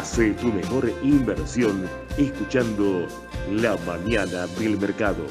Hace 0.00 0.32
tu 0.32 0.46
mejor 0.46 0.90
inversión 1.02 1.86
escuchando 2.16 3.06
La 3.52 3.76
Mañana 3.86 4.46
del 4.46 4.78
Mercado. 4.78 5.26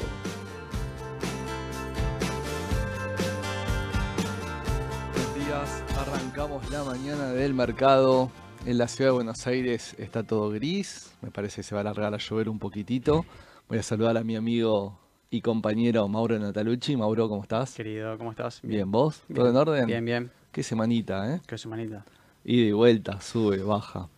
Buenos 5.12 5.34
días, 5.34 5.82
arrancamos 5.98 6.70
la 6.70 6.84
mañana 6.84 7.32
del 7.32 7.52
mercado. 7.52 8.30
En 8.64 8.78
la 8.78 8.86
ciudad 8.86 9.10
de 9.10 9.14
Buenos 9.14 9.44
Aires 9.48 9.96
está 9.98 10.22
todo 10.22 10.50
gris, 10.50 11.10
me 11.20 11.32
parece 11.32 11.56
que 11.56 11.62
se 11.64 11.74
va 11.74 11.80
a 11.80 11.82
alargar 11.82 12.14
a 12.14 12.18
llover 12.18 12.48
un 12.48 12.60
poquitito. 12.60 13.26
Voy 13.68 13.78
a 13.78 13.82
saludar 13.82 14.16
a 14.18 14.22
mi 14.22 14.36
amigo 14.36 14.96
y 15.30 15.40
compañero 15.40 16.06
Mauro 16.06 16.38
Natalucci. 16.38 16.96
Mauro, 16.96 17.28
¿cómo 17.28 17.42
estás? 17.42 17.74
Querido, 17.74 18.16
¿cómo 18.18 18.30
estás? 18.30 18.60
Bien, 18.62 18.88
¿vos? 18.88 19.22
¿Todo 19.34 19.46
Bien. 19.46 19.48
en 19.48 19.56
orden? 19.56 19.86
Bien, 19.86 20.04
bien. 20.04 20.30
Qué 20.52 20.62
semanita, 20.62 21.34
¿eh? 21.34 21.40
Qué 21.44 21.58
semanita. 21.58 22.04
Ida 22.44 22.66
y 22.68 22.72
vuelta, 22.72 23.20
sube, 23.20 23.64
baja. 23.64 24.08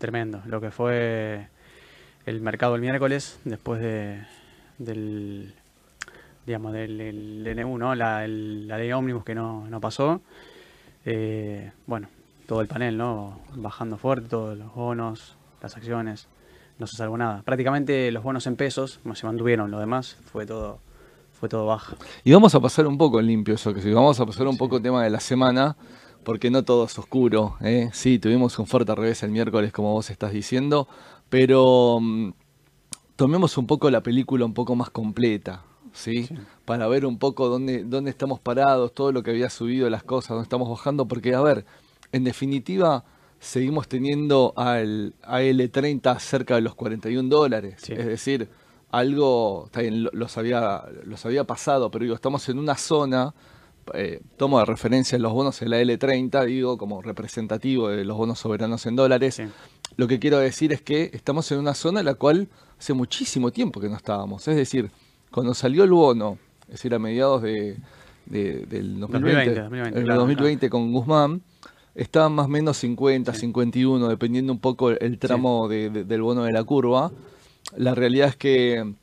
Tremendo. 0.00 0.42
Lo 0.46 0.60
que 0.60 0.70
fue 0.72 1.46
el 2.26 2.40
mercado 2.40 2.74
el 2.74 2.80
miércoles, 2.80 3.38
después 3.44 3.80
de, 3.80 4.20
del, 4.78 5.54
digamos, 6.46 6.72
del, 6.72 6.98
del 6.98 7.44
DNU, 7.56 7.78
¿no? 7.78 7.94
La, 7.94 8.24
el- 8.24 8.66
la 8.66 8.78
ley 8.78 8.90
ómnibus 8.92 9.24
que 9.24 9.34
no, 9.34 9.68
no 9.68 9.80
pasó. 9.80 10.20
Eh, 11.04 11.70
bueno, 11.86 12.08
todo 12.46 12.60
el 12.62 12.66
panel, 12.66 12.96
¿no? 12.96 13.40
Bajando 13.54 13.96
fuerte, 13.98 14.28
todos 14.28 14.56
los 14.58 14.74
bonos, 14.74 15.36
las 15.62 15.76
acciones. 15.76 16.28
No 16.78 16.86
se 16.86 16.96
salvó 16.96 17.18
nada. 17.18 17.42
Prácticamente 17.42 18.10
los 18.10 18.22
bonos 18.24 18.46
en 18.46 18.56
pesos 18.56 19.00
se 19.14 19.26
mantuvieron, 19.26 19.70
lo 19.70 19.78
demás 19.80 20.16
fue 20.32 20.46
todo, 20.46 20.78
fue 21.38 21.46
todo 21.50 21.66
baja. 21.66 21.94
Y 22.24 22.32
vamos 22.32 22.54
a 22.54 22.60
pasar 22.60 22.86
un 22.86 22.96
poco 22.96 23.20
limpio 23.20 23.54
eso, 23.54 23.74
que 23.74 23.82
sí, 23.82 23.92
vamos 23.92 24.18
a 24.18 24.24
pasar 24.24 24.46
un 24.46 24.56
poco 24.56 24.78
el 24.78 24.82
tema 24.82 25.04
de 25.04 25.10
la 25.10 25.20
semana, 25.20 25.76
porque 26.24 26.50
no 26.50 26.64
todo 26.64 26.84
es 26.84 26.98
oscuro, 26.98 27.56
¿eh? 27.60 27.90
Sí, 27.92 28.18
tuvimos 28.18 28.58
un 28.58 28.66
fuerte 28.66 28.94
revés 28.94 29.22
el 29.22 29.30
miércoles, 29.30 29.72
como 29.72 29.92
vos 29.92 30.10
estás 30.10 30.32
diciendo, 30.32 30.88
pero 31.28 31.98
mm, 32.00 32.30
tomemos 33.16 33.56
un 33.58 33.66
poco 33.66 33.90
la 33.90 34.02
película 34.02 34.44
un 34.44 34.54
poco 34.54 34.74
más 34.76 34.90
completa, 34.90 35.64
¿sí? 35.92 36.24
Sí. 36.24 36.34
Para 36.64 36.86
ver 36.88 37.06
un 37.06 37.18
poco 37.18 37.48
dónde, 37.48 37.84
dónde 37.84 38.10
estamos 38.10 38.40
parados, 38.40 38.94
todo 38.94 39.12
lo 39.12 39.22
que 39.22 39.30
había 39.30 39.50
subido, 39.50 39.88
las 39.90 40.02
cosas, 40.02 40.30
dónde 40.30 40.44
estamos 40.44 40.68
bajando, 40.68 41.06
porque, 41.06 41.34
a 41.34 41.40
ver, 41.40 41.64
en 42.12 42.24
definitiva, 42.24 43.04
seguimos 43.38 43.88
teniendo 43.88 44.52
al 44.56 45.14
AL30 45.22 46.18
cerca 46.18 46.54
de 46.56 46.60
los 46.60 46.74
41 46.74 47.28
dólares, 47.28 47.76
Sí. 47.82 47.92
es 47.92 48.06
decir, 48.06 48.48
algo, 48.90 49.64
está 49.66 49.80
bien, 49.82 50.08
los 50.12 50.36
había, 50.36 50.82
los 51.04 51.24
había 51.24 51.44
pasado, 51.44 51.90
pero 51.90 52.02
digo, 52.04 52.14
estamos 52.14 52.48
en 52.48 52.58
una 52.58 52.76
zona, 52.76 53.34
eh, 53.94 54.20
tomo 54.36 54.58
de 54.58 54.64
referencia 54.64 55.18
los 55.18 55.32
bonos 55.32 55.60
de 55.60 55.68
la 55.68 55.80
L30, 55.80 56.44
digo, 56.46 56.78
como 56.78 57.02
representativo 57.02 57.88
de 57.88 58.04
los 58.04 58.16
bonos 58.16 58.38
soberanos 58.38 58.86
en 58.86 58.96
dólares. 58.96 59.34
Sí. 59.36 59.44
Lo 59.96 60.06
que 60.08 60.18
quiero 60.18 60.38
decir 60.38 60.72
es 60.72 60.80
que 60.82 61.10
estamos 61.12 61.50
en 61.52 61.58
una 61.58 61.74
zona 61.74 62.00
en 62.00 62.06
la 62.06 62.14
cual 62.14 62.48
hace 62.78 62.92
muchísimo 62.94 63.50
tiempo 63.50 63.80
que 63.80 63.88
no 63.88 63.96
estábamos. 63.96 64.46
Es 64.48 64.56
decir, 64.56 64.90
cuando 65.30 65.52
salió 65.54 65.84
el 65.84 65.90
bono, 65.90 66.38
es 66.62 66.74
decir, 66.74 66.94
a 66.94 66.98
mediados 66.98 67.42
de, 67.42 67.76
de- 68.26 68.66
del 68.66 69.00
2020, 69.00 69.54
2020, 69.54 69.60
2020, 69.60 69.98
el 69.98 70.04
claro, 70.04 70.20
2020 70.20 70.70
con 70.70 70.92
Guzmán, 70.92 71.42
estaban 71.94 72.32
más 72.32 72.46
o 72.46 72.48
menos 72.48 72.76
50, 72.78 73.34
Sí. 73.34 73.40
51, 73.40 74.08
dependiendo 74.08 74.52
un 74.52 74.60
poco 74.60 74.90
el 74.90 75.18
tramo 75.18 75.68
de- 75.68 75.90
de- 75.90 76.04
del 76.04 76.22
bono 76.22 76.44
de 76.44 76.52
la 76.52 76.62
curva. 76.64 77.10
La 77.76 77.94
realidad 77.94 78.28
es 78.28 78.36
que 78.36 78.94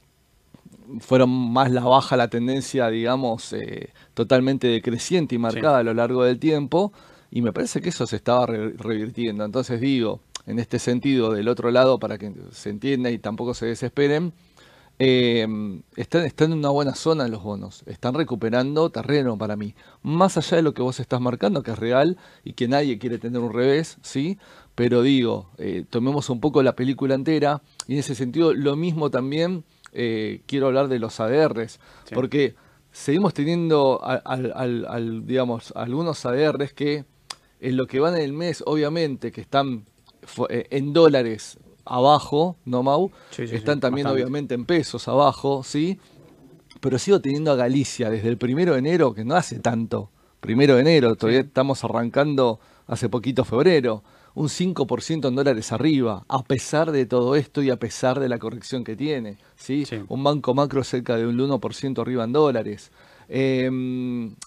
fueron 1.00 1.30
más 1.30 1.72
la 1.72 1.84
baja 1.84 2.18
la 2.18 2.30
tendencia, 2.30 2.90
digamos, 2.90 3.54
eh, 3.54 3.94
totalmente 4.14 4.68
decreciente 4.68 5.36
y 5.36 5.38
marcada 5.38 5.80
a 5.80 5.84
lo 5.84 5.94
largo 5.94 6.24
del 6.24 6.40
tiempo, 6.40 6.92
y 7.32 7.42
me 7.42 7.52
parece 7.54 7.82
que 7.82 7.90
eso 7.90 8.06
se 8.08 8.16
estaba 8.16 8.46
re- 8.46 8.74
revirtiendo. 8.78 9.44
Entonces 9.46 9.82
digo, 9.82 10.22
en 10.46 10.60
este 10.60 10.80
sentido, 10.80 11.32
del 11.34 11.48
otro 11.50 11.72
lado, 11.72 12.00
para 12.00 12.18
que 12.18 12.32
se 12.52 12.70
entienda 12.70 13.12
y 13.12 13.18
tampoco 13.20 13.54
se 13.54 13.66
desesperen, 13.66 14.34
eh, 15.00 15.46
están, 15.96 16.26
están 16.26 16.52
en 16.54 16.58
una 16.60 16.70
buena 16.70 16.96
zona 16.96 17.28
los 17.28 17.44
bonos, 17.44 17.84
están 17.86 18.16
recuperando 18.16 18.90
terreno 18.90 19.38
para 19.38 19.56
mí, 19.56 19.76
más 20.02 20.38
allá 20.38 20.58
de 20.58 20.64
lo 20.64 20.74
que 20.74 20.82
vos 20.82 21.00
estás 21.00 21.22
marcando, 21.22 21.62
que 21.62 21.72
es 21.72 21.78
real 21.78 22.18
y 22.44 22.54
que 22.54 22.68
nadie 22.68 22.98
quiere 22.98 23.20
tener 23.20 23.40
un 23.42 23.54
revés, 23.54 23.98
¿sí? 24.02 24.40
Pero 24.74 25.04
digo, 25.04 25.50
eh, 25.60 25.86
tomemos 25.90 26.30
un 26.32 26.40
poco 26.40 26.64
la 26.64 26.76
película 26.76 27.14
entera 27.14 27.62
y 27.88 27.94
en 27.94 28.00
ese 28.00 28.16
sentido 28.16 28.54
lo 28.54 28.76
mismo 28.76 29.12
también 29.12 29.64
eh, 30.00 30.42
quiero 30.46 30.68
hablar 30.68 30.88
de 30.88 31.00
los 31.00 31.20
ADRs, 31.20 31.80
Sí. 32.06 32.14
porque 32.16 32.56
seguimos 32.92 33.34
teniendo 33.34 34.00
al, 34.04 34.22
al- 34.26 34.54
al- 34.56 34.86
al, 34.88 35.26
digamos, 35.26 35.74
algunos 35.76 36.24
ADRs 36.26 36.74
que 36.74 37.06
en 37.60 37.76
lo 37.78 37.88
que 37.88 38.00
van 38.00 38.16
en 38.16 38.22
el 38.22 38.34
mes, 38.34 38.64
obviamente, 38.68 39.32
que 39.32 39.42
están 39.42 39.86
eh, 40.50 40.68
en 40.70 40.94
dólares 40.94 41.58
abajo, 41.86 42.58
¿no, 42.66 42.84
Mau? 42.84 43.12
Sí, 43.32 43.48
sí, 43.48 43.56
están 43.56 43.80
también 43.80 44.06
bastante. 44.06 44.22
obviamente 44.24 44.54
en 44.56 44.66
pesos 44.66 45.08
abajo, 45.08 45.64
¿sí? 45.64 46.00
Pero 46.80 47.00
sigo 47.00 47.20
teniendo 47.22 47.52
a 47.52 47.56
Galicia 47.56 48.10
desde 48.12 48.28
el 48.30 48.38
primero 48.38 48.74
de 48.74 48.80
enero, 48.80 49.14
que 49.16 49.26
no 49.26 49.36
hace 49.36 49.60
tanto, 49.60 50.12
primero 50.40 50.76
de 50.76 50.82
enero, 50.82 51.16
todavía 51.16 51.40
estamos 51.42 51.84
arrancando 51.84 52.60
hace 52.86 53.10
poquito 53.10 53.44
febrero, 53.46 54.04
un 54.38 54.50
5% 54.50 55.30
en 55.30 55.36
dólares 55.36 55.72
arriba, 55.72 56.24
a 56.28 56.44
pesar 56.44 56.92
de 56.92 57.08
todo 57.08 57.36
esto 57.36 57.64
y 57.64 57.72
a 57.72 57.78
pesar 57.78 58.20
de 58.20 58.30
la 58.30 58.38
corrección 58.38 58.84
que 58.84 58.96
tiene, 58.96 59.38
¿sí? 59.56 59.84
Sí. 59.86 60.00
Un 60.08 60.24
banco 60.24 60.54
macro 60.54 60.84
cerca 60.84 61.16
de 61.18 61.26
un 61.26 61.36
1% 61.40 62.00
arriba 62.04 62.24
en 62.24 62.34
dólares. 62.34 62.92
Eh, 63.30 63.68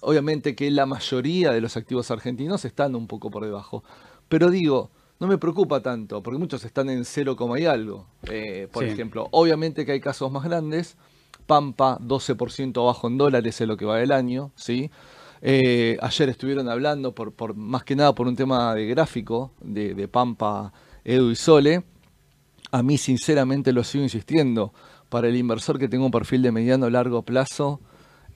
obviamente 0.02 0.54
que 0.54 0.70
la 0.70 0.86
mayoría 0.86 1.50
de 1.50 1.60
los 1.60 1.76
activos 1.76 2.12
argentinos 2.12 2.64
están 2.64 2.94
un 2.94 3.08
poco 3.08 3.32
por 3.32 3.44
debajo. 3.44 3.82
Pero 4.28 4.48
digo, 4.48 4.90
no 5.18 5.26
me 5.26 5.38
preocupa 5.38 5.82
tanto, 5.82 6.22
porque 6.22 6.38
muchos 6.38 6.64
están 6.64 6.88
en 6.88 7.04
0, 7.04 7.36
y 7.58 7.64
algo. 7.64 8.06
Eh, 8.28 8.68
por 8.70 8.84
Sí. 8.84 8.90
ejemplo, 8.90 9.26
obviamente 9.32 9.84
que 9.84 9.90
hay 9.90 10.00
casos 10.00 10.30
más 10.30 10.44
grandes. 10.44 10.96
Pampa, 11.48 11.98
12% 12.00 12.80
abajo 12.82 13.08
en 13.08 13.18
dólares 13.18 13.60
es 13.60 13.66
lo 13.66 13.76
que 13.76 13.86
va 13.86 13.98
del 13.98 14.12
año, 14.12 14.52
¿sí? 14.54 14.88
Eh, 15.42 15.96
ayer 16.00 16.28
estuvieron 16.28 16.68
hablando, 16.68 17.14
por, 17.14 17.54
más 17.54 17.84
que 17.84 17.96
nada 17.96 18.14
por 18.14 18.26
un 18.26 18.36
tema 18.36 18.74
de 18.74 18.86
gráfico, 18.86 19.52
de, 19.60 20.08
Pampa, 20.08 20.72
Edu 21.04 21.30
y 21.30 21.36
Sole. 21.36 21.82
A 22.72 22.82
mí, 22.82 22.98
sinceramente, 22.98 23.72
lo 23.72 23.84
sigo 23.84 24.04
insistiendo. 24.04 24.72
Para 25.08 25.28
el 25.28 25.36
inversor 25.36 25.78
que 25.78 25.88
tenga 25.88 26.04
un 26.04 26.10
perfil 26.10 26.42
de 26.42 26.52
mediano 26.52 26.86
o 26.86 26.90
largo 26.90 27.22
plazo, 27.22 27.80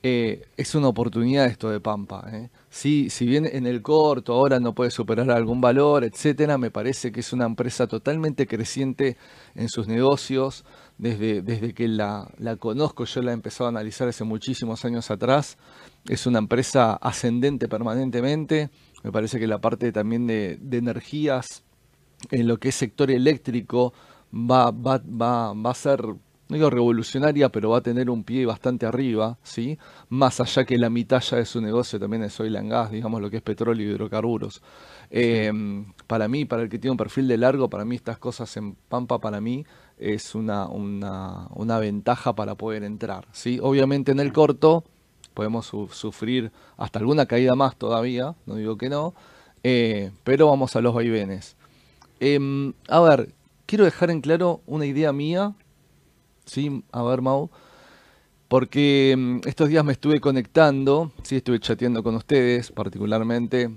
eh, 0.03 0.43
es 0.57 0.75
una 0.75 0.89
oportunidad 0.89 1.47
esto 1.47 1.71
de 1.71 1.81
Pampa. 1.81 2.27
¿eh? 2.33 2.51
Si 2.69 3.09
bien 3.21 3.47
en 3.47 3.67
el 3.67 3.81
corto 3.81 4.33
ahora 4.33 4.59
no 4.59 4.75
puede 4.75 4.91
superar 4.91 5.31
algún 5.31 5.61
valor, 5.61 6.05
etcétera, 6.05 6.59
me 6.59 6.71
parece 6.71 7.13
que 7.13 7.21
es 7.21 7.33
una 7.33 7.47
empresa 7.47 7.87
totalmente 7.87 8.47
creciente 8.47 9.17
en 9.55 9.69
sus 9.69 9.87
negocios. 9.87 10.65
Desde, 10.99 11.43
desde 11.43 11.75
que 11.75 11.89
la 11.89 12.29
conozco, 12.59 13.05
yo 13.05 13.23
la 13.23 13.31
he 13.31 13.35
empezado 13.35 13.67
a 13.67 13.71
analizar 13.71 14.07
hace 14.09 14.25
muchísimos 14.25 14.85
años 14.85 15.11
atrás. 15.11 15.57
Es 16.09 16.27
una 16.27 16.39
empresa 16.39 16.95
ascendente 16.95 17.69
permanentemente. 17.69 18.71
Me 19.03 19.11
parece 19.11 19.39
que 19.39 19.47
la 19.47 19.61
parte 19.61 19.91
también 19.91 20.27
de, 20.27 20.59
energías 20.73 21.65
en 22.31 22.47
lo 22.47 22.59
que 22.59 22.69
es 22.69 22.75
sector 22.75 23.11
eléctrico 23.11 23.93
va, 24.33 24.71
va, 24.71 24.99
va, 24.99 25.55
va 25.55 25.71
a 25.71 25.75
ser, 25.75 26.05
no 26.05 26.19
digo 26.49 26.69
revolucionaria, 26.69 27.49
pero 27.49 27.71
va 27.71 27.79
a 27.79 27.83
tener 27.83 28.11
un 28.11 28.23
pie 28.25 28.45
bastante 28.45 28.85
arriba, 28.85 29.39
¿sí? 29.43 29.79
Más 30.11 30.41
allá 30.41 30.65
que 30.65 30.77
la 30.77 30.91
mitad 30.91 31.21
ya 31.21 31.39
de 31.39 31.47
su 31.47 31.61
negocio 31.61 31.99
también 31.99 32.23
es 32.25 32.39
oil 32.39 32.57
and 32.57 32.71
gas, 32.71 32.91
digamos 32.91 33.21
lo 33.21 33.31
que 33.31 33.39
es 33.39 33.43
petróleo 33.43 33.87
y 33.87 33.91
hidrocarburos. 33.91 34.63
Eh, 35.11 35.53
para 36.07 36.29
mí, 36.29 36.45
para 36.45 36.63
el 36.63 36.69
que 36.69 36.79
tiene 36.79 36.93
un 36.93 36.99
perfil 36.99 37.29
de 37.29 37.39
largo, 37.39 37.71
para 37.71 37.85
mí 37.85 37.97
estas 37.97 38.19
cosas 38.19 38.55
en 38.57 38.75
Pampa, 38.75 39.19
para 39.21 39.41
mí 39.41 39.65
es 39.99 40.35
una, 40.35 40.67
una, 40.67 41.47
una 41.51 41.79
ventaja 41.79 42.35
para 42.35 42.57
poder 42.57 42.85
entrar, 42.85 43.27
¿sí? 43.33 43.59
Obviamente 43.63 44.13
en 44.13 44.21
el 44.21 44.33
corto 44.33 44.85
podemos 45.35 45.67
su- 45.67 45.88
sufrir 45.88 46.53
hasta 46.76 46.99
alguna 47.00 47.26
caída 47.26 47.55
más 47.55 47.76
todavía, 47.76 48.35
no 48.47 48.55
digo 48.57 48.76
que 48.79 48.88
no, 48.88 49.14
eh, 49.62 50.11
pero 50.25 50.49
vamos 50.49 50.76
a 50.76 50.81
los 50.81 50.95
vaivenes. 50.95 51.57
Em, 52.21 52.73
a 52.88 53.00
ver, 53.00 53.31
quiero 53.67 53.85
dejar 53.85 54.11
en 54.11 54.21
claro 54.21 54.61
una 54.67 54.87
idea 54.87 55.12
mía, 55.12 55.55
¿sí? 56.47 56.83
A 56.93 57.03
ver, 57.03 57.23
Mau, 57.23 57.50
porque 58.49 59.12
em, 59.12 59.41
estos 59.47 59.69
días 59.69 59.85
me 59.85 59.93
estuve 59.93 60.21
conectando, 60.21 61.12
sí, 61.23 61.37
estuve 61.37 61.59
chateando 61.61 62.03
con 62.03 62.14
ustedes 62.14 62.71
particularmente, 62.73 63.71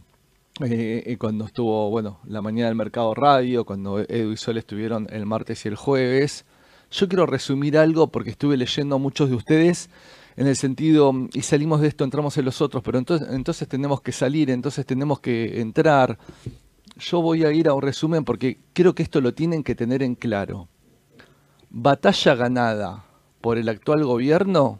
eh, 0.63 1.03
eh, 1.05 1.17
cuando 1.17 1.45
estuvo, 1.45 1.89
bueno, 1.89 2.19
la 2.27 2.41
mañana 2.41 2.67
del 2.67 2.75
mercado 2.75 3.13
radio, 3.13 3.65
cuando 3.65 3.99
Edu 3.99 4.31
y 4.31 4.37
Sol 4.37 4.57
estuvieron 4.57 5.07
el 5.11 5.25
martes 5.25 5.65
y 5.65 5.69
el 5.69 5.75
jueves. 5.75 6.45
Yo 6.91 7.07
quiero 7.07 7.25
resumir 7.25 7.77
algo 7.77 8.07
porque 8.07 8.29
estuve 8.31 8.57
leyendo 8.57 8.95
a 8.95 8.99
muchos 8.99 9.29
de 9.29 9.35
ustedes 9.35 9.89
en 10.37 10.47
el 10.47 10.55
sentido, 10.55 11.11
y 11.33 11.41
salimos 11.41 11.81
de 11.81 11.89
esto, 11.89 12.03
entramos 12.05 12.37
en 12.37 12.45
los 12.45 12.61
otros, 12.61 12.81
pero 12.83 12.97
entonces, 12.97 13.27
entonces 13.31 13.67
tenemos 13.67 14.01
que 14.01 14.13
salir, 14.13 14.49
entonces 14.49 14.85
tenemos 14.85 15.19
que 15.19 15.59
entrar. 15.59 16.17
Yo 16.97 17.21
voy 17.21 17.43
a 17.43 17.51
ir 17.51 17.67
a 17.67 17.73
un 17.73 17.81
resumen 17.81 18.23
porque 18.23 18.59
creo 18.71 18.95
que 18.95 19.03
esto 19.03 19.19
lo 19.19 19.33
tienen 19.33 19.63
que 19.63 19.75
tener 19.75 20.01
en 20.01 20.15
claro. 20.15 20.69
Batalla 21.69 22.35
ganada 22.35 23.05
por 23.41 23.57
el 23.57 23.67
actual 23.67 24.05
gobierno, 24.05 24.79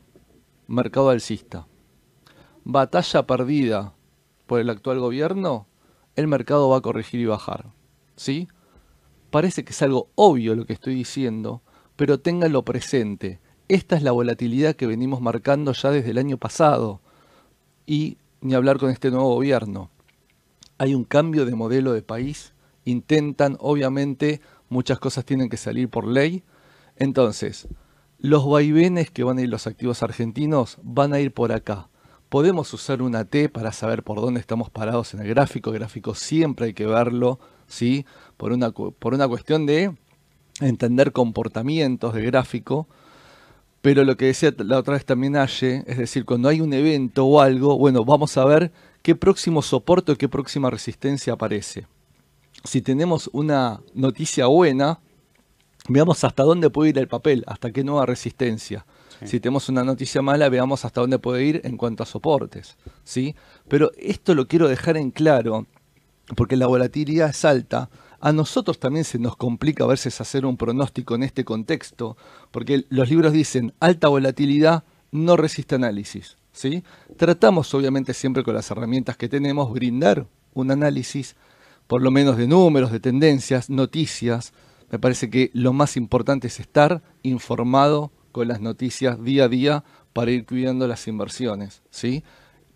mercado 0.68 1.10
alcista. 1.10 1.68
Batalla 2.64 3.28
perdida 3.28 3.94
por 4.46 4.62
el 4.62 4.70
actual 4.70 5.00
gobierno, 5.00 5.68
el 6.16 6.28
mercado 6.28 6.70
va 6.70 6.78
a 6.78 6.82
corregir 6.82 7.20
y 7.20 7.26
bajar. 7.26 7.66
¿Sí? 8.16 8.48
parece 9.30 9.64
que 9.64 9.72
es 9.72 9.82
algo 9.82 10.10
obvio 10.16 10.56
lo 10.56 10.66
que 10.66 10.74
estoy 10.74 10.96
diciendo, 10.96 11.62
pero 11.96 12.20
ténganlo 12.20 12.64
presente. 12.64 13.40
Esta 13.70 13.98
es 13.98 14.02
la 14.04 14.14
volatilidad 14.14 14.76
que 14.76 14.88
venimos 14.88 15.20
marcando 15.20 15.74
ya 15.74 15.92
desde 15.92 16.12
el 16.12 16.18
año 16.18 16.38
pasado 16.38 17.02
y 17.86 18.18
ni 18.40 18.54
hablar 18.54 18.78
con 18.78 18.90
este 18.92 19.12
nuevo 19.12 19.36
gobierno. 19.36 19.90
Hay 20.78 20.96
un 20.96 21.04
cambio 21.04 21.46
de 21.46 21.54
modelo 21.54 21.92
de 21.92 22.02
país, 22.02 22.54
intentan, 22.86 23.58
obviamente, 23.60 24.40
muchas 24.70 25.00
cosas 25.00 25.26
tienen 25.26 25.50
que 25.50 25.58
salir 25.58 25.90
por 25.90 26.08
ley. 26.08 26.44
Entonces, 26.96 27.68
los 28.20 28.50
vaivenes 28.50 29.12
que 29.12 29.26
van 29.26 29.38
a 29.38 29.42
ir 29.42 29.50
los 29.50 29.68
activos 29.68 30.02
argentinos 30.02 30.78
van 30.82 31.14
a 31.14 31.20
ir 31.20 31.34
por 31.34 31.52
acá. 31.52 31.90
Podemos 32.30 32.74
usar 32.74 33.02
una 33.02 33.26
T 33.26 33.50
para 33.50 33.74
saber 33.74 34.02
por 34.04 34.22
dónde 34.22 34.40
estamos 34.40 34.70
parados 34.70 35.14
en 35.14 35.22
el 35.22 35.28
gráfico. 35.28 35.72
Gráfico 35.72 36.16
siempre 36.16 36.68
hay 36.68 36.74
que 36.74 36.86
verlo, 36.86 37.40
¿sí? 37.68 38.06
Por 38.38 38.54
una, 38.54 38.72
por 38.72 39.14
una 39.14 39.28
cuestión 39.28 39.66
de 39.66 39.94
entender 40.62 41.12
comportamientos 41.12 42.14
de 42.14 42.22
gráfico. 42.24 42.88
Pero 43.88 44.04
lo 44.04 44.18
que 44.18 44.26
decía 44.26 44.54
la 44.58 44.80
otra 44.80 44.96
vez 44.96 45.06
también 45.06 45.38
Aye, 45.38 45.82
es 45.88 45.98
decir, 45.98 46.26
cuando 46.26 46.50
hay 46.50 46.60
un 46.60 46.74
evento 46.74 47.26
o 47.26 47.40
algo, 47.40 47.78
bueno, 47.78 48.04
vamos 48.04 48.36
a 48.36 48.44
ver 48.44 48.70
qué 49.02 49.16
próximo 49.16 49.62
soporte 49.62 50.12
o 50.12 50.18
qué 50.18 50.28
próxima 50.28 50.70
resistencia 50.70 51.32
aparece. 51.32 51.88
Si 52.66 52.82
tenemos 52.82 53.30
una 53.32 53.80
noticia 53.94 54.48
buena, 54.48 55.00
veamos 55.88 56.22
hasta 56.26 56.44
dónde 56.44 56.70
puede 56.70 56.90
ir 56.90 56.98
el 56.98 57.08
papel, 57.08 57.46
hasta 57.48 57.72
qué 57.72 57.86
nueva 57.86 58.06
resistencia. 58.06 58.86
Si 59.24 59.40
tenemos 59.40 59.70
una 59.70 59.86
noticia 59.86 60.22
mala, 60.22 60.50
veamos 60.50 60.84
hasta 60.84 61.00
dónde 61.00 61.18
puede 61.18 61.46
ir 61.46 61.62
en 61.64 61.78
cuanto 61.78 62.04
a 62.04 62.08
soportes. 62.08 62.76
¿sí? 63.06 63.36
Pero 63.70 63.94
esto 63.98 64.36
lo 64.36 64.50
quiero 64.50 64.68
dejar 64.68 64.98
en 64.98 65.12
claro, 65.12 65.66
porque 66.36 66.58
la 66.58 66.68
volatilidad 66.68 67.30
es 67.30 67.46
alta. 67.46 67.90
A 68.20 68.32
nosotros 68.34 68.80
también 68.80 69.06
se 69.06 69.20
nos 69.20 69.36
complica 69.36 69.84
a 69.84 69.88
veces 69.88 70.20
hacer 70.22 70.46
un 70.46 70.58
pronóstico 70.58 71.16
en 71.16 71.24
este 71.24 71.46
contexto, 71.46 72.18
porque 72.52 72.86
los 72.90 73.10
libros 73.10 73.32
dicen 73.32 73.74
alta 73.80 74.08
volatilidad 74.08 74.84
no 75.12 75.38
resiste 75.38 75.76
análisis. 75.76 76.38
¿sí? 76.52 76.84
Tratamos 77.16 77.74
obviamente 77.74 78.14
siempre 78.14 78.44
con 78.44 78.56
las 78.56 78.70
herramientas 78.72 79.18
que 79.18 79.30
tenemos 79.30 79.72
brindar 79.72 80.28
un 80.54 80.72
análisis, 80.72 81.36
por 81.86 82.02
lo 82.02 82.12
menos 82.12 82.38
de 82.38 82.48
números, 82.48 82.92
de 82.92 83.00
tendencias, 83.00 83.70
noticias. 83.70 84.54
Me 84.92 85.00
parece 85.00 85.30
que 85.30 85.52
lo 85.54 85.72
más 85.74 85.96
importante 85.96 86.48
es 86.48 86.60
estar 86.60 87.04
informado 87.22 88.12
con 88.32 88.48
las 88.48 88.62
noticias 88.62 89.24
día 89.24 89.46
a 89.46 89.48
día 89.50 89.84
para 90.14 90.32
ir 90.32 90.46
cuidando 90.46 90.88
las 90.88 91.08
inversiones, 91.08 91.84
¿sí? 91.92 92.24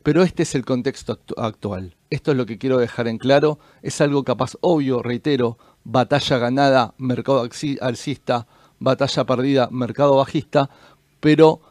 Pero 0.04 0.24
este 0.24 0.44
es 0.44 0.56
el 0.56 0.66
contexto 0.66 1.20
actual. 1.38 1.96
Esto 2.10 2.32
es 2.32 2.38
lo 2.38 2.46
que 2.46 2.58
quiero 2.58 2.78
dejar 2.78 3.08
en 3.08 3.18
claro. 3.18 3.60
Es 3.82 4.02
algo 4.02 4.24
capaz 4.24 4.54
obvio, 4.62 5.04
reitero, 5.04 5.58
batalla 5.84 6.38
ganada, 6.38 6.94
mercado 6.98 7.48
alcista, 7.82 8.48
batalla 8.80 9.26
perdida, 9.26 9.70
mercado 9.72 10.18
bajista, 10.18 10.70
pero 11.20 11.62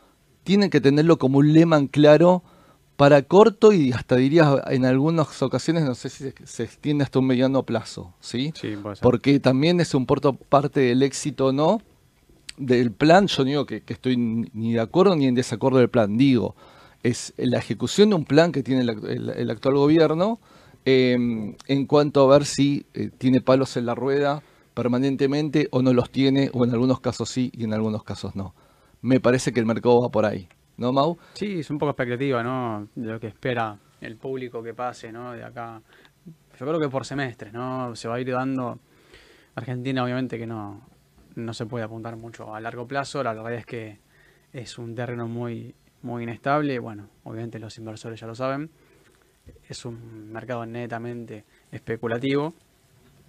tienen 0.45 0.71
que 0.71 0.81
tenerlo 0.81 1.19
como 1.19 1.39
un 1.39 1.53
lema 1.53 1.77
en 1.77 1.89
claro 1.89 2.43
para 2.97 3.23
corto 3.23 3.73
y 3.73 3.93
hasta 3.93 4.17
diría 4.17 4.63
en 4.69 4.85
algunas 4.85 5.43
ocasiones, 5.43 5.85
no 5.85 5.95
sé 5.95 6.11
si 6.11 6.33
se, 6.45 6.63
extiende 6.63 7.03
hasta 7.03 7.19
un 7.19 7.27
mediano 7.27 7.63
plazo, 7.65 8.13
¿sí? 8.21 8.53
sí 8.55 8.75
Porque 9.01 9.41
también 9.41 9.81
es 9.81 9.95
un 9.95 10.05
porto 10.05 10.35
parte 10.35 10.81
del 10.81 11.03
éxito 11.03 11.47
o 11.47 11.53
no, 11.53 11.81
del 12.59 12.93
plan, 12.93 13.27
yo 13.27 13.43
no 13.43 13.49
digo 13.49 13.65
que, 13.65 13.83
estoy 13.87 14.19
ni 14.19 14.75
de 14.75 14.81
acuerdo 14.81 15.17
ni 15.17 15.27
en 15.27 15.35
desacuerdo 15.35 15.79
del 15.79 15.89
plan, 15.89 16.19
digo, 16.19 16.55
es 17.03 17.35
la 17.37 17.59
ejecución 17.59 18.11
de 18.11 18.17
un 18.17 18.25
plan 18.25 18.53
que 18.53 18.63
tiene 18.63 18.83
el, 18.83 19.51
actual 19.51 19.77
gobierno 19.77 20.39
em, 20.85 21.55
en 21.67 21.87
cuanto 21.87 22.23
a 22.23 22.39
ver 22.39 22.45
si 22.45 22.87
eh, 22.95 23.11
tiene 23.17 23.41
palos 23.41 23.77
en 23.77 23.87
la 23.87 23.95
rueda 23.95 24.43
permanentemente 24.75 25.69
o 25.73 25.83
no 25.83 25.93
los 25.93 26.11
tiene, 26.11 26.51
o 26.53 26.65
en 26.65 26.71
algunos 26.71 27.01
casos 27.01 27.29
sí 27.29 27.51
y 27.55 27.65
en 27.65 27.75
algunos 27.75 28.05
casos 28.05 28.35
no. 28.37 28.55
Me 29.03 29.21
parece 29.21 29.53
que 29.53 29.61
el 29.61 29.67
mercado 29.67 30.03
va 30.03 30.11
por 30.11 30.25
ahí, 30.25 30.49
¿no, 30.77 30.93
Mau? 30.93 31.19
Sí, 31.35 31.61
es 31.61 31.71
un 31.71 31.79
poco 31.79 31.91
expectativa, 31.91 32.43
¿no? 32.43 32.89
De 32.95 33.13
lo 33.13 33.21
que 33.21 33.29
espera 33.29 33.79
el 34.01 34.17
público 34.17 34.63
que 34.63 34.75
pase, 34.75 35.13
¿no? 35.13 35.33
De 35.33 35.45
acá. 35.45 35.83
Yo 36.59 36.67
creo 36.67 36.81
que 36.81 36.89
por 36.89 37.05
semestre, 37.05 37.53
¿no? 37.53 37.95
Se 37.97 38.09
va 38.09 38.17
a 38.17 38.21
ir 38.21 38.31
dando. 38.31 38.79
Argentina, 39.55 40.05
obviamente, 40.05 40.39
que 40.39 40.47
no, 40.47 40.81
no 41.35 41.55
se 41.55 41.67
puede 41.67 41.85
apuntar 41.85 42.17
mucho 42.17 42.55
a 42.55 42.61
largo 42.61 42.87
plazo. 42.87 43.23
La 43.23 43.33
verdad 43.33 43.55
es 43.55 43.67
que 43.67 43.99
es 44.53 44.79
un 44.79 44.95
terreno 44.95 45.27
muy, 45.27 45.75
muy 46.03 46.23
inestable. 46.23 46.79
Bueno, 46.79 47.09
obviamente 47.25 47.59
los 47.59 47.77
inversores 47.79 48.21
ya 48.21 48.27
lo 48.27 48.35
saben. 48.35 48.71
Es 49.69 49.85
un 49.85 50.31
mercado 50.33 50.67
netamente 50.67 51.45
especulativo 51.73 52.55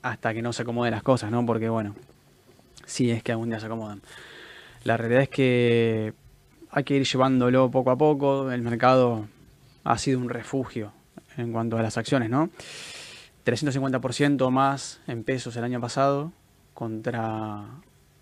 hasta 0.01 0.33
que 0.33 0.41
no 0.41 0.53
se 0.53 0.63
acomoden 0.63 0.91
las 0.91 1.03
cosas, 1.03 1.31
¿no? 1.31 1.45
Porque, 1.45 1.69
bueno, 1.69 1.95
sí 2.85 3.11
es 3.11 3.23
que 3.23 3.31
algún 3.31 3.49
día 3.49 3.59
se 3.59 3.67
acomodan. 3.67 4.01
La 4.83 4.97
realidad 4.97 5.23
es 5.23 5.29
que 5.29 6.13
hay 6.71 6.83
que 6.83 6.95
ir 6.95 7.05
llevándolo 7.05 7.69
poco 7.69 7.91
a 7.91 7.97
poco. 7.97 8.51
El 8.51 8.61
mercado 8.61 9.27
ha 9.83 9.97
sido 9.97 10.19
un 10.19 10.29
refugio 10.29 10.91
en 11.37 11.51
cuanto 11.51 11.77
a 11.77 11.81
las 11.81 11.97
acciones, 11.97 12.29
¿no? 12.29 12.49
350% 13.45 14.49
más 14.51 15.01
en 15.07 15.23
pesos 15.23 15.55
el 15.55 15.63
año 15.63 15.81
pasado 15.81 16.31
contra 16.73 17.65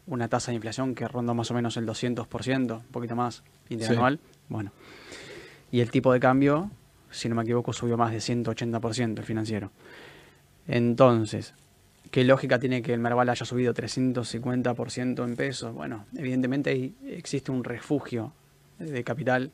una 0.08 0.28
tasa 0.28 0.52
de 0.52 0.56
inflación 0.56 0.96
que 0.96 1.08
ronda 1.08 1.34
más 1.34 1.52
o 1.52 1.54
menos 1.54 1.78
el 1.78 1.86
200%, 1.86 2.78
un 2.78 2.84
poquito 2.86 3.16
más, 3.16 3.44
interanual. 3.70 4.20
Bueno. 4.50 4.72
Y 5.72 5.82
el 5.82 5.92
tipo 5.92 6.12
de 6.12 6.20
cambio, 6.20 6.72
si 7.12 7.30
no 7.30 7.36
me 7.36 7.44
equivoco, 7.44 7.72
subió 7.74 7.98
más 7.98 8.12
de 8.12 8.18
180% 8.18 9.20
el 9.20 9.24
financiero. 9.24 9.72
Entonces, 10.68 11.54
¿qué 12.12 12.24
lógica 12.24 12.60
tiene 12.60 12.82
que 12.82 12.94
el 12.94 13.00
Merval 13.00 13.30
haya 13.30 13.46
subido 13.46 13.74
350% 13.74 15.24
en 15.24 15.36
pesos? 15.36 15.74
Bueno, 15.74 16.06
evidentemente 16.16 16.94
existe 17.08 17.52
un 17.52 17.64
refugio 17.64 18.34
de 18.80 19.04
capital 19.04 19.52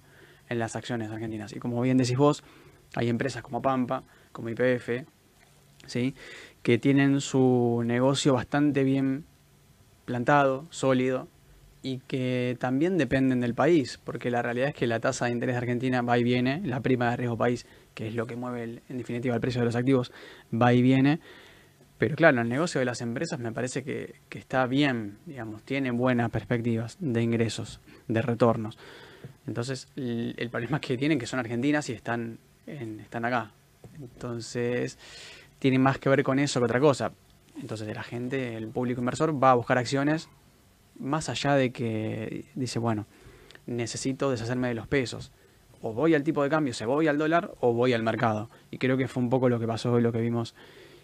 en 0.49 0.59
las 0.59 0.75
acciones 0.75 1.11
argentinas. 1.11 1.53
Y 1.53 1.59
como 1.59 1.81
bien 1.81 1.97
decís 1.97 2.17
vos, 2.17 2.43
hay 2.95 3.09
empresas 3.09 3.43
como 3.43 3.61
Pampa, 3.61 4.03
como 4.31 4.49
IPF, 4.49 5.05
¿sí? 5.85 6.15
que 6.61 6.77
tienen 6.77 7.21
su 7.21 7.83
negocio 7.85 8.33
bastante 8.33 8.83
bien 8.83 9.25
plantado, 10.05 10.65
sólido, 10.69 11.27
y 11.85 11.99
que 11.99 12.57
también 12.59 12.97
dependen 12.97 13.41
del 13.41 13.53
país, 13.53 13.99
porque 14.03 14.31
la 14.31 14.41
realidad 14.41 14.69
es 14.69 14.73
que 14.73 14.87
la 14.87 14.99
tasa 14.99 15.25
de 15.25 15.31
interés 15.33 15.53
de 15.53 15.59
Argentina 15.59 16.01
va 16.01 16.17
y 16.17 16.23
viene, 16.23 16.61
la 16.65 16.79
prima 16.79 17.11
de 17.11 17.17
riesgo 17.17 17.37
país, 17.37 17.67
que 17.93 18.07
es 18.07 18.15
lo 18.15 18.25
que 18.25 18.35
mueve 18.35 18.81
en 18.89 18.97
definitiva 18.97 19.35
el 19.35 19.39
precio 19.39 19.61
de 19.61 19.65
los 19.65 19.75
activos, 19.75 20.11
va 20.51 20.73
y 20.73 20.81
viene. 20.81 21.19
Pero 21.99 22.15
claro, 22.15 22.41
el 22.41 22.49
negocio 22.49 22.79
de 22.79 22.85
las 22.85 23.01
empresas 23.01 23.39
me 23.39 23.51
parece 23.51 23.83
que, 23.83 24.15
está 24.31 24.65
bien, 24.65 25.19
digamos, 25.27 25.61
tiene 25.61 25.91
buenas 25.91 26.31
perspectivas 26.31 26.97
de 26.99 27.21
ingresos, 27.21 27.79
de 28.07 28.23
retornos. 28.23 28.79
Entonces, 29.45 29.87
el, 29.95 30.49
problema 30.49 30.77
es 30.77 30.81
que 30.81 30.97
tienen 30.97 31.19
que 31.19 31.27
son 31.27 31.39
argentinas 31.39 31.87
y 31.89 31.93
están, 31.93 32.39
están 32.65 33.25
acá. 33.25 33.51
Entonces, 33.99 34.97
tiene 35.59 35.77
más 35.77 35.99
que 35.99 36.09
ver 36.09 36.23
con 36.23 36.39
eso 36.39 36.59
que 36.59 36.65
otra 36.65 36.79
cosa. 36.79 37.11
Entonces 37.61 37.87
la 37.93 38.01
gente, 38.01 38.57
el 38.57 38.69
público 38.69 39.01
inversor, 39.01 39.31
va 39.41 39.51
a 39.51 39.53
buscar 39.53 39.77
acciones 39.77 40.29
más 40.99 41.29
allá 41.29 41.55
de 41.55 41.71
que 41.71 42.45
dice, 42.55 42.79
bueno, 42.79 43.05
necesito 43.65 44.31
deshacerme 44.31 44.67
de 44.69 44.73
los 44.73 44.87
pesos. 44.87 45.31
O 45.81 45.93
voy 45.93 46.15
al 46.15 46.23
tipo 46.23 46.43
de 46.43 46.49
cambio, 46.49 46.73
se 46.73 46.85
voy 46.85 47.07
al 47.07 47.17
dólar 47.17 47.53
o 47.59 47.73
voy 47.73 47.93
al 47.93 48.03
mercado. 48.03 48.49
Y 48.71 48.77
creo 48.77 48.97
que 48.97 49.07
fue 49.07 49.21
un 49.21 49.29
poco 49.29 49.49
lo 49.49 49.59
que 49.59 49.67
pasó 49.67 49.97
y 49.99 50.01
lo 50.01 50.11
que 50.11 50.19
vimos 50.19 50.55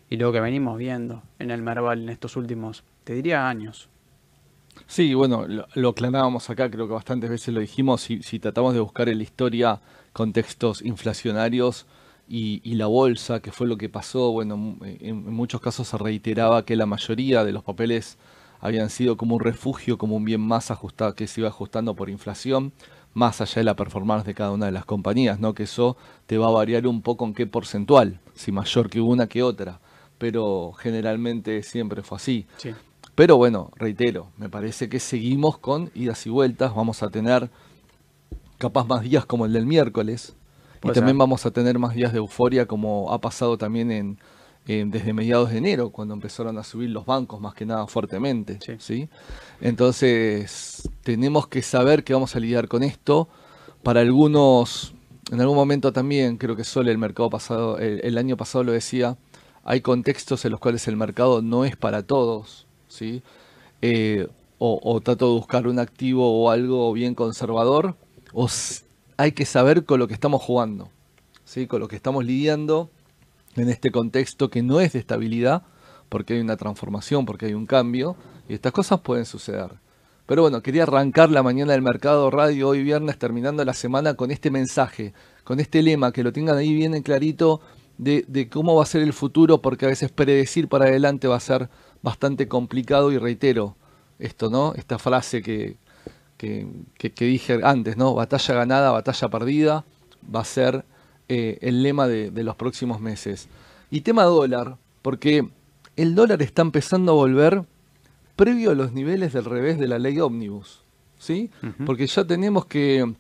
y 0.09 0.17
lo 0.17 0.31
que 0.31 0.39
venimos 0.39 0.77
viendo 0.77 1.23
en 1.39 1.51
el 1.51 1.61
Merval 1.61 2.03
en 2.03 2.09
estos 2.09 2.35
últimos, 2.35 2.83
te 3.05 3.13
diría, 3.13 3.47
años. 3.47 3.87
Sí, 4.87 5.13
bueno, 5.13 5.45
lo, 5.47 5.89
aclarábamos 5.89 6.49
acá, 6.49 6.69
creo 6.69 6.87
que 6.87 6.93
bastantes 6.93 7.29
veces 7.29 7.53
lo 7.53 7.61
dijimos, 7.61 8.01
si, 8.01 8.21
si 8.21 8.39
tratamos 8.39 8.73
de 8.73 8.81
buscar 8.81 9.07
en 9.07 9.17
la 9.17 9.23
historia 9.23 9.79
contextos 10.11 10.81
inflacionarios, 10.81 11.85
y, 12.33 12.75
la 12.75 12.87
bolsa, 12.87 13.41
que 13.41 13.51
fue 13.51 13.67
lo 13.67 13.77
que 13.77 13.89
pasó, 13.89 14.31
bueno, 14.31 14.77
en, 14.81 15.33
muchos 15.33 15.59
casos 15.59 15.89
se 15.89 15.97
reiteraba 15.97 16.63
que 16.63 16.77
la 16.77 16.85
mayoría 16.85 17.43
de 17.43 17.51
los 17.51 17.61
papeles 17.61 18.17
habían 18.61 18.89
sido 18.89 19.17
como 19.17 19.35
un 19.35 19.41
refugio, 19.41 19.97
como 19.97 20.15
un 20.15 20.23
bien 20.23 20.39
más 20.39 20.71
ajustado, 20.71 21.15
que 21.15 21.27
se 21.27 21.41
iba 21.41 21.49
ajustando 21.49 21.95
por 21.95 22.09
inflación, 22.09 22.71
más 23.13 23.41
allá 23.41 23.55
de 23.55 23.63
la 23.65 23.75
performance 23.75 24.25
de 24.25 24.33
cada 24.33 24.51
una 24.51 24.67
de 24.67 24.71
las 24.71 24.85
compañías, 24.85 25.39
¿no? 25.39 25.53
Que 25.53 25.63
eso 25.63 25.97
te 26.27 26.37
va 26.37 26.47
a 26.47 26.51
variar 26.51 26.87
un 26.87 27.01
poco 27.01 27.25
en 27.25 27.33
qué 27.33 27.47
porcentual, 27.47 28.19
si 28.35 28.51
mayor 28.51 28.89
que 28.89 29.01
una 29.01 29.27
que 29.27 29.43
otra, 29.43 29.79
pero 30.17 30.71
generalmente 30.77 31.63
siempre 31.63 32.03
fue 32.03 32.17
así. 32.17 32.45
Pero 33.15 33.35
bueno, 33.35 33.71
reitero, 33.75 34.27
me 34.37 34.47
parece 34.47 34.87
que 34.87 34.99
seguimos 34.99 35.57
con 35.57 35.91
idas 35.95 36.25
y 36.25 36.29
vueltas, 36.29 36.73
vamos 36.73 37.03
a 37.03 37.09
tener 37.09 37.49
capaz 38.57 38.85
más 38.85 39.01
días 39.01 39.25
como 39.25 39.45
el 39.45 39.53
del 39.53 39.65
miércoles, 39.65 40.35
y 40.83 40.91
también 40.91 41.17
vamos 41.17 41.45
a 41.45 41.51
tener 41.51 41.77
más 41.77 41.95
días 41.95 42.11
de 42.11 42.19
euforia 42.19 42.65
como 42.65 43.11
ha 43.11 43.19
pasado 43.19 43.57
también 43.57 43.91
en, 43.91 44.17
desde 44.65 45.11
mediados 45.13 45.49
de 45.49 45.57
enero, 45.57 45.89
cuando 45.89 46.13
empezaron 46.13 46.57
a 46.57 46.63
subir 46.63 46.89
los 46.89 47.05
bancos 47.05 47.41
más 47.41 47.53
que 47.53 47.65
nada 47.65 47.87
fuertemente. 47.87 48.59
Sí. 48.79 49.09
Entonces, 49.59 50.89
tenemos 51.03 51.47
que 51.47 51.61
saber 51.61 52.03
que 52.03 52.13
vamos 52.13 52.35
a 52.35 52.39
lidiar 52.39 52.67
con 52.67 52.83
esto. 52.83 53.27
Para 53.83 54.01
algunos, 54.01 54.93
en 55.31 55.41
algún 55.41 55.55
momento 55.55 55.91
también, 55.91 56.37
creo 56.37 56.55
que 56.55 56.63
solo 56.63 56.91
el 56.91 56.97
mercado 56.97 57.29
pasado, 57.29 57.79
el, 57.79 58.17
año 58.17 58.37
pasado 58.37 58.63
lo 58.63 58.71
decía, 58.71 59.17
hay 59.63 59.81
contextos 59.81 60.45
en 60.45 60.51
los 60.51 60.59
cuales 60.59 60.87
el 60.87 60.95
mercado 60.95 61.41
no 61.41 61.65
es 61.65 61.75
para 61.75 62.03
todos, 62.03 62.67
¿sí? 62.87 63.23
Eh, 63.81 64.27
o, 64.63 65.01
trato 65.01 65.25
de 65.25 65.33
buscar 65.33 65.67
un 65.67 65.79
activo 65.79 66.39
o 66.39 66.51
algo 66.51 66.93
bien 66.93 67.15
conservador, 67.15 67.95
o 68.31 68.47
hay 69.17 69.31
que 69.31 69.45
saber 69.45 69.85
con 69.85 69.97
lo 69.97 70.07
que 70.07 70.13
estamos 70.13 70.43
jugando, 70.43 70.89
¿sí? 71.45 71.65
con 71.65 71.79
lo 71.79 71.87
que 71.87 71.95
estamos 71.95 72.23
lidiando 72.23 72.91
en 73.55 73.69
este 73.69 73.91
contexto 73.91 74.49
que 74.49 74.63
no 74.63 74.79
es 74.79 74.93
de 74.93 74.99
estabilidad, 74.99 75.63
porque 76.09 76.33
hay 76.33 76.39
una 76.41 76.57
transformación, 76.57 77.25
porque 77.25 77.47
hay 77.47 77.53
un 77.53 77.65
cambio, 77.65 78.15
y 78.49 78.53
estas 78.53 78.71
cosas 78.71 78.99
pueden 78.99 79.25
suceder. 79.25 79.71
Pero 80.25 80.43
bueno, 80.43 80.61
quería 80.61 80.83
arrancar 80.83 81.29
la 81.29 81.43
mañana 81.43 81.73
del 81.73 81.81
mercado 81.81 82.29
radio 82.29 82.69
hoy 82.69 82.83
viernes, 82.83 83.17
terminando 83.17 83.65
la 83.65 83.73
semana 83.73 84.13
con 84.13 84.31
este 84.31 84.51
mensaje, 84.51 85.13
con 85.43 85.59
este 85.59 85.81
lema, 85.81 86.11
que 86.11 86.23
lo 86.23 86.31
tengan 86.31 86.57
ahí 86.57 86.73
bien 86.73 86.95
en 86.95 87.03
clarito 87.03 87.61
de, 87.97 88.49
cómo 88.49 88.75
va 88.75 88.83
a 88.83 88.87
ser 88.87 89.01
el 89.03 89.13
futuro, 89.13 89.61
porque 89.61 89.85
a 89.85 89.89
veces 89.89 90.11
predecir 90.11 90.67
para 90.67 90.85
adelante 90.85 91.27
va 91.27 91.35
a 91.35 91.39
ser 91.39 91.69
bastante 92.01 92.47
complicado 92.47 93.11
y 93.11 93.17
reitero, 93.17 93.75
esto, 94.19 94.49
¿no? 94.49 94.73
Esta 94.75 94.97
frase 94.99 95.41
que, 95.41 95.77
que, 96.37 96.65
dije 97.19 97.59
antes, 97.63 97.97
¿no? 97.97 98.13
Batalla 98.13 98.55
ganada, 98.55 98.91
batalla 98.91 99.29
perdida, 99.29 99.85
va 100.33 100.41
a 100.41 100.45
ser 100.45 100.85
eh, 101.33 101.57
el 101.61 101.81
lema 101.81 102.09
de, 102.09 102.43
los 102.43 102.57
próximos 102.57 102.99
meses. 102.99 103.47
Y 103.89 104.01
tema 104.01 104.25
dólar, 104.25 104.75
porque 105.01 105.47
el 105.95 106.13
dólar 106.13 106.41
está 106.41 106.61
empezando 106.61 107.13
a 107.13 107.15
volver 107.15 107.63
previo 108.35 108.71
a 108.71 108.75
los 108.75 108.91
niveles 108.91 109.31
del 109.31 109.45
revés 109.45 109.79
de 109.79 109.87
la 109.87 109.97
ley 109.97 110.19
ómnibus, 110.19 110.83
¿sí? 111.17 111.49
Porque 111.85 112.05
ya 112.05 112.25
tenemos 112.25 112.65
que 112.65 113.15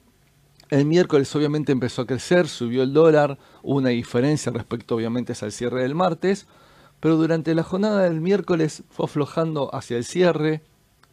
el 0.69 0.85
miércoles 0.85 1.33
obviamente 1.37 1.71
empezó 1.71 2.01
a 2.01 2.05
crecer, 2.05 2.49
subió 2.49 2.83
el 2.83 2.91
dólar, 2.91 3.37
hubo 3.63 3.77
una 3.77 3.91
diferencia 3.91 4.51
respecto 4.51 4.95
obviamente 4.95 5.31
al 5.41 5.53
cierre 5.53 5.83
del 5.83 5.95
martes, 5.95 6.47
pero 6.99 7.15
durante 7.15 7.55
la 7.55 7.63
jornada 7.63 8.03
del 8.03 8.19
miércoles 8.19 8.83
fue 8.89 9.05
aflojando 9.05 9.73
hacia 9.73 9.95
el 9.95 10.03
cierre, 10.03 10.61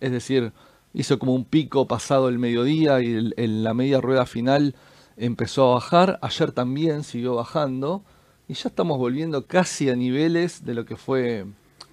es 0.00 0.11
decir, 0.11 0.52
hizo 0.94 1.20
como 1.20 1.32
un 1.32 1.44
pico 1.44 1.87
pasado 1.87 2.28
el 2.28 2.40
mediodía 2.40 3.00
y 3.00 3.30
en 3.37 3.62
la 3.62 3.72
media 3.72 4.00
rueda 4.00 4.26
final 4.26 4.74
empezó 5.18 5.70
a 5.70 5.74
bajar. 5.74 6.18
Ayer 6.22 6.52
también 6.52 7.04
siguió 7.04 7.35
bajando 7.35 8.02
y 8.48 8.54
ya 8.54 8.68
estamos 8.68 8.98
volviendo 8.98 9.46
casi 9.46 9.90
a 9.90 9.96
niveles 9.96 10.64
de 10.64 10.74
lo 10.74 10.85
que 10.85 10.96
fue 10.96 11.46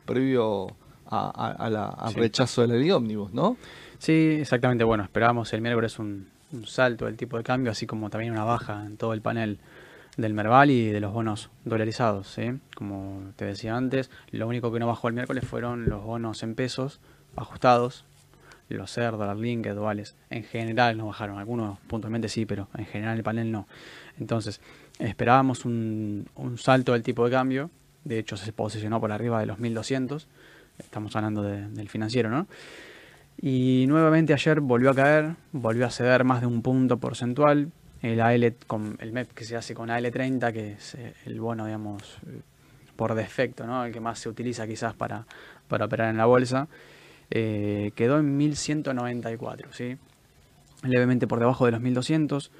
previo 0.05 0.67
al 1.07 2.13
rechazo 2.13 2.61
de 2.61 2.67
la 2.67 2.75
ley 2.75 2.91
ómnibus, 2.91 3.33
¿no? 3.33 3.57
Sí, 3.99 4.37
exactamente. 4.39 4.83
Bueno, 4.83 5.03
esperábamos 5.03 5.53
el 5.53 5.61
miércoles 5.61 5.99
un, 5.99 6.27
un 6.51 6.65
salto 6.65 7.05
del 7.05 7.17
tipo 7.17 7.37
de 7.37 7.43
cambio, 7.43 7.71
así 7.71 7.85
como 7.85 8.09
también 8.09 8.31
una 8.31 8.43
baja 8.43 8.85
en 8.85 8.97
todo 8.97 9.13
el 9.13 9.21
panel 9.21 9.59
del 10.17 10.33
Merval 10.33 10.71
y 10.71 10.89
de 10.89 10.99
los 10.99 11.13
bonos 11.13 11.49
dolarizados. 11.63 12.27
¿sí? 12.27 12.59
Como 12.75 13.31
te 13.35 13.45
decía 13.45 13.75
antes, 13.75 14.09
lo 14.31 14.47
único 14.47 14.71
que 14.71 14.79
no 14.79 14.87
bajó 14.87 15.07
el 15.07 15.13
miércoles 15.13 15.45
fueron 15.45 15.89
los 15.89 16.03
bonos 16.03 16.43
en 16.43 16.55
pesos, 16.55 16.99
ajustados, 17.35 18.05
los 18.69 18.91
CER, 18.91 19.11
dólar 19.11 19.37
link, 19.37 19.67
duales, 19.67 20.15
en 20.29 20.43
general 20.43 20.97
no 20.97 21.07
bajaron, 21.07 21.37
algunos 21.37 21.79
puntualmente 21.87 22.29
sí, 22.29 22.45
pero 22.45 22.67
en 22.75 22.85
general 22.85 23.17
el 23.17 23.23
panel 23.23 23.51
no. 23.51 23.67
Entonces, 24.19 24.61
esperábamos 24.99 25.65
un, 25.65 26.27
salto 26.57 26.93
del 26.93 27.03
tipo 27.03 27.25
de 27.25 27.31
cambio, 27.31 27.69
de 28.03 28.19
hecho 28.19 28.37
se 28.37 28.51
posicionó 28.53 28.99
por 28.99 29.11
arriba 29.11 29.39
de 29.39 29.45
los 29.45 29.59
1200, 29.59 30.27
estamos 30.79 31.15
hablando 31.15 31.43
del 31.43 31.89
financiero, 31.89 32.29
¿no? 32.29 32.47
Y 33.41 33.85
nuevamente 33.87 34.33
ayer 34.33 34.61
volvió 34.61 34.91
a 34.91 34.95
caer, 34.95 35.35
volvió 35.51 35.85
a 35.85 35.89
ceder 35.89 36.23
más 36.23 36.41
de 36.41 36.47
un 36.47 36.61
punto 36.61 36.97
porcentual, 36.97 37.71
el 38.01 38.21
AL 38.21 38.55
con 38.67 38.97
el 38.99 39.11
MEP 39.11 39.31
que 39.33 39.43
se 39.43 39.55
hace 39.55 39.73
con 39.73 39.89
AL30, 39.89 40.53
que 40.53 40.73
es 40.73 40.95
eh, 40.95 41.13
el 41.25 41.39
bono, 41.39 41.65
digamos, 41.65 42.17
por 42.95 43.13
defecto, 43.13 43.65
¿no? 43.65 43.85
El 43.85 43.91
que 43.91 43.99
más 43.99 44.19
se 44.19 44.29
utiliza 44.29 44.65
quizás 44.67 44.93
para 44.93 45.25
operar 45.69 46.09
en 46.09 46.17
la 46.17 46.25
bolsa. 46.25 46.67
Eh, 47.31 47.91
quedó 47.95 48.19
en 48.19 48.37
1194, 48.37 49.73
¿sí? 49.73 49.97
levemente 50.87 51.27
por 51.27 51.39
debajo 51.39 51.65
de 51.65 51.71
los 51.71 51.81
1200. 51.81 52.51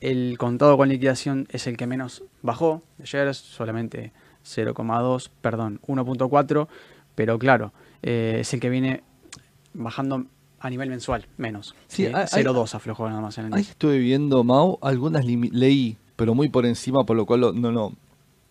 El 0.00 0.38
contado 0.38 0.76
con 0.76 0.88
liquidación 0.88 1.46
es 1.50 1.66
el 1.66 1.76
que 1.76 1.86
menos 1.86 2.22
bajó 2.42 2.82
ayer, 3.02 3.34
solamente 3.34 4.12
0,2, 4.44 5.30
perdón, 5.42 5.80
1.4, 5.86 6.68
pero 7.14 7.38
claro, 7.38 7.72
eh, 8.02 8.38
es 8.40 8.54
el 8.54 8.60
que 8.60 8.70
viene 8.70 9.02
bajando 9.74 10.24
a 10.58 10.70
nivel 10.70 10.88
mensual, 10.88 11.26
menos. 11.36 11.74
Sí, 11.86 12.06
0,2 12.06 12.74
aflojó 12.74 13.08
nada 13.08 13.20
más 13.20 13.36
en 13.38 13.46
el 13.46 13.54
Ahí 13.54 13.62
estuve 13.62 13.98
viendo, 13.98 14.42
Mau, 14.42 14.78
algunas 14.80 15.24
leí, 15.24 15.96
pero 16.16 16.34
muy 16.34 16.48
por 16.48 16.64
encima, 16.64 17.04
por 17.04 17.16
lo 17.16 17.26
cual 17.26 17.40
no, 17.40 17.52
no, 17.52 17.92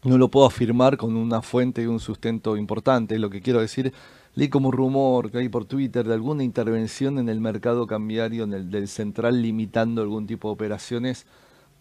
no 0.03 0.17
lo 0.17 0.27
puedo 0.29 0.45
afirmar 0.45 0.97
con 0.97 1.15
una 1.15 1.41
fuente 1.41 1.81
y 1.81 1.87
un 1.87 1.99
sustento 1.99 2.57
importante. 2.57 3.17
Lo 3.17 3.29
que 3.31 3.41
quiero 3.41 3.59
decir 3.59 3.91
leí 4.35 4.49
como 4.49 4.71
rumor 4.71 5.31
que 5.31 5.39
hay 5.39 5.49
por 5.49 5.65
Twitter 5.65 6.07
de 6.07 6.13
alguna 6.13 6.43
intervención 6.43 7.19
en 7.19 7.29
el 7.29 7.41
mercado 7.41 7.87
cambiario 7.87 8.43
en 8.43 8.53
el, 8.53 8.71
del 8.71 8.87
central 8.87 9.41
limitando 9.41 10.01
algún 10.01 10.27
tipo 10.27 10.49
de 10.49 10.53
operaciones 10.53 11.25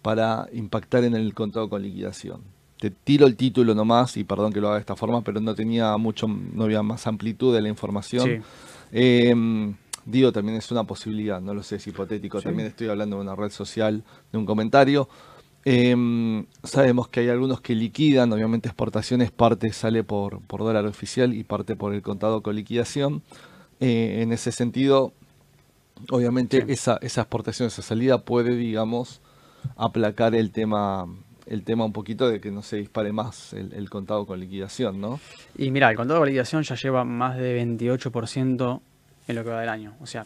para 0.02 0.48
impactar 0.52 1.04
en 1.04 1.14
el 1.14 1.34
contado 1.34 1.68
con 1.68 1.82
liquidación. 1.82 2.40
Te 2.78 2.90
tiro 2.90 3.26
el 3.26 3.36
título 3.36 3.74
nomás 3.74 4.16
y 4.16 4.24
perdón 4.24 4.52
que 4.52 4.60
lo 4.60 4.68
haga 4.68 4.76
de 4.76 4.80
esta 4.80 4.94
forma, 4.94 5.22
pero 5.22 5.40
no 5.40 5.54
tenía 5.54 5.96
mucho, 5.96 6.28
no 6.28 6.64
había 6.64 6.82
más 6.82 7.06
amplitud 7.08 7.52
de 7.52 7.60
la 7.60 7.68
información. 7.68 8.44
Em, 8.92 9.74
digo, 10.04 10.30
también 10.30 10.56
es 10.56 10.70
una 10.70 10.84
posibilidad, 10.84 11.40
no 11.40 11.54
lo 11.54 11.62
sé, 11.64 11.76
es 11.76 11.86
hipotético. 11.88 12.40
También 12.40 12.68
estoy 12.68 12.88
hablando 12.88 13.16
de 13.16 13.22
una 13.22 13.34
red 13.34 13.50
social, 13.50 14.04
de 14.30 14.38
un 14.38 14.46
comentario. 14.46 15.08
Em, 15.70 16.46
sabemos 16.64 17.08
que 17.08 17.20
hay 17.20 17.28
algunos 17.28 17.60
que 17.60 17.74
liquidan, 17.74 18.32
obviamente 18.32 18.68
exportaciones, 18.68 19.30
parte 19.30 19.70
sale 19.74 20.02
por, 20.02 20.40
por 20.40 20.60
dólar 20.60 20.86
oficial 20.86 21.34
y 21.34 21.44
parte 21.44 21.76
por 21.76 21.92
el 21.92 22.00
contado 22.00 22.42
con 22.42 22.56
liquidación. 22.56 23.20
Eh, 23.78 24.20
en 24.22 24.32
ese 24.32 24.50
sentido, 24.50 25.12
obviamente 26.10 26.64
esa, 26.68 26.98
esa 27.02 27.20
exportación, 27.20 27.68
esa 27.68 27.82
salida 27.82 28.24
puede, 28.24 28.56
digamos, 28.56 29.20
aplacar 29.76 30.34
el 30.34 30.52
tema 30.52 31.06
el 31.44 31.64
tema 31.64 31.84
un 31.84 31.92
poquito 31.92 32.30
de 32.30 32.40
que 32.40 32.50
no 32.50 32.62
se 32.62 32.76
dispare 32.76 33.12
más 33.12 33.52
el, 33.52 33.90
contado 33.90 34.24
con 34.24 34.40
liquidación, 34.40 35.02
¿no? 35.02 35.20
Y 35.58 35.70
mira, 35.70 35.90
el 35.90 35.96
contado 35.96 36.20
con 36.20 36.28
liquidación 36.28 36.62
ya 36.62 36.76
lleva 36.76 37.04
más 37.04 37.36
de 37.36 37.62
28% 37.62 38.80
en 39.28 39.36
lo 39.36 39.44
que 39.44 39.50
va 39.50 39.60
del 39.60 39.68
año. 39.68 39.96
O 40.00 40.06
sea, 40.06 40.24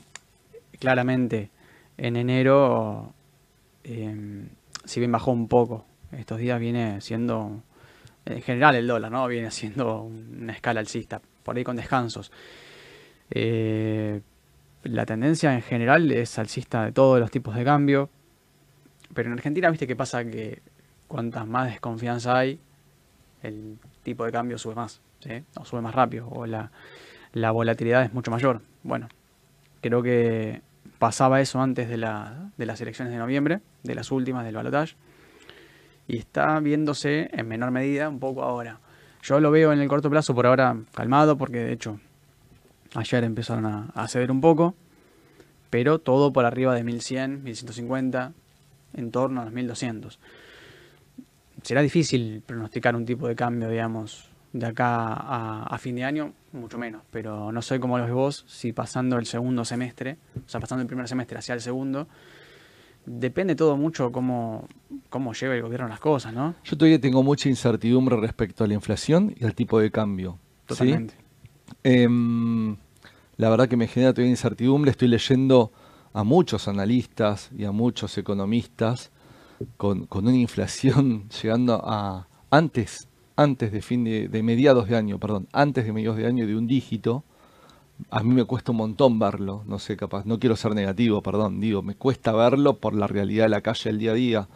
claramente 0.78 1.50
en 1.96 2.14
enero 2.14 3.12
em, 3.82 4.48
si 4.84 5.00
bien 5.00 5.12
bajó 5.12 5.30
un 5.30 5.48
poco, 5.48 5.86
estos 6.12 6.38
días 6.38 6.58
viene 6.60 7.00
siendo, 7.00 7.62
en 8.24 8.42
general 8.42 8.74
el 8.74 8.86
dólar, 8.86 9.10
¿no? 9.10 9.26
Viene 9.28 9.50
siendo 9.50 10.02
una 10.02 10.52
escala 10.52 10.80
alcista, 10.80 11.20
por 11.42 11.56
ahí 11.56 11.64
con 11.64 11.76
descansos. 11.76 12.32
Eh, 13.30 14.20
la 14.84 15.06
tendencia 15.06 15.54
en 15.54 15.62
general 15.62 16.10
es 16.10 16.38
alcista 16.38 16.84
de 16.84 16.92
todos 16.92 17.20
los 17.20 17.30
tipos 17.30 17.54
de 17.54 17.64
cambio, 17.64 18.10
pero 19.14 19.28
en 19.28 19.34
Argentina, 19.34 19.70
viste 19.70 19.86
que 19.86 19.96
pasa 19.96 20.24
que 20.24 20.60
cuantas 21.06 21.46
más 21.46 21.70
desconfianza 21.70 22.38
hay, 22.38 22.58
el 23.42 23.78
tipo 24.02 24.24
de 24.24 24.32
cambio 24.32 24.58
sube 24.58 24.74
más, 24.74 25.00
o 25.56 25.64
sube 25.64 25.80
más 25.80 25.94
rápido, 25.94 26.28
o 26.28 26.46
la, 26.46 26.70
la 27.32 27.50
volatilidad 27.50 28.02
es 28.02 28.12
mucho 28.12 28.30
mayor. 28.30 28.62
Bueno, 28.82 29.08
creo 29.80 30.02
que 30.02 30.62
pasaba 31.02 31.40
eso 31.40 31.60
antes 31.60 31.88
de, 31.88 31.96
de 31.96 32.66
las 32.66 32.80
elecciones 32.80 33.12
de 33.12 33.18
noviembre, 33.18 33.60
de 33.82 33.96
las 33.96 34.12
últimas 34.12 34.44
del 34.44 34.54
balotaje, 34.54 34.94
y 36.06 36.16
está 36.16 36.60
viéndose 36.60 37.28
en 37.32 37.48
menor 37.48 37.72
medida 37.72 38.08
un 38.08 38.20
poco 38.20 38.44
ahora. 38.44 38.78
Yo 39.20 39.40
lo 39.40 39.50
veo 39.50 39.72
en 39.72 39.80
el 39.80 39.88
corto 39.88 40.08
plazo 40.08 40.32
por 40.32 40.46
ahora 40.46 40.76
calmado, 40.94 41.36
porque 41.36 41.58
de 41.58 41.72
hecho 41.72 41.98
ayer 42.94 43.24
empezaron 43.24 43.66
a, 43.92 44.06
ceder 44.06 44.30
un 44.30 44.40
poco, 44.40 44.76
pero 45.70 45.98
todo 45.98 46.32
por 46.32 46.44
arriba 46.44 46.72
de 46.72 46.84
1100, 46.84 47.42
1150, 47.42 48.32
en 48.94 49.10
torno 49.10 49.40
a 49.40 49.44
los 49.46 49.52
1200. 49.52 50.20
Será 51.64 51.82
difícil 51.82 52.44
pronosticar 52.46 52.94
un 52.94 53.06
tipo 53.06 53.26
de 53.26 53.34
cambio, 53.34 53.68
digamos, 53.68 54.30
de 54.52 54.66
acá 54.66 55.14
a, 55.14 55.78
fin 55.78 55.96
de 55.96 56.04
año, 56.04 56.32
mucho 56.52 56.78
menos. 56.78 57.02
Pero 57.10 57.52
no 57.52 57.62
sé 57.62 57.80
cómo 57.80 57.98
lo 57.98 58.04
ves 58.04 58.12
vos, 58.12 58.44
si 58.48 58.72
pasando 58.72 59.16
el 59.18 59.26
segundo 59.26 59.64
semestre, 59.64 60.18
o 60.36 60.48
sea, 60.48 60.60
pasando 60.60 60.82
el 60.82 60.86
primer 60.86 61.08
semestre 61.08 61.38
hacia 61.38 61.54
el 61.54 61.60
segundo, 61.60 62.08
depende 63.06 63.54
todo 63.54 63.76
mucho 63.76 64.12
cómo, 64.12 64.68
cómo 65.08 65.32
lleva 65.32 65.54
el 65.54 65.62
gobierno 65.62 65.88
las 65.88 66.00
cosas, 66.00 66.32
¿no? 66.32 66.54
Yo 66.64 66.76
todavía 66.76 67.00
tengo 67.00 67.22
mucha 67.22 67.48
incertidumbre 67.48 68.16
respecto 68.16 68.64
a 68.64 68.66
la 68.66 68.74
inflación 68.74 69.34
y 69.36 69.44
al 69.44 69.54
tipo 69.54 69.80
de 69.80 69.90
cambio. 69.90 70.38
Totalmente. 70.66 71.14
Em, 71.82 72.76
la 73.36 73.48
verdad 73.48 73.68
que 73.68 73.76
me 73.76 73.88
genera 73.88 74.12
todavía 74.12 74.30
incertidumbre. 74.30 74.90
Estoy 74.90 75.08
leyendo 75.08 75.72
a 76.12 76.24
muchos 76.24 76.68
analistas 76.68 77.50
y 77.56 77.64
a 77.64 77.72
muchos 77.72 78.16
economistas 78.18 79.10
con, 79.76 80.06
con 80.06 80.26
una 80.26 80.36
inflación 80.36 81.28
llegando 81.42 81.80
a 81.84 82.28
antes 82.50 83.08
antes 83.42 83.72
de 83.72 83.82
fin 83.82 84.04
de, 84.04 84.42
mediados 84.42 84.88
de 84.88 84.96
año, 84.96 85.18
perdón, 85.18 85.48
antes 85.52 85.84
de 85.84 85.92
mediados 85.92 86.18
de 86.18 86.26
año 86.26 86.46
de 86.46 86.56
un 86.56 86.66
dígito, 86.66 87.24
a 88.10 88.22
mí 88.22 88.34
me 88.34 88.44
cuesta 88.44 88.72
un 88.72 88.78
montón 88.78 89.18
verlo, 89.18 89.62
no 89.66 89.78
sé, 89.78 89.96
capaz, 89.96 90.24
no 90.24 90.38
quiero 90.38 90.56
ser 90.56 90.74
negativo, 90.74 91.22
perdón, 91.22 91.60
digo, 91.60 91.82
me 91.82 91.94
cuesta 91.94 92.32
verlo 92.32 92.78
por 92.78 92.94
la 92.94 93.06
realidad 93.06 93.44
de 93.44 93.50
la 93.50 93.60
calle 93.60 93.90
el 93.90 93.98
día 93.98 94.12
a 94.12 94.14
día, 94.14 94.48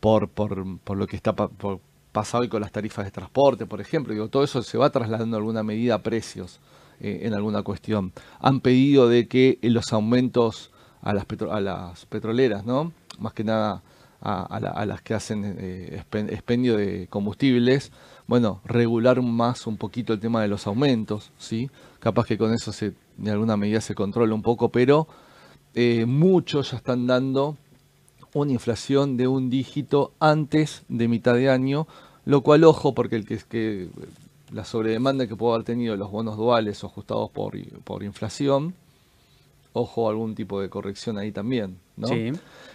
por, 0.00 0.28
por, 0.28 0.78
por 0.80 0.96
lo 0.96 1.06
que 1.06 1.16
está 1.16 1.34
por, 1.34 1.80
pasa 2.12 2.38
hoy 2.38 2.48
con 2.48 2.60
las 2.60 2.72
tarifas 2.72 3.04
de 3.04 3.10
transporte, 3.10 3.66
por 3.66 3.80
ejemplo. 3.80 4.12
Digo, 4.12 4.28
todo 4.28 4.44
eso 4.44 4.62
se 4.62 4.78
va 4.78 4.90
trasladando 4.90 5.36
en 5.36 5.40
alguna 5.40 5.62
medida 5.62 5.96
a 5.96 6.02
precios 6.02 6.60
eh, 7.00 7.20
en 7.22 7.34
alguna 7.34 7.62
cuestión. 7.62 8.12
Han 8.40 8.60
pedido 8.60 9.08
de 9.08 9.28
que 9.28 9.58
los 9.62 9.92
aumentos 9.92 10.72
a 11.02 11.12
las, 11.12 11.26
a 11.50 11.60
las 11.60 12.06
petroleras, 12.06 12.64
¿no? 12.64 12.92
Más 13.18 13.32
que 13.32 13.44
nada 13.44 13.82
a, 14.20 14.84
las 14.84 15.00
que 15.02 15.14
hacen 15.14 15.56
eh, 15.58 16.02
expendio 16.12 16.76
de 16.76 17.06
combustibles, 17.08 17.92
bueno, 18.28 18.60
regular 18.66 19.22
más 19.22 19.66
un 19.66 19.78
poquito 19.78 20.12
el 20.12 20.20
tema 20.20 20.42
de 20.42 20.48
los 20.48 20.66
aumentos, 20.66 21.32
¿sí? 21.38 21.70
Capaz 21.98 22.26
que 22.26 22.36
con 22.36 22.52
eso 22.52 22.72
se, 22.72 22.92
de 23.16 23.30
alguna 23.30 23.56
medida 23.56 23.80
se 23.80 23.94
controla 23.94 24.34
un 24.34 24.42
poco, 24.42 24.68
pero 24.68 25.08
eh, 25.74 26.04
muchos 26.06 26.70
ya 26.70 26.76
están 26.76 27.06
dando 27.06 27.56
una 28.34 28.52
inflación 28.52 29.16
de 29.16 29.26
un 29.26 29.48
dígito 29.48 30.12
antes 30.20 30.82
de 30.88 31.08
mitad 31.08 31.34
de 31.34 31.48
año, 31.48 31.88
lo 32.26 32.42
cual, 32.42 32.64
ojo, 32.64 32.94
porque 32.94 33.16
el 33.16 33.24
que, 33.24 33.38
que 33.48 33.88
la 34.52 34.66
sobredemanda 34.66 35.26
que 35.26 35.34
puede 35.34 35.54
haber 35.54 35.64
tenido 35.64 35.96
los 35.96 36.10
bonos 36.10 36.36
duales 36.36 36.84
ajustados 36.84 37.30
por, 37.30 37.58
por 37.84 38.02
inflación, 38.02 38.74
ojo, 39.72 40.10
algún 40.10 40.34
tipo 40.34 40.60
de 40.60 40.68
corrección 40.68 41.16
ahí 41.16 41.32
también, 41.32 41.78
¿no? 41.96 42.08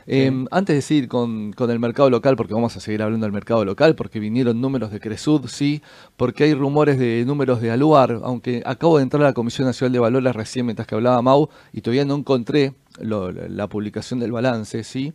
Em, 0.06 0.46
antes 0.52 0.76
de 0.76 0.82
seguir 0.82 1.08
con, 1.08 1.54
el 1.58 1.80
mercado 1.80 2.10
local, 2.10 2.36
porque 2.36 2.54
vamos 2.54 2.76
a 2.76 2.80
seguir 2.80 3.02
hablando 3.02 3.26
del 3.26 3.34
mercado 3.34 3.64
local, 3.64 3.96
porque 3.96 4.20
vinieron 4.20 4.60
números 4.60 4.92
de 4.92 5.00
Cresud, 5.00 5.48
sí, 5.48 5.82
porque 6.18 6.46
hay 6.46 6.54
rumores 6.54 7.00
de 7.00 7.24
números 7.26 7.62
de 7.62 7.72
Aluar, 7.72 8.20
aunque 8.24 8.62
acabo 8.66 8.98
de 8.98 9.04
entrar 9.04 9.24
a 9.24 9.28
la 9.28 9.34
Comisión 9.34 9.68
Nacional 9.68 9.94
de 9.94 10.00
Valores 10.00 10.36
recién 10.36 10.66
mientras 10.66 10.88
que 10.88 10.96
hablaba 10.96 11.22
Mau, 11.22 11.50
y 11.72 11.82
todavía 11.82 12.06
no 12.06 12.16
encontré 12.16 12.74
la 13.00 13.68
publicación 13.68 14.20
del 14.20 14.32
balance, 14.32 14.84
sí, 14.84 15.14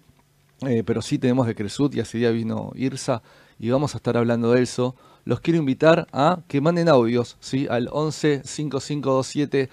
eh, 0.66 0.82
pero 0.84 1.02
sí 1.02 1.18
tenemos 1.18 1.46
de 1.46 1.54
Cresud 1.54 1.94
y 1.94 2.00
así 2.00 2.18
día 2.18 2.30
vino 2.30 2.72
Irsa 2.74 3.22
y 3.60 3.70
vamos 3.70 3.94
a 3.94 3.98
estar 3.98 4.16
hablando 4.16 4.52
de 4.52 4.62
eso. 4.62 4.96
Los 5.24 5.40
quiero 5.40 5.58
invitar 5.58 6.08
a 6.12 6.40
que 6.48 6.60
manden 6.60 6.88
audios, 6.88 7.36
¿sí? 7.38 7.66
Al 7.68 7.88
11 7.92 8.42
5527 8.44 9.68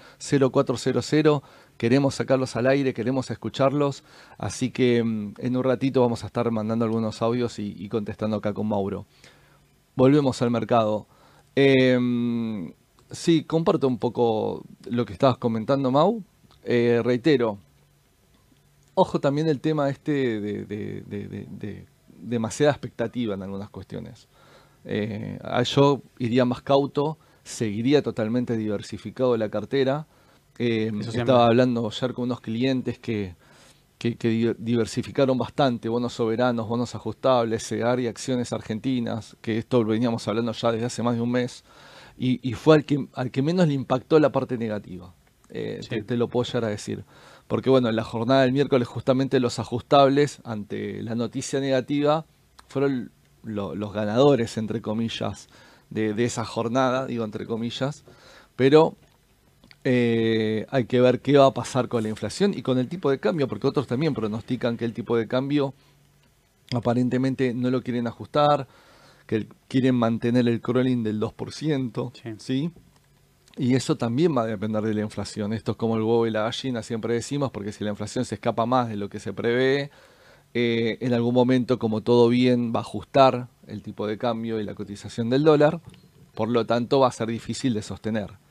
0400 0.52 1.42
queremos 1.76 2.14
sacarlos 2.14 2.56
al 2.56 2.66
aire, 2.66 2.94
queremos 2.94 3.30
escucharlos, 3.30 4.04
así 4.38 4.70
que 4.70 5.02
mm, 5.02 5.34
en 5.38 5.56
un 5.56 5.64
ratito 5.64 6.00
vamos 6.00 6.24
a 6.24 6.26
estar 6.26 6.50
mandando 6.50 6.84
algunos 6.84 7.22
audios 7.22 7.58
y, 7.58 7.88
contestando 7.88 8.36
acá 8.36 8.52
con 8.52 8.68
Mauro. 8.68 9.06
Volvemos 9.94 10.40
al 10.42 10.50
mercado. 10.50 11.06
Em, 11.54 12.72
sí, 13.10 13.44
comparto 13.44 13.88
un 13.88 13.98
poco 13.98 14.64
lo 14.88 15.04
que 15.06 15.12
estabas 15.12 15.38
comentando, 15.38 15.90
Mau. 15.90 16.22
Eh, 16.64 17.00
reitero, 17.04 17.58
ojo 18.94 19.20
también 19.20 19.48
el 19.48 19.60
tema 19.60 19.88
este 19.88 20.40
de, 20.40 21.86
demasiada 22.18 22.72
expectativa 22.72 23.34
en 23.34 23.42
algunas 23.42 23.70
cuestiones. 23.70 24.28
Eh, 24.84 25.38
yo 25.64 26.02
iría 26.18 26.44
más 26.44 26.62
cauto, 26.62 27.18
seguiría 27.44 28.02
totalmente 28.02 28.56
diversificado 28.56 29.36
la 29.36 29.48
cartera 29.48 30.06
eh, 30.58 30.90
estaba 31.00 31.46
hablando 31.46 31.86
ayer 31.86 32.12
con 32.14 32.24
unos 32.24 32.40
clientes 32.40 32.98
que, 32.98 33.34
diversificaron 34.58 35.36
bastante, 35.36 35.88
bonos 35.88 36.12
soberanos, 36.12 36.68
bonos 36.68 36.94
ajustables, 36.94 37.66
CEAR 37.66 37.98
y 37.98 38.06
acciones 38.06 38.52
argentinas, 38.52 39.36
que 39.40 39.58
esto 39.58 39.82
lo 39.82 39.90
veníamos 39.90 40.26
hablando 40.28 40.52
ya 40.52 40.70
desde 40.70 40.86
hace 40.86 41.02
más 41.02 41.16
de 41.16 41.22
un 41.22 41.30
mes, 41.30 41.64
y, 42.18 42.52
fue 42.54 42.76
al 42.76 42.84
que, 42.84 43.08
al 43.14 43.30
que 43.30 43.42
menos 43.42 43.68
le 43.68 43.74
impactó 43.74 44.18
la 44.18 44.30
parte 44.30 44.56
negativa. 44.56 45.12
Eh, 45.50 45.80
te, 46.06 46.16
lo 46.16 46.28
puedo 46.28 46.44
llegar 46.44 46.64
a 46.64 46.68
decir. 46.68 47.04
Porque 47.46 47.70
bueno, 47.70 47.88
en 47.88 47.96
la 47.96 48.04
jornada 48.04 48.42
del 48.42 48.52
miércoles 48.52 48.88
justamente 48.88 49.38
los 49.38 49.58
ajustables 49.58 50.40
ante 50.44 51.02
la 51.02 51.14
noticia 51.14 51.60
negativa 51.60 52.24
fueron 52.68 53.10
los 53.44 53.92
ganadores, 53.92 54.56
entre 54.56 54.80
comillas, 54.80 55.48
de, 55.90 56.14
de, 56.14 56.24
esa 56.24 56.44
jornada, 56.44 57.06
digo 57.06 57.24
entre 57.24 57.46
comillas, 57.46 58.04
pero 58.56 58.96
eh, 59.88 60.66
hay 60.70 60.86
que 60.86 61.00
ver 61.00 61.20
qué 61.20 61.38
va 61.38 61.46
a 61.46 61.54
pasar 61.54 61.86
con 61.86 62.02
la 62.02 62.08
inflación 62.08 62.52
y 62.58 62.62
con 62.62 62.76
el 62.78 62.88
tipo 62.88 63.08
de 63.08 63.20
cambio, 63.20 63.46
porque 63.46 63.68
otros 63.68 63.86
también 63.86 64.14
pronostican 64.14 64.76
que 64.76 64.84
el 64.84 64.92
tipo 64.92 65.16
de 65.16 65.28
cambio 65.28 65.74
aparentemente 66.74 67.54
no 67.54 67.70
lo 67.70 67.82
quieren 67.82 68.08
ajustar, 68.08 68.66
que 69.28 69.46
quieren 69.68 69.94
mantener 69.94 70.48
el 70.48 70.60
crawling 70.60 71.04
del 71.04 71.20
2%, 71.20 72.10
sí. 72.38 72.72
Y 73.56 73.76
eso 73.76 73.96
también 73.96 74.36
va 74.36 74.42
a 74.42 74.46
depender 74.46 74.82
de 74.82 74.92
la 74.92 75.02
inflación. 75.02 75.52
Esto 75.52 75.70
es 75.70 75.76
como 75.78 75.96
el 75.96 76.02
huevo 76.02 76.26
y 76.26 76.32
la 76.32 76.42
gallina, 76.42 76.82
siempre 76.82 77.14
decimos, 77.14 77.52
porque 77.52 77.70
si 77.70 77.84
la 77.84 77.90
inflación 77.90 78.24
se 78.24 78.34
escapa 78.34 78.66
más 78.66 78.88
de 78.88 78.96
lo 78.96 79.08
que 79.08 79.20
se 79.20 79.32
prevé, 79.32 79.92
eh, 80.52 80.98
en 81.00 81.14
algún 81.14 81.32
momento, 81.32 81.78
como 81.78 82.00
todo 82.00 82.28
bien, 82.28 82.72
va 82.74 82.80
a 82.80 82.82
ajustar 82.82 83.46
el 83.68 83.82
tipo 83.82 84.08
de 84.08 84.18
cambio 84.18 84.60
y 84.60 84.64
la 84.64 84.74
cotización 84.74 85.30
del 85.30 85.44
dólar, 85.44 85.80
por 86.34 86.48
lo 86.48 86.66
tanto 86.66 86.98
va 86.98 87.06
a 87.06 87.12
ser 87.12 87.28
difícil 87.28 87.72
de 87.72 87.82
sostener. 87.82 88.44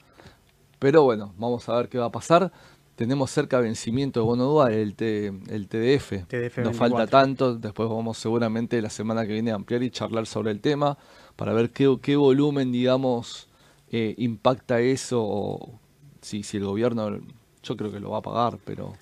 Pero 0.85 1.01
bueno, 1.01 1.33
vamos 1.39 1.67
a 1.67 1.75
ver 1.77 1.89
qué 1.89 1.97
va 1.97 2.05
a 2.05 2.11
pasar. 2.11 2.51
Tenemos 2.95 3.31
cerca 3.31 3.59
vencimiento 3.59 4.19
de 4.19 4.25
bono 4.27 4.43
dual, 4.43 4.71
el, 4.71 4.95
el 5.49 5.67
TDF. 5.67 6.27
TDF 6.27 6.59
no 6.59 6.73
falta 6.75 7.07
tanto, 7.07 7.55
después 7.55 7.89
vamos 7.89 8.19
seguramente 8.19 8.79
la 8.83 8.91
semana 8.91 9.25
que 9.25 9.33
viene 9.33 9.49
a 9.49 9.55
ampliar 9.55 9.81
y 9.81 9.89
charlar 9.89 10.27
sobre 10.27 10.51
el 10.51 10.61
tema 10.61 10.95
para 11.35 11.53
ver 11.53 11.71
qué, 11.71 11.97
qué 12.03 12.15
volumen, 12.15 12.71
digamos, 12.71 13.49
eh, 13.91 14.13
impacta 14.19 14.79
eso 14.79 15.23
o 15.23 15.79
si, 16.21 16.43
si 16.43 16.57
el 16.57 16.65
gobierno, 16.65 17.17
yo 17.63 17.75
creo 17.75 17.91
que 17.91 17.99
lo 17.99 18.11
va 18.11 18.19
a 18.19 18.21
pagar, 18.21 18.59
pero 18.63 18.93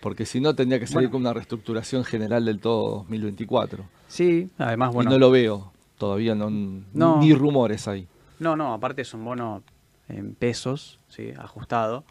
porque 0.00 0.24
si 0.24 0.40
no 0.40 0.54
tendría 0.54 0.80
que 0.80 0.86
salir 0.86 1.10
con 1.10 1.20
una 1.20 1.34
reestructuración 1.34 2.04
general 2.04 2.46
del 2.46 2.58
todo 2.58 3.00
2024. 3.00 3.84
Sí, 4.06 4.48
además, 4.56 4.94
bueno. 4.94 5.10
Y 5.10 5.12
no 5.12 5.18
lo 5.18 5.30
veo, 5.30 5.72
todavía 5.98 6.34
no, 6.34 6.48
no, 6.48 7.20
ni 7.20 7.34
rumores 7.34 7.86
ahí. 7.86 8.08
No, 8.38 8.56
no, 8.56 8.72
aparte 8.72 9.02
es 9.02 9.12
un 9.12 9.26
bono 9.26 9.62
en 10.08 10.34
pesos, 10.34 11.00
ajustado. 11.38 12.04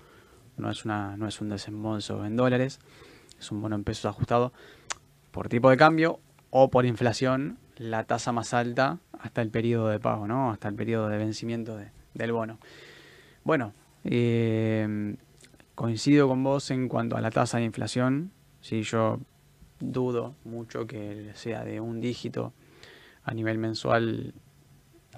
No 0.57 0.71
es, 0.71 0.85
una, 0.85 1.17
no 1.17 1.27
es 1.27 1.39
un 1.39 1.49
desembolso 1.49 2.25
en 2.25 2.35
dólares, 2.35 2.79
es 3.39 3.51
un 3.51 3.61
bono 3.61 3.75
en 3.75 3.83
pesos 3.83 4.05
ajustado 4.05 4.53
por 5.31 5.49
tipo 5.49 5.69
de 5.69 5.77
cambio 5.77 6.19
o 6.49 6.71
por 6.71 6.85
inflación, 6.85 7.59
la 7.77 8.05
tasa 8.05 8.31
más 8.31 8.55
alta 8.55 8.97
hasta 9.19 9.43
el 9.43 9.51
periodo 9.51 9.89
de 9.89 9.99
pago, 9.99 10.27
¿no? 10.27 10.51
hasta 10.51 10.67
el 10.67 10.73
periodo 10.73 11.09
de 11.09 11.17
vencimiento 11.17 11.77
del 12.15 12.31
bono. 12.31 12.57
Bueno, 13.43 13.73
eh, 14.03 15.15
coincido 15.75 16.27
con 16.27 16.43
vos 16.43 16.71
en 16.71 16.87
cuanto 16.87 17.17
a 17.17 17.21
la 17.21 17.29
tasa 17.29 17.59
de 17.59 17.65
inflación. 17.65 18.31
si 18.61 18.81
yo 18.81 19.19
dudo 19.79 20.33
mucho 20.43 20.87
que 20.87 21.31
sea 21.35 21.63
de 21.63 21.79
un 21.79 22.01
dígito 22.01 22.51
a 23.23 23.33
nivel 23.35 23.59
mensual 23.59 24.33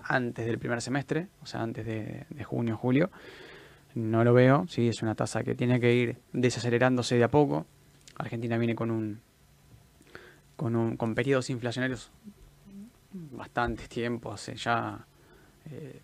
antes 0.09 0.45
del 0.45 0.57
primer 0.57 0.81
semestre, 0.81 1.27
o 1.41 1.45
sea, 1.45 1.61
antes 1.61 1.85
de, 1.85 2.25
junio, 2.43 2.75
julio. 2.75 3.09
No 3.93 4.23
lo 4.23 4.33
veo, 4.33 4.65
sí, 4.67 4.87
es 4.89 5.01
una 5.01 5.15
tasa 5.15 5.43
que 5.43 5.55
tiene 5.55 5.79
que 5.79 5.93
ir 5.93 6.17
desacelerándose 6.33 7.15
de 7.15 7.23
a 7.23 7.29
poco. 7.29 7.65
Argentina 8.17 8.57
viene 8.57 8.75
con 8.75 8.91
un 8.91 9.21
con, 10.55 10.75
un, 10.75 10.97
con 10.97 11.15
periodos 11.15 11.49
inflacionarios 11.49 12.11
bastante 13.13 13.87
tiempo, 13.87 14.33
hace 14.33 14.55
ya 14.55 15.05
eh, 15.71 16.01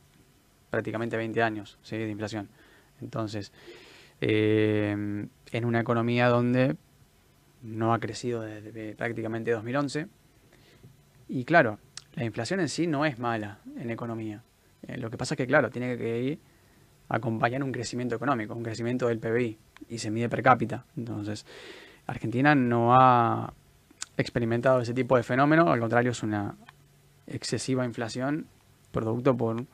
prácticamente 0.70 1.18
20 1.18 1.42
años 1.44 1.78
de 1.90 2.10
inflación. 2.10 2.48
Entonces, 3.02 3.52
eh, 4.22 5.28
en 5.52 5.66
una 5.66 5.82
economía 5.82 6.30
donde 6.30 6.78
no 7.64 7.94
ha 7.94 8.00
crecido 8.00 8.42
desde 8.42 8.96
prácticamente 8.96 9.52
2011, 9.52 10.08
y 11.28 11.44
claro, 11.44 11.80
la 12.16 12.24
inflación 12.24 12.60
en 12.60 12.70
sí 12.70 12.88
no 12.88 13.06
es 13.06 13.20
mala 13.20 13.60
en 13.78 13.90
economía. 13.90 14.42
Eh, 14.88 14.98
lo 14.98 15.10
que 15.10 15.18
pasa 15.18 15.36
es 15.36 15.38
que, 15.38 15.48
claro, 15.48 15.70
tiene 15.70 15.98
que 15.98 16.22
ir 16.22 16.40
acompañar 17.10 17.64
un 17.64 17.72
crecimiento 17.72 18.16
económico, 18.16 18.56
un 18.56 18.64
crecimiento 18.64 19.08
del 19.08 19.20
PBI, 19.20 19.58
y 19.90 19.98
se 20.00 20.10
mide 20.10 20.30
per 20.30 20.42
cápita. 20.42 20.86
Entonces, 20.98 21.46
Argentina 22.08 22.56
no 22.56 22.96
ha 22.96 23.54
experimentado 24.18 24.82
ese 24.82 24.94
tipo 24.94 25.18
de 25.18 25.24
fenómeno, 25.24 25.72
al 25.72 25.80
contrario, 25.80 26.12
es 26.12 26.24
una 26.24 26.56
excesiva 27.28 27.86
inflación 27.86 28.48
producto 28.92 29.36
por 29.36 29.58
un 29.58 29.68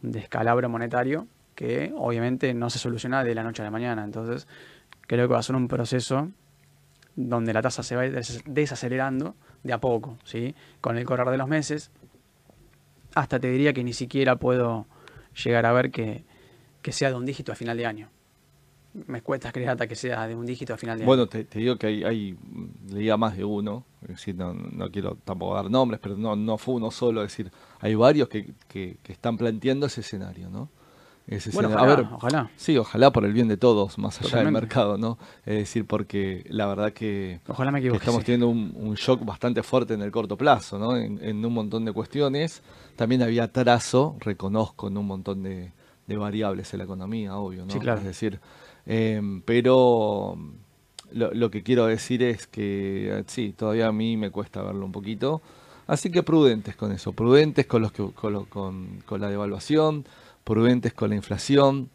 descalabro 0.00 0.68
monetario 0.68 1.26
que 1.54 1.92
obviamente 1.96 2.54
no 2.54 2.70
se 2.70 2.78
soluciona 2.78 3.24
de 3.24 3.34
la 3.34 3.42
noche 3.42 3.62
a 3.62 3.64
la 3.64 3.70
mañana. 3.70 4.04
Entonces, 4.04 4.46
creo 5.06 5.26
que 5.26 5.34
va 5.34 5.40
a 5.40 5.42
ser 5.42 5.56
un 5.56 5.66
proceso 5.66 6.30
donde 7.18 7.52
la 7.52 7.60
tasa 7.60 7.82
se 7.82 7.96
va 7.96 8.04
desacelerando 8.46 9.34
de 9.64 9.72
a 9.72 9.80
poco, 9.80 10.18
¿sí? 10.22 10.54
Con 10.80 10.96
el 10.96 11.04
correr 11.04 11.28
de 11.30 11.36
los 11.36 11.48
meses, 11.48 11.90
hasta 13.14 13.40
te 13.40 13.50
diría 13.50 13.72
que 13.72 13.82
ni 13.82 13.92
siquiera 13.92 14.36
puedo 14.36 14.86
llegar 15.44 15.66
a 15.66 15.72
ver 15.72 15.90
que, 15.90 16.24
sea 16.90 17.10
de 17.10 17.16
un 17.16 17.26
dígito 17.26 17.50
a 17.50 17.56
final 17.56 17.76
de 17.76 17.86
año. 17.86 18.08
Me 19.06 19.20
cuesta 19.20 19.50
creer 19.50 19.70
hasta 19.70 19.88
que 19.88 19.96
sea 19.96 20.28
de 20.28 20.36
un 20.36 20.46
dígito 20.46 20.74
a 20.74 20.76
final 20.76 20.96
de 20.96 21.02
año. 21.02 21.08
Bueno, 21.08 21.26
te, 21.26 21.44
digo 21.44 21.76
que 21.76 21.88
hay, 21.88 22.04
hay, 22.04 22.38
leía 22.88 23.16
más 23.16 23.36
de 23.36 23.44
uno, 23.44 23.84
es 24.02 24.08
decir, 24.08 24.36
no, 24.36 24.54
no, 24.54 24.88
quiero 24.90 25.18
tampoco 25.24 25.56
dar 25.56 25.68
nombres, 25.68 26.00
pero 26.00 26.16
no, 26.16 26.36
no 26.36 26.56
fue 26.56 26.76
uno 26.76 26.92
solo, 26.92 27.24
es 27.24 27.32
decir, 27.32 27.50
hay 27.80 27.96
varios 27.96 28.28
que, 28.28 28.54
que, 28.68 28.96
están 29.08 29.36
planteando 29.36 29.86
ese 29.86 30.02
escenario, 30.02 30.50
¿no? 30.50 30.70
Bueno, 31.52 31.68
ojalá, 31.68 31.82
a 31.92 31.96
ver, 31.96 32.06
ojalá. 32.12 32.50
sí, 32.56 32.76
ojalá 32.78 33.10
por 33.12 33.24
el 33.24 33.32
bien 33.34 33.48
de 33.48 33.56
todos, 33.56 33.98
más 33.98 34.18
allá 34.20 34.38
del 34.38 34.52
mercado, 34.52 34.96
¿no? 34.96 35.18
Es 35.44 35.58
decir, 35.58 35.84
porque 35.86 36.44
la 36.48 36.66
verdad 36.66 36.92
que, 36.92 37.40
Ojalá 37.48 37.70
me 37.70 37.80
que 37.80 37.86
equivoque. 37.88 37.98
estamos 37.98 38.20
sí. 38.20 38.26
teniendo 38.26 38.48
un, 38.48 38.72
un 38.74 38.94
shock 38.94 39.24
bastante 39.24 39.62
fuerte 39.62 39.94
en 39.94 40.02
el 40.02 40.10
corto 40.10 40.36
plazo, 40.36 40.78
¿no? 40.78 40.96
En, 40.96 41.22
en 41.22 41.44
un 41.44 41.52
montón 41.52 41.84
de 41.84 41.92
cuestiones. 41.92 42.62
También 42.96 43.22
había 43.22 43.44
atraso, 43.44 44.16
reconozco, 44.20 44.88
en 44.88 44.96
un 44.96 45.06
montón 45.06 45.42
de, 45.42 45.70
de 46.06 46.16
variables 46.16 46.72
en 46.72 46.78
la 46.78 46.84
economía, 46.84 47.36
obvio, 47.36 47.64
¿no? 47.66 47.72
Sí, 47.72 47.78
claro. 47.78 47.98
Es 48.00 48.06
decir, 48.06 48.40
em, 48.86 49.42
pero 49.42 50.36
lo, 51.12 51.32
lo 51.34 51.50
que 51.50 51.62
quiero 51.62 51.86
decir 51.86 52.22
es 52.22 52.46
que 52.46 53.22
sí, 53.26 53.54
todavía 53.56 53.88
a 53.88 53.92
mí 53.92 54.16
me 54.16 54.30
cuesta 54.30 54.62
verlo 54.62 54.84
un 54.84 54.92
poquito. 54.92 55.40
Así 55.86 56.10
que 56.10 56.22
prudentes 56.22 56.76
con 56.76 56.92
eso, 56.92 57.12
prudentes 57.12 57.66
con, 57.66 57.80
los 57.80 57.92
que, 57.92 58.10
con, 58.12 58.32
lo- 58.34 58.44
con- 58.44 59.02
con 59.06 59.20
la 59.22 59.30
devaluación, 59.30 60.04
prudentes 60.48 60.94
con 60.94 61.10
la 61.10 61.16
inflación. 61.16 61.90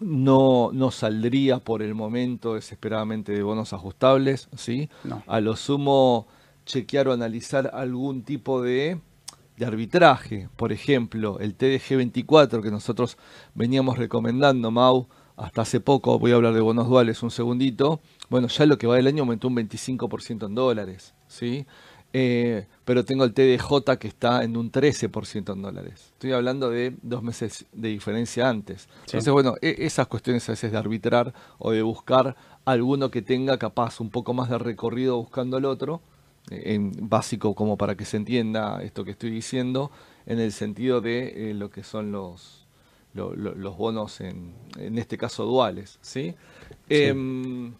No, 0.00 0.70
no 0.72 0.90
saldría 0.90 1.58
por 1.58 1.82
el 1.82 1.94
momento 1.94 2.54
desesperadamente 2.54 3.32
de 3.32 3.42
bonos 3.42 3.74
ajustables, 3.74 4.48
¿sí? 4.56 4.88
No. 5.04 5.22
A 5.26 5.40
lo 5.42 5.54
sumo, 5.54 6.26
chequear 6.64 7.08
o 7.08 7.12
analizar 7.12 7.70
algún 7.74 8.22
tipo 8.22 8.62
de, 8.62 8.98
de 9.58 9.66
arbitraje. 9.66 10.48
Por 10.56 10.72
ejemplo, 10.72 11.38
el 11.40 11.56
TDG 11.56 11.96
24 11.96 12.62
que 12.62 12.70
nosotros 12.70 13.18
veníamos 13.54 13.98
recomendando, 13.98 14.70
Mau, 14.70 15.06
hasta 15.36 15.60
hace 15.60 15.80
poco, 15.80 16.18
voy 16.18 16.32
a 16.32 16.36
hablar 16.36 16.54
de 16.54 16.60
bonos 16.60 16.88
duales 16.88 17.22
un 17.22 17.30
segundito. 17.30 18.00
Bueno, 18.30 18.48
ya 18.48 18.64
lo 18.64 18.78
que 18.78 18.86
va 18.86 18.96
del 18.96 19.08
año 19.08 19.24
aumentó 19.24 19.48
un 19.48 19.56
25% 19.56 20.46
en 20.46 20.54
dólares, 20.54 21.12
¿sí? 21.26 21.66
Eh, 22.14 22.66
pero 22.88 23.04
tengo 23.04 23.24
el 23.24 23.34
TDJ 23.34 23.98
que 23.98 24.08
está 24.08 24.42
en 24.44 24.56
un 24.56 24.72
13% 24.72 25.52
en 25.52 25.60
dólares. 25.60 26.06
Estoy 26.14 26.32
hablando 26.32 26.70
de 26.70 26.94
dos 27.02 27.22
meses 27.22 27.66
de 27.70 27.90
diferencia 27.90 28.48
antes. 28.48 28.82
Sí. 28.82 28.88
Entonces, 29.18 29.30
bueno, 29.30 29.56
e- 29.60 29.76
esas 29.80 30.06
cuestiones 30.06 30.48
a 30.48 30.52
veces 30.52 30.72
de 30.72 30.78
arbitrar 30.78 31.34
o 31.58 31.72
de 31.72 31.82
buscar 31.82 32.34
alguno 32.64 33.10
que 33.10 33.20
tenga 33.20 33.58
capaz 33.58 34.00
un 34.00 34.08
poco 34.08 34.32
más 34.32 34.48
de 34.48 34.56
recorrido 34.56 35.18
buscando 35.18 35.58
al 35.58 35.66
otro, 35.66 36.00
eh, 36.50 36.62
en 36.76 36.92
básico 37.10 37.54
como 37.54 37.76
para 37.76 37.94
que 37.94 38.06
se 38.06 38.16
entienda 38.16 38.82
esto 38.82 39.04
que 39.04 39.10
estoy 39.10 39.28
diciendo, 39.32 39.90
en 40.24 40.40
el 40.40 40.52
sentido 40.52 41.02
de 41.02 41.50
eh, 41.50 41.54
lo 41.54 41.68
que 41.68 41.82
son 41.84 42.10
los, 42.10 42.66
lo- 43.12 43.36
lo- 43.36 43.54
los 43.54 43.76
bonos, 43.76 44.22
en, 44.22 44.54
en 44.78 44.96
este 44.96 45.18
caso 45.18 45.44
duales. 45.44 45.98
¿sí? 46.00 46.34
Em, 46.88 47.74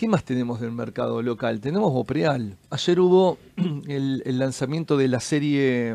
¿Qué 0.00 0.08
más 0.08 0.24
tenemos 0.24 0.62
del 0.62 0.72
mercado 0.72 1.20
local? 1.20 1.60
Tenemos 1.60 1.92
Bopreal. 1.92 2.56
Ayer 2.70 3.00
hubo 3.00 3.36
el, 3.86 4.22
el 4.24 4.38
lanzamiento 4.38 4.96
de 4.96 5.08
la 5.08 5.20
serie 5.20 5.94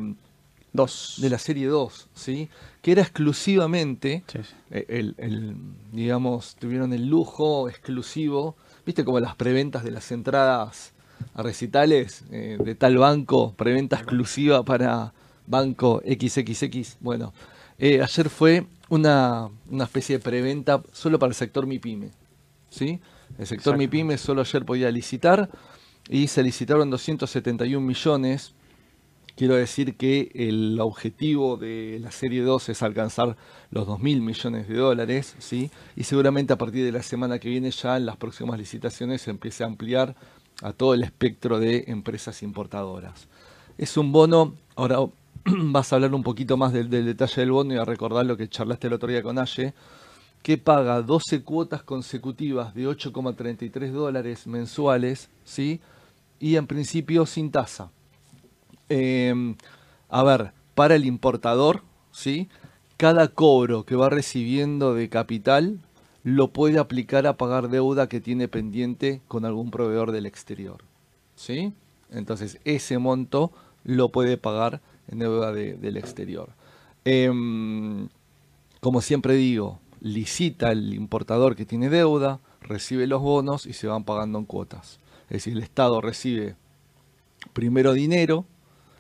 Dos. 0.73 1.15
de 1.17 1.31
la 1.31 1.39
serie 1.39 1.65
2, 1.65 2.09
¿sí? 2.13 2.47
Que 2.83 2.91
era 2.91 3.01
exclusivamente 3.01 4.23
Sí, 4.27 4.37
sí. 4.43 4.53
el, 4.69 5.15
el, 5.17 5.55
digamos, 5.91 6.55
tuvieron 6.59 6.93
el 6.93 7.07
lujo 7.07 7.67
exclusivo, 7.67 8.55
viste 8.85 9.03
como 9.03 9.19
las 9.19 9.35
preventas 9.35 9.83
de 9.83 9.89
las 9.89 10.11
entradas 10.11 10.93
a 11.33 11.41
recitales 11.41 12.25
eh, 12.29 12.59
de 12.63 12.75
tal 12.75 12.99
banco, 12.99 13.55
preventa 13.57 13.95
exclusiva 13.95 14.63
para 14.63 15.13
banco 15.47 16.03
XXX. 16.05 16.97
Bueno, 16.99 17.33
eh, 17.79 18.03
ayer 18.03 18.29
fue 18.29 18.67
una, 18.89 19.49
una 19.67 19.85
especie 19.85 20.19
de 20.19 20.23
preventa 20.23 20.83
solo 20.91 21.17
para 21.17 21.29
el 21.29 21.35
sector 21.35 21.65
MIPYME, 21.65 22.11
¿sí? 22.69 22.99
El 23.37 23.47
sector. 23.47 23.77
MIPYME 23.77 24.17
solo 24.17 24.41
ayer 24.41 24.65
podía 24.65 24.91
licitar 24.91 25.49
y 26.09 26.27
se 26.27 26.43
licitaron 26.43 26.89
271 26.89 27.85
millones. 27.85 28.53
Quiero 29.35 29.55
decir 29.55 29.97
que 29.97 30.31
el 30.33 30.79
objetivo 30.79 31.57
de 31.57 31.99
la 32.01 32.11
Serie 32.11 32.41
2 32.41 32.69
es 32.69 32.81
alcanzar 32.81 33.35
los 33.69 33.85
2.000 33.85 34.21
millones 34.21 34.67
de 34.69 34.75
dólares, 34.75 35.35
¿sí? 35.39 35.71
Y 35.97 36.03
seguramente 36.03 36.53
a 36.53 36.57
partir 36.57 36.85
de 36.85 36.93
la 36.93 37.03
semana 37.03 37.37
que 37.37 37.49
viene 37.49 37.71
ya 37.71 37.97
en 37.97 38.05
las 38.05 38.15
próximas 38.15 38.57
licitaciones 38.57 39.23
se 39.23 39.31
empiece 39.31 39.63
a 39.63 39.67
ampliar 39.67 40.15
a 40.61 40.71
todo 40.71 40.93
el 40.93 41.03
espectro 41.03 41.59
de 41.59 41.83
empresas 41.87 42.43
importadoras. 42.43 43.27
Es 43.77 43.97
un 43.97 44.13
bono, 44.13 44.55
ahora 44.77 44.99
vas 45.45 45.91
a 45.91 45.97
hablar 45.97 46.13
un 46.13 46.23
poquito 46.23 46.55
más 46.55 46.71
del, 46.71 46.89
del 46.89 47.05
detalle 47.05 47.41
del 47.41 47.51
bono 47.51 47.73
y 47.73 47.77
a 47.77 47.83
recordar 47.83 48.25
lo 48.25 48.37
que 48.37 48.47
charlaste 48.47 48.87
el 48.87 48.93
otro 48.93 49.09
día 49.09 49.21
con 49.21 49.37
Aye, 49.37 49.73
que 50.45 50.59
paga 50.59 51.01
12 51.01 51.41
cuotas 51.41 51.81
consecutivas 51.81 52.75
de 52.75 52.87
8,33 52.87 53.91
dólares 53.91 54.45
mensuales, 54.45 55.31
¿sí? 55.43 55.81
Y 56.39 56.57
en 56.57 56.67
principio 56.67 57.25
sin 57.25 57.49
tasa. 57.49 57.89
Eh, 58.89 59.55
a 60.07 60.21
ver, 60.21 60.51
para 60.75 60.93
el 60.93 61.05
importador, 61.05 61.81
¿sí? 62.11 62.47
Cada 62.95 63.29
cobro 63.29 63.85
que 63.87 63.95
va 63.95 64.11
recibiendo 64.11 64.93
de 64.93 65.09
capital 65.09 65.79
lo 66.23 66.49
puede 66.53 66.77
aplicar 66.77 67.25
a 67.25 67.37
pagar 67.37 67.69
deuda 67.69 68.07
que 68.07 68.21
tiene 68.21 68.47
pendiente 68.47 69.21
con 69.27 69.45
algún 69.45 69.71
proveedor 69.71 70.11
del 70.11 70.27
exterior, 70.27 70.83
¿sí? 71.35 71.73
Entonces, 72.11 72.59
ese 72.65 72.99
monto 72.99 73.51
lo 73.83 74.09
puede 74.09 74.37
pagar 74.37 74.79
en 75.07 75.17
deuda 75.17 75.51
de- 75.51 75.73
del 75.73 75.97
exterior. 75.97 76.49
Em, 77.03 78.09
como 78.79 79.01
siempre 79.01 79.33
digo, 79.33 79.79
licita 80.05 80.71
el 80.71 80.93
importador 80.93 81.55
que 81.55 81.65
tiene 81.65 81.89
deuda, 81.89 82.39
recibe 82.61 83.07
los 83.07 83.23
bonos 83.23 83.65
y 83.65 83.73
se 83.73 83.87
van 83.87 84.03
pagando 84.03 84.37
en 84.37 84.45
cuotas. 84.45 84.99
Es 85.23 85.37
decir, 85.37 85.53
el 85.53 85.63
Estado 85.63 85.99
recibe 85.99 86.55
primero 87.53 87.93
dinero 87.93 88.45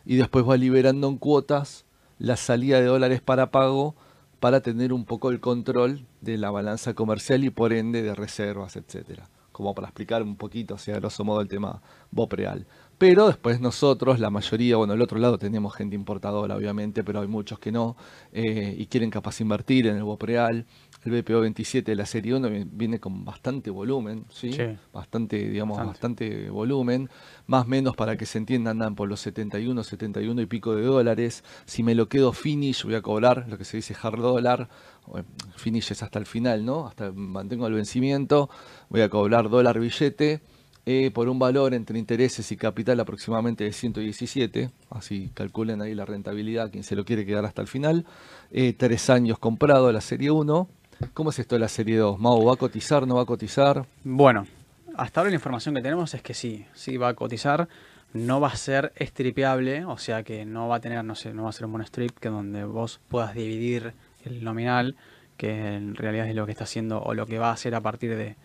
y 0.03 0.15
después 0.15 0.49
va 0.49 0.57
liberando 0.57 1.07
en 1.07 1.17
cuotas 1.17 1.85
la 2.17 2.37
salida 2.37 2.79
de 2.79 2.87
dólares 2.87 3.21
para 3.21 3.51
pago 3.51 3.93
para 4.39 4.61
tener 4.61 4.93
un 4.93 5.05
poco 5.05 5.29
el 5.29 5.39
control 5.39 6.07
de 6.21 6.39
la 6.39 6.49
balanza 6.49 6.95
comercial 6.95 7.43
y 7.43 7.51
por 7.51 7.71
ende 7.71 8.01
de 8.01 8.15
reservas, 8.15 8.75
etcétera. 8.75 9.29
Como 9.51 9.75
para 9.75 9.89
explicar 9.89 10.23
un 10.23 10.35
poquito, 10.35 10.73
así 10.73 10.91
a 10.91 10.95
grosso 10.95 11.23
modo, 11.23 11.39
el 11.39 11.47
tema 11.47 11.83
Bopreal. 12.09 12.65
Pero 12.97 13.27
después 13.27 13.59
nosotros, 13.59 14.19
la 14.19 14.29
mayoría, 14.29 14.77
bueno, 14.77 14.93
del 14.93 15.01
otro 15.01 15.19
lado 15.19 15.37
tenemos 15.37 15.75
gente 15.75 15.95
importadora, 15.95 16.55
obviamente, 16.55 17.03
pero 17.03 17.19
hay 17.19 17.27
muchos 17.27 17.59
que 17.59 17.71
no, 17.71 17.97
eh, 18.31 18.73
y 18.77 18.85
quieren 18.85 19.09
capaz 19.09 19.41
invertir 19.41 19.87
en 19.87 19.97
el 19.97 20.03
Bopreal. 20.03 20.65
El 21.05 21.11
BPO 21.21 21.41
27 21.41 21.91
de 21.91 21.95
la 21.95 22.05
serie 22.07 22.33
1 22.33 22.49
vi- 22.49 22.65
viene 22.69 22.99
con 22.99 23.23
bastante 23.23 23.69
volumen, 23.69 24.25
¿sí? 24.29 24.51
Sí. 24.51 24.63
Bastante, 24.91 25.37
digamos, 25.49 25.77
Bastante. 25.77 26.29
bastante 26.29 26.49
volumen. 26.49 27.09
Más 27.45 27.65
o 27.65 27.67
menos 27.67 27.95
para 27.95 28.17
que 28.17 28.25
se 28.25 28.39
entienda, 28.39 28.71
andan 28.71 28.95
por 28.95 29.07
los 29.07 29.19
71, 29.19 29.83
71 29.83 30.41
y 30.41 30.47
pico 30.47 30.75
de 30.75 30.81
dólares. 30.83 31.43
Si 31.65 31.83
me 31.83 31.93
lo 31.93 32.09
quedo 32.09 32.33
finish, 32.33 32.83
voy 32.83 32.95
a 32.95 33.01
cobrar 33.03 33.45
lo 33.47 33.57
que 33.57 33.65
se 33.65 33.77
dice 33.77 33.95
hard 34.01 34.19
dólar. 34.19 34.67
o, 35.05 35.19
eh, 35.19 35.23
Finish 35.57 35.91
es 35.91 36.01
hasta 36.01 36.17
el 36.17 36.25
final, 36.25 36.65
¿no? 36.65 36.87
Hasta 36.87 37.11
mantengo 37.11 37.67
el 37.67 37.73
vencimiento. 37.75 38.49
Voy 38.89 39.01
a 39.01 39.09
cobrar 39.09 39.49
dólar 39.49 39.79
billete 39.79 40.41
eh, 40.87 41.11
por 41.11 41.29
un 41.29 41.37
valor 41.37 41.73
entre 41.75 41.97
intereses 41.99 42.51
y 42.51 42.57
capital 42.57 42.99
aproximadamente 42.99 43.63
de 43.63 43.71
117. 43.73 44.71
Así 44.89 45.29
calculen 45.35 45.81
ahí 45.83 45.93
la 45.93 46.05
rentabilidad, 46.05 46.71
quien 46.71 46.83
se 46.83 46.95
lo 46.95 47.05
quiere 47.05 47.25
quedar 47.25 47.45
hasta 47.45 47.61
el 47.61 47.67
final. 47.67 48.05
Eh, 48.51 48.73
tres 48.73 49.09
años 49.11 49.37
comprado 49.37 49.91
la 49.91 50.01
serie 50.01 50.31
1. 50.31 50.67
¿Cómo 51.13 51.29
es 51.29 51.39
esto 51.39 51.55
de 51.55 51.59
la 51.59 51.67
serie 51.67 51.97
2? 51.97 52.19
Mau, 52.19 52.45
¿va 52.45 52.53
a 52.53 52.57
cotizar? 52.57 53.05
¿No 53.05 53.15
va 53.15 53.23
a 53.23 53.25
cotizar? 53.25 53.85
Bueno, 54.03 54.47
hasta 54.95 55.19
ahora 55.19 55.29
la 55.29 55.35
información 55.35 55.75
que 55.75 55.81
tenemos 55.81 56.13
es 56.13 56.21
que 56.21 56.33
sí, 56.33 56.65
sí 56.73 56.97
va 56.97 57.09
a 57.09 57.13
cotizar, 57.13 57.67
no 58.13 58.39
va 58.39 58.47
a 58.47 58.55
ser 58.55 58.93
estripeable, 58.95 59.83
o 59.85 59.97
sea 59.97 60.23
que 60.23 60.45
no 60.45 60.69
va 60.69 60.77
a 60.77 60.79
tener, 60.79 61.03
no 61.03 61.15
sé, 61.15 61.33
no 61.33 61.43
va 61.43 61.49
a 61.49 61.53
ser 61.53 61.65
un 61.65 61.73
monostrip 61.73 62.17
que 62.17 62.29
donde 62.29 62.63
vos 62.63 63.01
puedas 63.09 63.33
dividir 63.33 63.93
el 64.23 64.43
nominal, 64.43 64.95
que 65.35 65.75
en 65.75 65.95
realidad 65.95 66.29
es 66.29 66.35
lo 66.35 66.45
que 66.45 66.53
está 66.53 66.63
haciendo 66.63 67.01
o 67.01 67.13
lo 67.13 67.25
que 67.25 67.39
va 67.39 67.49
a 67.49 67.53
hacer 67.53 67.75
a 67.75 67.81
partir 67.81 68.15
de, 68.15 68.37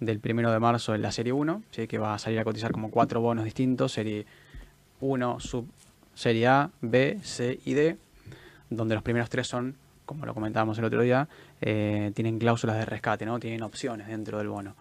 del 0.00 0.20
primero 0.20 0.50
de 0.50 0.58
marzo 0.58 0.94
en 0.94 1.02
la 1.02 1.12
serie 1.12 1.34
1, 1.34 1.62
¿sí? 1.70 1.86
que 1.86 1.98
va 1.98 2.14
a 2.14 2.18
salir 2.18 2.38
a 2.38 2.44
cotizar 2.44 2.72
como 2.72 2.90
cuatro 2.90 3.20
bonos 3.20 3.44
distintos, 3.44 3.92
serie 3.92 4.24
1, 5.00 5.40
sub, 5.40 5.68
serie 6.14 6.46
A, 6.46 6.70
B, 6.80 7.18
C 7.22 7.60
y 7.64 7.74
D, 7.74 7.98
donde 8.70 8.94
los 8.94 9.02
primeros 9.02 9.28
tres 9.28 9.46
son, 9.46 9.76
como 10.06 10.24
lo 10.24 10.32
comentábamos 10.32 10.78
el 10.78 10.84
otro 10.84 11.02
día, 11.02 11.28
eh, 11.60 12.12
tienen 12.14 12.38
cláusulas 12.38 12.76
de 12.76 12.84
rescate, 12.84 13.26
¿no? 13.26 13.38
Tienen 13.38 13.62
opciones 13.62 14.08
dentro 14.08 14.38
del 14.38 14.48
bono. 14.48 14.76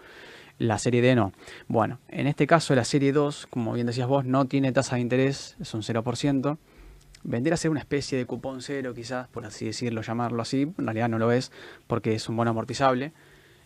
La 0.60 0.78
serie 0.78 1.02
D 1.02 1.16
no. 1.16 1.32
Bueno, 1.68 2.00
en 2.10 2.28
este 2.28 2.46
caso 2.46 2.76
la 2.76 2.84
serie 2.84 3.14
2, 3.14 3.48
como 3.50 3.74
bien 3.74 3.88
decías 3.88 4.08
vos, 4.08 4.26
no 4.26 4.46
tiene 4.46 4.72
tasa 4.74 4.96
de 4.96 5.02
interés, 5.02 5.56
es 5.60 5.74
un 5.74 5.82
0%. 5.82 6.58
Vendría 7.24 7.54
a 7.54 7.58
ser 7.58 7.72
una 7.72 7.80
especie 7.80 8.18
de 8.18 8.26
cupón 8.26 8.62
cero, 8.62 8.94
quizás, 8.94 9.28
por 9.28 9.46
así 9.46 9.66
decirlo, 9.66 10.02
llamarlo 10.02 10.42
así. 10.42 10.62
En 10.62 10.86
realidad 10.86 11.10
no 11.10 11.18
lo 11.18 11.32
es, 11.32 11.52
porque 11.88 12.14
es 12.14 12.28
un 12.30 12.38
bono 12.38 12.52
amortizable. 12.52 13.14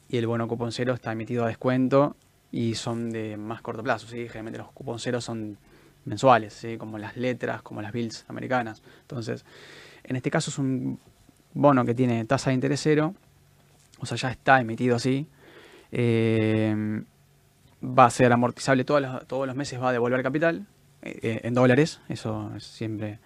Y 0.10 0.18
el 0.18 0.28
bono 0.28 0.48
cupón 0.48 0.72
cero 0.72 0.94
está 0.94 1.12
emitido 1.12 1.44
a 1.44 1.48
descuento 1.48 2.16
y 2.52 2.76
son 2.76 3.12
de 3.12 3.38
más 3.38 3.62
corto 3.62 3.84
plazo. 3.84 4.08
¿sí? 4.08 4.28
Generalmente 4.28 4.60
los 4.60 4.72
cupón 4.72 5.00
cero 5.00 5.22
son 5.22 5.58
mensuales, 6.06 6.54
¿sí? 6.54 6.78
como 6.78 6.98
las 6.98 7.16
letras, 7.16 7.62
como 7.62 7.82
las 7.82 7.92
bills 7.92 8.26
americanas. 8.28 8.82
Entonces, 9.02 9.46
en 10.04 10.16
este 10.16 10.30
caso 10.30 10.52
es 10.52 10.58
un 10.58 11.00
bono 11.54 11.86
que 11.86 11.94
tiene 11.94 12.26
tasa 12.26 12.50
de 12.50 12.56
interés 12.56 12.82
cero, 12.82 13.14
o 14.00 14.06
sea, 14.06 14.18
ya 14.18 14.32
está 14.32 14.60
emitido 14.60 14.96
así. 14.96 15.28
Eh, 15.92 17.04
va 17.84 18.06
a 18.06 18.10
ser 18.10 18.32
amortizable 18.32 18.86
todos 18.86 19.48
los, 19.48 19.56
meses, 19.56 19.82
va 19.82 19.90
a 19.90 19.92
devolver 19.92 20.24
capital 20.24 20.66
eh, 21.02 21.42
en 21.44 21.54
dólares, 21.54 22.02
eso 22.10 22.52
es 22.56 22.64
siempre 22.64 23.20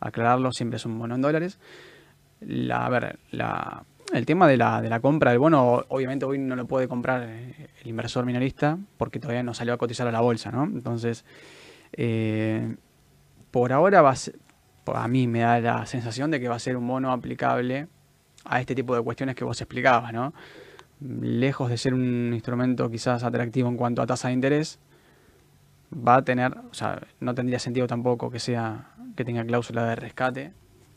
aclararlo, 0.00 0.52
siempre 0.52 0.76
es 0.76 0.86
un 0.86 0.98
bono 0.98 1.14
en 1.14 1.22
dólares. 1.22 1.58
la, 2.40 2.86
a 2.86 2.88
ver, 2.90 3.18
el 4.12 4.26
tema 4.26 4.46
de 4.46 4.56
la, 4.56 5.00
compra 5.00 5.30
del 5.30 5.38
bono, 5.38 5.84
obviamente 5.88 6.24
hoy 6.24 6.38
no 6.38 6.54
lo 6.56 6.66
puede 6.66 6.88
comprar 6.88 7.22
eh, 7.26 7.68
el 7.80 7.88
inversor 7.88 8.26
minorista 8.26 8.78
porque 8.98 9.18
todavía 9.18 9.42
no 9.42 9.54
salió 9.54 9.72
a 9.72 9.78
cotizar 9.78 10.06
a 10.06 10.12
la 10.12 10.20
bolsa, 10.20 10.50
¿no? 10.50 10.64
Entonces, 10.64 11.24
eh, 11.94 12.76
por 13.50 13.72
ahora 13.72 14.02
va 14.02 14.10
a, 14.10 14.16
ser, 14.16 14.34
a 14.86 15.08
mí 15.08 15.26
me 15.26 15.40
da 15.40 15.60
la 15.60 15.86
sensación 15.86 16.30
de 16.30 16.40
que 16.40 16.48
va 16.48 16.56
a 16.56 16.58
ser 16.58 16.76
un 16.76 16.86
bono 16.86 17.12
aplicable 17.12 17.88
a 18.44 18.60
este 18.60 18.74
tipo 18.74 18.94
de 18.94 19.02
cuestiones 19.02 19.34
que 19.36 19.44
vos 19.44 19.60
explicabas, 19.60 20.12
¿no? 20.12 20.32
Lejos 21.00 21.68
de 21.70 21.78
ser 21.78 21.94
un 21.94 22.32
instrumento 22.32 22.90
quizás 22.90 23.22
atractivo 23.24 23.68
en 23.68 23.76
cuanto 23.76 24.02
a 24.02 24.06
tasa 24.06 24.28
de 24.28 24.34
interés, 24.34 24.78
va 25.92 26.16
a 26.16 26.22
tener, 26.22 26.56
o 26.70 26.74
sea, 26.74 27.02
no 27.20 27.34
tendría 27.34 27.58
sentido 27.58 27.86
tampoco 27.86 28.30
que 28.30 28.38
sea 28.38 28.88
que 29.16 29.24
tenga 29.24 29.44
cláusula 29.44 29.84
de 29.86 29.96
rescate, 29.96 30.52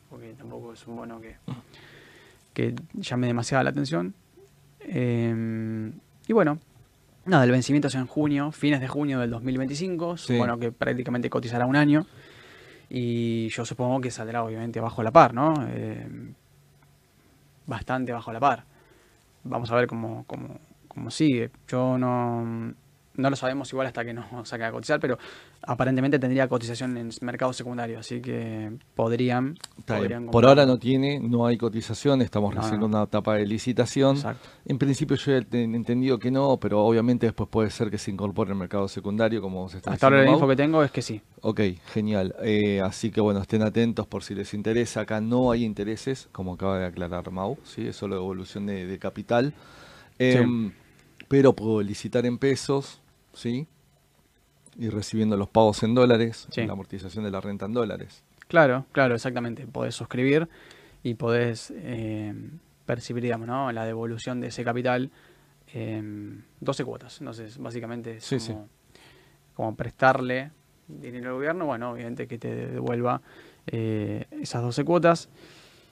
porque 0.09 0.33
tampoco 0.33 0.73
es 0.73 0.88
un 0.88 0.95
bono 0.95 1.19
que, 1.19 1.36
que 2.53 2.75
llame 2.93 3.27
demasiada 3.27 3.63
la 3.63 3.71
atención. 3.71 4.13
Eh, 4.79 5.91
y 6.27 6.33
bueno, 6.33 6.59
nada, 7.25 7.43
el 7.43 7.51
vencimiento 7.51 7.88
es 7.88 7.95
en 7.95 8.07
junio, 8.07 8.51
fines 8.51 8.79
de 8.79 8.88
junio 8.88 9.19
del 9.19 9.29
2025, 9.31 10.17
sí. 10.17 10.38
bueno 10.38 10.57
que 10.57 10.71
prácticamente 10.71 11.29
cotizará 11.29 11.65
un 11.65 11.75
año. 11.75 12.05
Y 12.89 13.49
yo 13.49 13.65
supongo 13.65 14.01
que 14.01 14.11
saldrá 14.11 14.43
obviamente 14.43 14.79
bajo 14.79 15.03
la 15.03 15.11
par, 15.11 15.33
¿no? 15.33 15.53
Eh, 15.69 16.07
bastante 17.65 18.11
bajo 18.11 18.31
la 18.31 18.39
par. 18.39 18.63
Vamos 19.43 19.71
a 19.71 19.75
ver 19.75 19.88
cómo, 19.88 20.23
cómo, 20.27 20.59
cómo 20.88 21.11
sigue. 21.11 21.51
Yo 21.67 21.97
no, 21.97 22.73
no 23.18 23.30
lo 23.30 23.36
sabemos 23.36 23.72
igual 23.72 23.88
hasta 23.88 24.03
que 24.03 24.13
no 24.13 24.26
saque 24.45 24.63
a 24.63 24.72
cotizar, 24.72 24.99
pero 24.99 25.18
aparentemente 25.61 26.20
tendría 26.20 26.47
cotización 26.47 26.97
en 26.97 27.09
mercado 27.22 27.53
secundario, 27.53 27.99
así 27.99 28.22
que 28.22 28.72
podrían. 28.95 29.57
podrían 29.86 30.28
Por 30.28 30.45
ahora 30.45 30.66
no 30.66 30.78
tiene, 30.78 31.20
no 31.20 31.45
hay 31.45 31.57
cotización, 31.57 32.22
estamos 32.22 32.53
no, 32.53 32.61
recién 32.61 32.82
en 32.82 32.84
una 32.84 33.03
etapa 33.03 33.36
de 33.36 33.45
licitación. 33.45 34.18
Exacto. 34.18 34.47
En 34.66 34.78
principio 34.78 35.18
yo 35.18 35.34
he 35.34 35.45
entendido 35.51 36.20
que 36.20 36.32
no, 36.32 36.57
pero 36.57 36.84
obviamente 36.84 37.26
después 37.26 37.49
puede 37.49 37.70
ser 37.70 37.89
que 37.89 37.97
se 37.97 38.11
incorpore 38.11 38.51
el 38.51 38.57
mercado 38.57 38.88
secundario, 38.88 39.41
como 39.41 39.70
se 39.70 39.78
está 39.78 39.91
Hasta 39.91 40.07
ahora 40.07 40.24
la 40.24 40.32
info 40.32 40.47
que 40.47 40.55
tengo 40.55 40.84
es 40.84 40.91
que 40.91 41.01
sí. 41.01 41.22
Ok, 41.41 41.61
genial. 41.93 42.36
Eh, 42.41 42.82
así 42.82 43.11
que 43.11 43.22
bueno, 43.22 43.41
estén 43.41 43.61
atentos 43.61 44.07
por 44.07 44.24
si 44.24 44.36
les 44.36 44.53
interesa. 44.53 45.01
Acá 45.01 45.22
no 45.22 45.51
hay 45.51 45.63
intereses, 45.63 46.28
como 46.32 46.53
acaba 46.53 46.80
de 46.80 46.86
aclarar 46.86 47.32
Mau, 47.32 47.57
¿sí? 47.63 47.88
es 47.88 47.95
solo 47.95 48.16
evolución 48.16 48.66
de, 48.66 48.86
de 48.86 48.99
capital. 48.99 49.53
Eh, 50.18 50.43
sí. 50.43 50.72
Pero 51.28 51.53
puedo 51.53 51.82
licitar 51.82 52.26
en 52.26 52.38
pesos, 52.38 53.01
¿sí? 53.36 53.67
Y 54.77 54.89
recibiendo 54.89 55.38
los 55.38 55.49
pagos 55.49 55.83
en 55.83 55.93
dólares, 55.93 56.47
sí. 56.49 56.65
la 56.65 56.73
amortización 56.73 57.23
de 57.23 57.31
la 57.31 57.39
renta 57.39 57.65
en 57.65 57.73
dólares. 57.73 58.23
Claro, 58.47 58.86
claro, 58.91 59.15
exactamente. 59.15 59.65
Podés 59.67 59.95
suscribir 59.95 60.49
y 61.03 61.15
podés 61.15 61.71
eh, 61.75 62.33
percibir, 62.86 63.23
digamos, 63.23 63.47
¿no? 63.47 63.71
la 63.71 63.86
devolución 63.86 64.41
de 64.41 64.47
ese 64.47 64.63
capital 64.63 65.11
en 65.73 66.45
12 66.59 66.86
cuotas. 66.86 67.19
Entonces, 67.19 67.57
básicamente 67.57 68.17
es 68.17 68.25
sí, 68.25 68.38
como, 68.38 68.67
sí. 68.93 68.99
como, 69.55 69.75
prestarle 69.75 70.51
dinero 70.88 71.29
al 71.29 71.36
gobierno, 71.36 71.65
bueno, 71.65 71.91
obviamente 71.91 72.27
que 72.27 72.38
te 72.38 72.53
devuelva 72.53 73.21
eh, 73.67 74.25
esas 74.41 74.61
12 74.61 74.83
cuotas. 74.83 75.29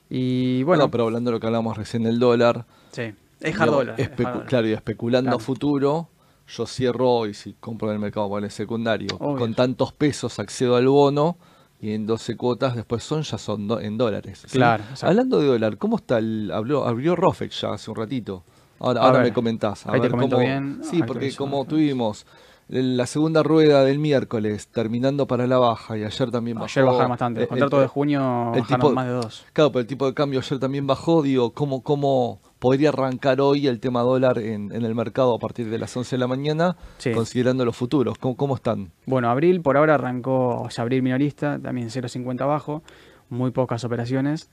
Y 0.09 0.63
bueno, 0.63 0.83
bueno, 0.83 0.91
pero 0.91 1.03
hablando 1.05 1.31
de 1.31 1.35
lo 1.35 1.39
que 1.39 1.47
hablamos 1.47 1.77
recién 1.77 2.03
del 2.03 2.19
dólar. 2.19 2.65
Sí, 2.91 3.13
es 3.39 3.59
hard 3.59 3.71
dólar. 3.71 3.99
Es 3.99 4.09
hard 4.09 4.17
dólar. 4.17 4.45
Claro, 4.45 4.67
y 4.67 4.73
especulando 4.73 5.29
claro. 5.29 5.37
a 5.37 5.39
futuro, 5.39 6.09
yo 6.47 6.65
cierro 6.65 7.09
hoy, 7.09 7.33
si 7.33 7.53
compro 7.59 7.89
en 7.89 7.95
el 7.95 7.99
mercado 7.99 8.27
por 8.29 8.43
el 8.43 8.51
secundario, 8.51 9.15
Obvio. 9.19 9.37
con 9.39 9.53
tantos 9.53 9.93
pesos 9.93 10.39
accedo 10.39 10.75
al 10.75 10.87
bono 10.87 11.37
y 11.79 11.91
en 11.93 12.05
12 12.05 12.35
cuotas 12.37 12.75
después 12.75 13.03
son 13.03 13.23
ya 13.23 13.37
son 13.37 13.67
do, 13.67 13.79
en 13.79 13.97
dólares. 13.97 14.43
¿sí? 14.45 14.57
Claro. 14.57 14.83
Hablando 15.01 15.39
de 15.39 15.47
dólar, 15.47 15.77
¿cómo 15.77 15.97
está 15.97 16.17
el 16.17 16.51
habló 16.53 16.85
abrió 16.87 17.15
Rofex 17.15 17.61
ya 17.61 17.73
hace 17.73 17.89
un 17.91 17.97
ratito? 17.97 18.43
Ahora, 18.79 19.01
ahora 19.01 19.19
me 19.21 19.31
comentás. 19.33 19.85
A 19.87 19.93
Ahí 19.93 19.99
ver, 20.01 20.11
te 20.11 20.17
cómo, 20.17 20.37
bien. 20.39 20.81
Sí, 20.83 21.01
porque 21.03 21.33
como 21.35 21.63
tuvimos 21.65 22.25
la 22.69 23.05
segunda 23.05 23.43
rueda 23.43 23.83
del 23.83 23.99
miércoles 23.99 24.67
terminando 24.67 25.27
para 25.27 25.47
la 25.47 25.57
baja 25.57 25.97
y 25.97 26.03
ayer 26.03 26.31
también 26.31 26.55
bajó. 26.55 26.65
Ayer 26.65 26.85
bajaron 26.85 27.09
bastante. 27.09 27.39
eh, 27.41 27.43
El 27.43 27.49
contrato 27.49 27.77
el- 27.77 27.81
de 27.83 27.87
junio 27.87 28.51
el 28.55 28.61
bajaron 28.61 28.79
tipo- 28.81 28.91
más 28.93 29.05
de 29.05 29.11
dos. 29.13 29.45
Claro, 29.53 29.71
pero 29.71 29.81
el 29.81 29.87
tipo 29.87 30.05
de 30.05 30.13
cambio 30.13 30.39
ayer 30.39 30.59
también 30.59 30.87
bajó. 30.87 31.21
Digo, 31.21 31.51
¿cómo, 31.53 31.81
cómo 31.83 32.39
podría 32.63 32.89
arrancar 32.89 33.41
hoy 33.41 33.67
el 33.67 33.81
tema 33.81 34.03
dólar 34.03 34.37
en, 34.39 34.71
en 34.73 34.85
el 34.85 34.95
mercado 34.95 35.35
a 35.35 35.37
partir 35.37 35.69
de 35.69 35.77
las 35.77 35.95
11 35.97 36.15
de 36.15 36.19
la 36.21 36.27
mañana, 36.27 36.77
Sí. 36.97 37.11
considerando 37.11 37.65
los 37.65 37.75
futuros? 37.75 38.17
¿Cómo, 38.17 38.37
cómo 38.37 38.55
están? 38.55 38.89
Bueno, 39.05 39.29
abril 39.29 39.59
por 39.61 39.75
ahora 39.75 39.95
arrancó, 39.95 40.61
o 40.61 40.69
sea, 40.69 40.83
abril 40.83 41.03
minorista, 41.03 41.59
también 41.59 41.89
0.50 41.89 42.47
bajo, 42.47 42.81
muy 43.27 43.51
pocas 43.51 43.83
operaciones. 43.83 44.49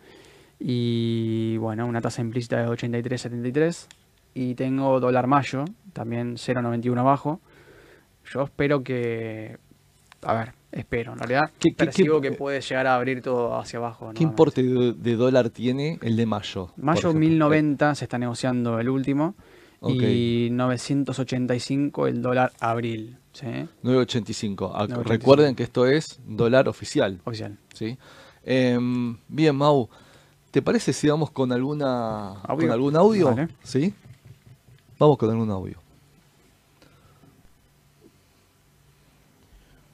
Y 0.59 1.57
bueno, 1.59 1.87
una 1.87 2.01
tasa 2.01 2.21
implícita 2.21 2.57
de 2.61 2.67
83.73. 2.69 3.87
Y 4.35 4.55
tengo 4.57 4.99
dólar 4.99 5.29
mayo, 5.29 5.65
también 5.93 6.35
0.91 6.35 6.99
abajo. 6.99 7.41
Yo 8.33 8.43
espero 8.43 8.83
que. 8.83 9.57
A 10.23 10.35
ver, 10.35 10.53
espero. 10.73 11.13
En 11.13 11.19
realidad, 11.19 11.51
¿Qué- 11.59 11.71
qué- 11.71 11.75
percibo 11.85 12.21
qué- 12.21 12.31
que 12.31 12.37
puede 12.37 12.61
llegar 12.61 12.87
a 12.87 12.95
abrir 12.97 13.23
todo 13.23 13.59
hacia 13.59 13.79
abajo. 13.79 14.11
¿Qué 14.15 14.23
importe 14.23 14.63
de, 14.63 14.93
de 14.93 15.17
dólar 15.17 15.51
tiene 15.51 15.99
el 16.03 16.17
de 16.17 16.27
mayo? 16.27 16.73
Mayo 16.77 16.99
ejemplo? 17.01 17.21
1090 17.21 17.95
se 17.95 18.05
está 18.05 18.19
negociando 18.19 18.79
el 18.79 18.89
último. 18.89 19.35
Ok. 19.81 20.03
Y 20.03 20.49
985 20.53 22.07
el 22.07 22.21
dólar 22.23 22.53
abril. 22.61 23.17
¿sí? 23.33 23.47
9.85. 23.83 24.73
Ah, 24.75 24.87
9.85. 24.87 25.05
Recuerden 25.05 25.55
que 25.55 25.63
esto 25.63 25.87
es 25.87 26.21
dólar 26.27 26.69
oficial. 26.69 27.21
Oficial. 27.25 27.57
¿sí? 27.75 27.97
Em, 28.45 29.17
bien, 29.29 29.57
Mau, 29.57 29.89
¿te 30.51 30.61
parece 30.63 30.93
si 30.93 31.09
vamos 31.09 31.31
con 31.31 31.51
alguna 31.53 32.41
Audio. 32.43 32.67
con 32.67 32.71
algún 32.71 32.97
audio? 32.97 33.27
Vale. 33.35 33.49
¿Sí? 33.63 33.95
Vamos 34.99 35.17
con 35.17 35.31
algún 35.31 35.51
audio. 35.51 35.79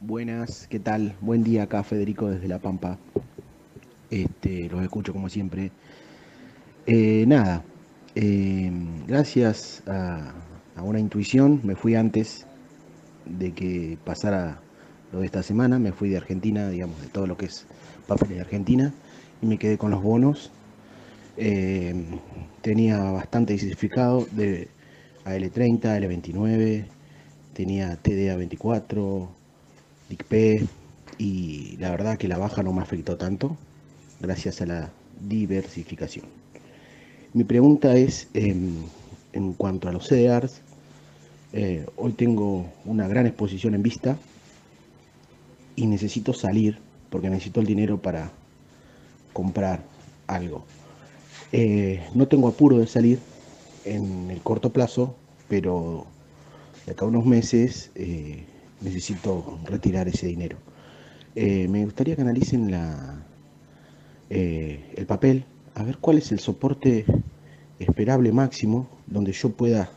Buenas, 0.06 0.68
¿qué 0.68 0.78
tal? 0.78 1.16
Buen 1.20 1.42
día 1.42 1.64
acá 1.64 1.82
Federico 1.82 2.30
desde 2.30 2.46
La 2.46 2.60
Pampa. 2.60 2.96
Este, 4.08 4.68
los 4.68 4.80
escucho 4.84 5.12
como 5.12 5.28
siempre. 5.28 5.72
Eh, 6.86 7.24
nada, 7.26 7.64
eh, 8.14 8.70
gracias 9.08 9.82
a, 9.88 10.32
una 10.80 11.00
intuición, 11.00 11.60
me 11.64 11.74
fui 11.74 11.96
antes 11.96 12.46
de 13.24 13.50
que 13.50 13.98
pasara 14.04 14.60
lo 15.10 15.18
de 15.18 15.26
esta 15.26 15.42
semana, 15.42 15.80
me 15.80 15.90
fui 15.90 16.08
de 16.08 16.18
Argentina, 16.18 16.68
digamos, 16.68 17.02
de 17.02 17.08
todo 17.08 17.26
lo 17.26 17.36
que 17.36 17.46
es 17.46 17.66
papeles 18.06 18.36
de 18.36 18.42
Argentina, 18.42 18.94
y 19.42 19.46
me 19.46 19.58
quedé 19.58 19.76
con 19.76 19.90
los 19.90 20.04
bonos. 20.04 20.52
Eh, 21.36 22.04
tenía 22.62 23.10
bastante 23.10 23.54
diversificado 23.54 24.24
de 24.30 24.68
AL30, 25.24 25.80
AL29, 25.80 26.84
tenía 27.54 28.00
TDA24, 28.00 29.30
DICP 30.08 30.68
y 31.18 31.76
la 31.78 31.90
verdad 31.90 32.18
que 32.18 32.28
la 32.28 32.38
baja 32.38 32.62
no 32.62 32.72
me 32.72 32.82
afectó 32.82 33.16
tanto 33.16 33.56
gracias 34.20 34.60
a 34.60 34.66
la 34.66 34.90
diversificación. 35.20 36.26
Mi 37.32 37.44
pregunta 37.44 37.96
es 37.96 38.28
em, 38.34 38.76
en 39.32 39.52
cuanto 39.52 39.88
a 39.88 39.92
los 39.92 40.08
CDRs, 40.08 40.62
eh, 41.52 41.86
hoy 41.96 42.12
tengo 42.12 42.66
una 42.84 43.08
gran 43.08 43.26
exposición 43.26 43.74
en 43.74 43.82
vista 43.82 44.18
y 45.74 45.86
necesito 45.86 46.32
salir 46.32 46.78
porque 47.10 47.30
necesito 47.30 47.60
el 47.60 47.66
dinero 47.66 48.00
para 48.00 48.30
comprar 49.32 49.84
algo. 50.26 50.64
Eh, 51.52 52.02
no 52.14 52.26
tengo 52.26 52.48
apuro 52.48 52.78
de 52.78 52.86
salir 52.86 53.20
en 53.84 54.30
el 54.30 54.40
corto 54.40 54.72
plazo, 54.72 55.14
pero 55.48 56.06
de 56.84 56.92
acá 56.92 57.04
a 57.04 57.08
unos 57.08 57.24
meses 57.24 57.90
eh, 57.94 58.44
necesito 58.86 59.58
retirar 59.64 60.06
ese 60.08 60.26
dinero. 60.28 60.56
Eh, 61.34 61.66
me 61.68 61.84
gustaría 61.84 62.14
que 62.16 62.22
analicen 62.22 62.70
la, 62.70 63.22
eh, 64.30 64.92
el 64.96 65.06
papel, 65.06 65.44
a 65.74 65.82
ver 65.82 65.98
cuál 65.98 66.18
es 66.18 66.32
el 66.32 66.38
soporte 66.40 67.04
esperable 67.78 68.32
máximo 68.32 68.88
donde 69.06 69.32
yo 69.32 69.50
pueda 69.50 69.90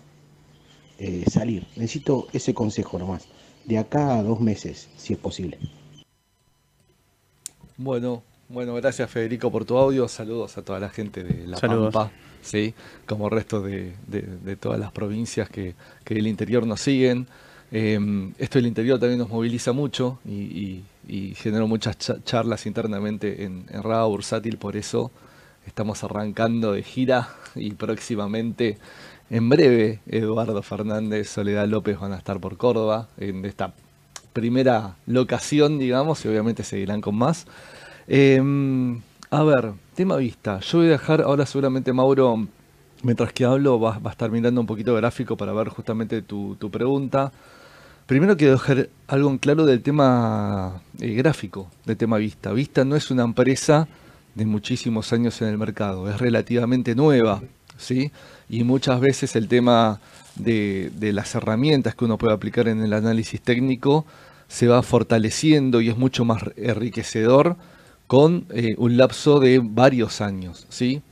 eh, 0.98 1.24
salir. 1.30 1.66
Necesito 1.78 2.28
ese 2.34 2.54
consejo 2.54 3.00
nomás, 3.00 3.28
de 3.66 3.78
acá 3.78 4.18
a 4.18 4.24
dos 4.24 4.42
meses, 4.42 4.90
si 4.98 5.14
es 5.14 5.20
posible. 5.20 5.58
Bueno, 7.78 8.24
bueno, 8.50 8.74
gracias 8.76 9.10
Federico 9.10 9.52
por 9.52 9.64
tu 9.66 9.78
audio. 9.78 10.08
Saludos 10.08 10.58
a 10.58 10.64
toda 10.64 10.80
la 10.80 10.90
gente 10.90 11.24
de 11.24 11.48
La 11.48 11.58
Saludos. 11.58 11.94
Pampa, 11.94 12.12
sí, 12.42 12.74
como 13.06 13.26
el 13.28 13.32
resto 13.32 13.62
de, 13.62 13.94
de- 14.08 14.24
de 14.24 14.56
todas 14.58 14.80
las 14.80 14.92
provincias 14.92 15.50
que, 15.50 15.76
que 16.04 16.16
del 16.16 16.28
interior 16.28 16.66
nos 16.68 16.82
siguen. 16.82 17.28
Eh, 17.72 18.32
esto 18.40 18.58
del 18.58 18.68
interior 18.68 19.00
también 19.00 19.20
nos 19.20 19.30
moviliza 19.30 19.74
mucho 19.74 20.20
y, 20.26 20.84
y, 21.08 21.36
generó 21.36 21.68
muchas 21.68 21.98
cha- 21.98 22.24
charlas 22.24 22.66
internamente 22.66 23.44
en, 23.44 23.66
en 23.70 23.82
Bursátil, 23.82 24.58
por 24.58 24.76
eso 24.76 25.12
estamos 25.68 26.04
arrancando 26.04 26.72
de 26.74 26.82
gira 26.84 27.30
y 27.56 27.72
próximamente, 27.72 28.78
en 29.30 29.50
breve, 29.50 30.00
Eduardo 30.08 30.62
Fernández, 30.64 31.30
Soledad 31.30 31.68
López 31.68 32.00
van 32.00 32.14
a 32.14 32.18
estar 32.18 32.40
por 32.40 32.58
Córdoba 32.58 33.08
en 33.18 33.46
esta 33.46 33.74
primera 34.34 34.96
locación, 35.06 35.78
digamos, 35.80 36.24
y 36.26 36.28
obviamente 36.30 36.64
seguirán 36.64 37.02
con 37.02 37.16
más. 37.16 37.46
Eh, 38.08 38.42
A 39.32 39.44
ver, 39.44 39.74
tema 39.96 40.18
vista. 40.18 40.60
Yo 40.62 40.80
voy 40.80 40.88
a 40.88 40.92
dejar 40.92 41.22
ahora 41.22 41.46
seguramente 41.46 41.94
Mauro, 41.94 42.48
mientras 43.04 43.32
que 43.34 43.46
hablo, 43.46 43.80
va, 43.80 44.00
va 44.00 44.10
a 44.10 44.14
estar 44.14 44.32
mirando 44.32 44.60
un 44.62 44.68
poquito 44.68 44.96
gráfico 44.96 45.38
para 45.38 45.54
ver 45.54 45.70
justamente 45.70 46.22
tu, 46.24 46.56
tu 46.60 46.72
pregunta. 46.72 47.32
Primero 48.10 48.36
quiero 48.38 48.54
dejar 48.54 48.90
algo 49.06 49.30
en 49.30 49.38
claro 49.38 49.68
del 49.68 49.84
tema 49.84 50.82
eh, 51.00 51.14
gráfico, 51.14 51.70
del 51.86 51.96
tema 51.96 52.18
Vista. 52.18 52.52
Vista 52.54 52.84
no 52.84 52.96
es 52.96 53.12
una 53.12 53.24
empresa 53.24 53.88
de 54.34 54.48
muchísimos 54.48 55.14
años 55.14 55.40
en 55.44 55.50
el 55.50 55.60
mercado, 55.60 56.10
es 56.10 56.18
relativamente 56.18 56.96
nueva, 56.96 57.44
¿sí? 57.78 58.12
Y 58.50 58.64
muchas 58.64 59.00
veces 59.00 59.36
el 59.36 59.48
tema 59.48 60.00
de, 60.34 60.92
las 61.14 61.36
herramientas 61.36 61.94
que 61.94 62.06
uno 62.06 62.18
puede 62.18 62.34
aplicar 62.34 62.68
en 62.68 62.82
el 62.82 62.94
análisis 62.94 63.40
técnico 63.42 64.08
se 64.48 64.68
va 64.68 64.82
fortaleciendo 64.82 65.80
y 65.80 65.90
es 65.90 65.98
mucho 65.98 66.26
más 66.26 66.42
enriquecedor 66.56 67.58
con 68.08 68.48
eh, 68.50 68.74
un 68.80 68.98
lapso 68.98 69.40
de 69.40 69.62
varios 69.64 70.20
años, 70.22 70.66
¿sí? 70.70 71.04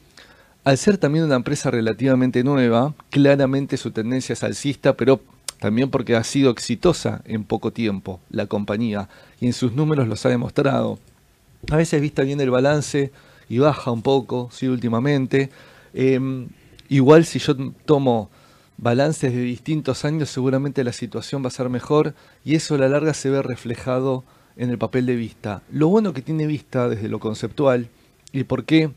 Al 0.64 0.80
ser 0.80 0.98
también 0.98 1.26
una 1.26 1.36
empresa 1.36 1.70
relativamente 1.70 2.44
nueva, 2.44 2.96
claramente 3.12 3.78
su 3.78 3.92
tendencia 3.92 4.34
es 4.34 4.44
alcista, 4.44 4.98
pero 4.98 5.22
también 5.60 5.90
porque 5.90 6.16
ha 6.16 6.24
sido 6.24 6.52
exitosa 6.52 7.22
en 7.26 7.44
poco 7.44 7.72
tiempo 7.72 8.20
la 8.30 8.46
compañía 8.46 9.10
y 9.40 9.48
en 9.48 9.54
sus 9.54 9.74
números 9.74 10.08
los 10.08 10.26
ha 10.26 10.30
demostrado. 10.30 11.00
A 11.72 11.78
veces 11.78 12.02
vista 12.02 12.24
bien 12.24 12.40
el 12.40 12.52
balance 12.52 13.12
y 13.50 13.60
baja 13.60 13.92
un 13.92 14.02
poco, 14.02 14.50
sí, 14.52 14.68
últimamente. 14.68 15.50
Eh, 15.94 16.48
igual 16.90 17.26
si 17.26 17.40
yo 17.40 17.56
tomo 17.86 18.30
balances 18.78 19.34
de 19.34 19.42
distintos 19.42 20.06
años, 20.06 20.30
seguramente 20.30 20.84
la 20.84 20.94
situación 20.94 21.44
va 21.44 21.48
a 21.48 21.52
ser 21.52 21.70
mejor 21.70 22.14
y 22.46 22.56
eso 22.56 22.76
a 22.76 22.78
la 22.78 22.90
larga 22.90 23.14
se 23.14 23.30
ve 23.30 23.42
reflejado 23.42 24.24
en 24.56 24.70
el 24.70 24.78
papel 24.78 25.06
de 25.06 25.16
vista. 25.16 25.62
Lo 25.72 25.88
bueno 25.88 26.14
que 26.14 26.22
tiene 26.22 26.48
vista 26.48 26.90
desde 26.90 27.10
lo 27.10 27.20
conceptual 27.20 27.90
y 28.32 28.44
por 28.44 28.66
qué 28.66 28.92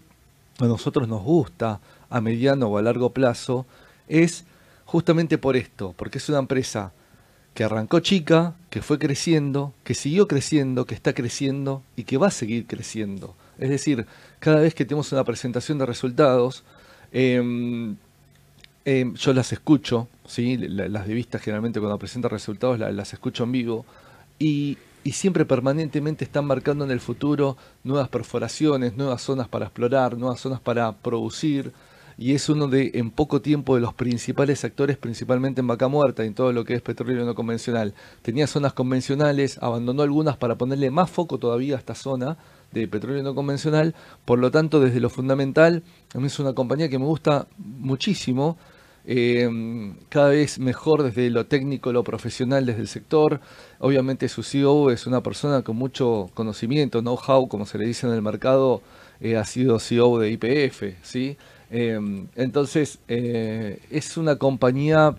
a 0.58 0.66
nosotros 0.66 1.08
nos 1.08 1.22
gusta 1.22 1.80
a 2.10 2.20
mediano 2.20 2.66
o 2.66 2.78
a 2.78 2.82
largo 2.82 3.10
plazo 3.10 3.66
es 4.08 4.44
justamente 4.90 5.38
por 5.38 5.56
esto, 5.56 5.94
porque 5.96 6.18
es 6.18 6.28
una 6.28 6.40
empresa 6.40 6.92
que 7.54 7.62
arrancó 7.62 8.00
chica, 8.00 8.56
que 8.70 8.82
fue 8.82 8.98
creciendo, 8.98 9.72
que 9.84 9.94
siguió 9.94 10.26
creciendo, 10.26 10.84
que 10.84 10.96
está 10.96 11.12
creciendo 11.12 11.84
y 11.94 12.02
que 12.02 12.16
va 12.16 12.26
a 12.26 12.32
seguir 12.32 12.66
creciendo. 12.66 13.36
Es 13.60 13.70
decir, 13.70 14.06
cada 14.40 14.58
vez 14.58 14.74
que 14.74 14.84
tenemos 14.84 15.12
una 15.12 15.22
presentación 15.22 15.78
de 15.78 15.86
resultados, 15.86 16.64
eh, 17.12 17.94
eh, 18.84 19.12
yo 19.14 19.32
las 19.32 19.52
escucho, 19.52 20.08
¿sí? 20.26 20.56
las 20.56 21.06
de 21.06 21.14
vista 21.14 21.38
generalmente 21.38 21.78
cuando 21.78 21.96
presenta 21.96 22.28
resultados 22.28 22.80
las, 22.80 23.12
escucho 23.12 23.44
en 23.44 23.52
vivo 23.52 23.86
y, 24.40 24.76
siempre 25.12 25.44
permanentemente 25.44 26.24
están 26.24 26.46
marcando 26.46 26.84
en 26.84 26.90
el 26.90 27.00
futuro 27.00 27.56
nuevas 27.84 28.08
perforaciones, 28.08 28.96
nuevas 28.96 29.22
zonas 29.22 29.46
para 29.46 29.66
explorar, 29.66 30.18
nuevas 30.18 30.40
zonas 30.40 30.60
para 30.60 30.92
producir 30.92 31.72
y 32.20 32.34
es 32.34 32.50
uno 32.50 32.68
de, 32.68 32.90
en 32.94 33.10
poco 33.10 33.40
tiempo, 33.40 33.76
de 33.76 33.80
los 33.80 33.94
principales 33.94 34.62
actores, 34.62 34.98
principalmente 34.98 35.62
en 35.62 35.66
Vaca 35.66 35.88
Muerta 35.88 36.22
y 36.22 36.26
en 36.26 36.34
todo 36.34 36.52
lo 36.52 36.66
que 36.66 36.74
es 36.74 36.82
petróleo 36.82 37.24
no 37.24 37.34
convencional. 37.34 37.94
Tenía 38.20 38.46
zonas 38.46 38.74
convencionales, 38.74 39.56
abandonó 39.62 40.02
algunas 40.02 40.36
para 40.36 40.56
ponerle 40.56 40.90
más 40.90 41.10
foco 41.10 41.38
todavía 41.38 41.76
a 41.76 41.78
esta 41.78 41.94
zona 41.94 42.36
de 42.72 42.86
petróleo 42.88 43.22
no 43.22 43.34
convencional, 43.34 43.94
por 44.26 44.38
lo 44.38 44.50
tanto, 44.50 44.80
desde 44.80 45.00
lo 45.00 45.08
fundamental, 45.08 45.82
a 46.14 46.18
mí 46.18 46.26
es 46.26 46.38
una 46.38 46.52
compañía 46.52 46.90
que 46.90 46.98
me 46.98 47.06
gusta 47.06 47.46
muchísimo, 47.56 48.58
eh, 49.06 49.48
cada 50.10 50.28
vez 50.28 50.58
mejor 50.58 51.02
desde 51.02 51.30
lo 51.30 51.46
técnico, 51.46 51.90
lo 51.90 52.04
profesional, 52.04 52.66
desde 52.66 52.82
el 52.82 52.88
sector. 52.88 53.40
Obviamente 53.78 54.28
su 54.28 54.42
CEO 54.42 54.90
es 54.90 55.06
una 55.06 55.22
persona 55.22 55.62
con 55.62 55.76
mucho 55.76 56.30
conocimiento, 56.34 57.00
know-how, 57.00 57.48
como 57.48 57.64
se 57.64 57.78
le 57.78 57.86
dice 57.86 58.06
en 58.06 58.12
el 58.12 58.20
mercado, 58.20 58.82
eh, 59.20 59.38
ha 59.38 59.44
sido 59.46 59.78
CEO 59.78 60.18
de 60.18 60.30
IPF, 60.32 60.98
¿sí? 61.02 61.38
Eh, 61.70 62.26
entonces, 62.34 62.98
eh, 63.08 63.80
es 63.90 64.16
una 64.16 64.36
compañía 64.36 65.14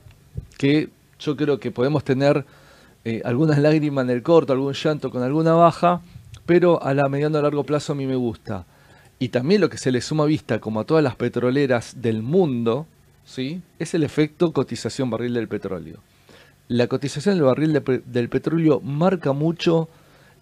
que 0.57 0.89
yo 1.19 1.35
creo 1.37 1.59
que 1.59 1.71
podemos 1.71 2.03
tener 2.03 2.45
eh, 3.05 3.21
algunas 3.23 3.57
lágrimas 3.57 4.03
en 4.05 4.11
el 4.11 4.23
corto, 4.23 4.53
algún 4.53 4.73
llanto 4.73 5.09
con 5.11 5.23
alguna 5.23 5.53
baja, 5.53 6.01
pero 6.45 6.83
a 6.83 6.93
la 6.93 7.07
mediano 7.07 7.37
a 7.37 7.41
largo 7.41 7.63
plazo 7.63 7.93
a 7.93 7.95
mí 7.95 8.05
me 8.05 8.15
gusta. 8.15 8.65
Y 9.17 9.29
también 9.29 9.61
lo 9.61 9.69
que 9.69 9.77
se 9.77 9.91
le 9.91 10.01
suma 10.01 10.25
vista, 10.25 10.59
como 10.59 10.81
a 10.81 10.83
todas 10.83 11.03
las 11.03 11.15
petroleras 11.15 12.01
del 12.01 12.21
mundo, 12.21 12.85
¿sí? 13.23 13.61
es 13.79 13.93
el 13.93 14.03
efecto 14.03 14.51
cotización 14.51 15.09
barril 15.09 15.35
del 15.35 15.47
petróleo. 15.47 15.99
La 16.67 16.87
cotización 16.87 17.35
del 17.35 17.43
barril 17.43 17.73
de, 17.73 18.01
del 18.05 18.29
petróleo 18.29 18.81
marca 18.81 19.31
mucho 19.31 19.89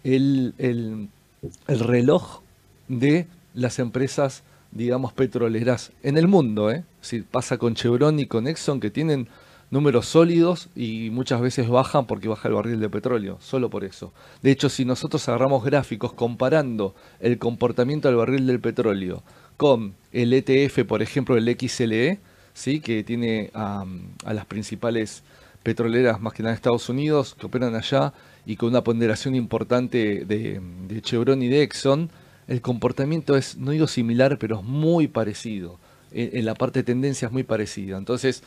el, 0.02 0.54
el 0.58 1.80
reloj 1.80 2.40
de 2.88 3.26
las 3.54 3.78
empresas 3.78 4.42
digamos, 4.72 5.12
petroleras 5.12 5.92
en 6.02 6.16
el 6.16 6.28
mundo. 6.28 6.70
¿eh? 6.70 6.84
Si 7.00 7.20
pasa 7.20 7.58
con 7.58 7.74
Chevron 7.74 8.18
y 8.20 8.26
con 8.26 8.46
Exxon, 8.46 8.80
que 8.80 8.90
tienen 8.90 9.28
números 9.70 10.06
sólidos 10.06 10.68
y 10.74 11.10
muchas 11.10 11.40
veces 11.40 11.68
bajan 11.68 12.06
porque 12.06 12.28
baja 12.28 12.48
el 12.48 12.54
barril 12.54 12.80
de 12.80 12.90
petróleo, 12.90 13.38
solo 13.40 13.70
por 13.70 13.84
eso. 13.84 14.12
De 14.42 14.50
hecho, 14.50 14.68
si 14.68 14.84
nosotros 14.84 15.28
agarramos 15.28 15.64
gráficos 15.64 16.12
comparando 16.12 16.94
el 17.20 17.38
comportamiento 17.38 18.08
del 18.08 18.16
barril 18.16 18.46
del 18.46 18.60
petróleo 18.60 19.22
con 19.56 19.94
el 20.12 20.32
ETF, 20.32 20.84
por 20.86 21.02
ejemplo, 21.02 21.36
el 21.36 21.56
XLE, 21.56 22.18
¿sí? 22.52 22.80
que 22.80 23.04
tiene 23.04 23.50
a, 23.54 23.84
las 24.32 24.46
principales 24.46 25.22
petroleras, 25.62 26.20
más 26.20 26.32
que 26.32 26.42
nada 26.42 26.52
de 26.52 26.56
Estados 26.56 26.88
Unidos, 26.88 27.36
que 27.38 27.46
operan 27.46 27.74
allá 27.74 28.12
y 28.46 28.56
con 28.56 28.70
una 28.70 28.82
ponderación 28.82 29.34
importante 29.34 30.24
de 30.24 31.00
Chevron 31.02 31.42
y 31.42 31.48
de 31.48 31.62
Exxon, 31.62 32.10
el 32.50 32.60
comportamiento 32.60 33.36
es, 33.36 33.56
no 33.56 33.70
digo 33.70 33.86
similar, 33.86 34.36
pero 34.36 34.58
es 34.58 34.64
muy 34.64 35.06
parecido. 35.06 35.78
En, 36.10 36.44
la 36.44 36.56
parte 36.56 36.80
de 36.80 36.82
tendencia 36.82 37.26
es 37.26 37.32
muy 37.32 37.44
parecida. 37.44 37.96
Entonces, 37.96 38.42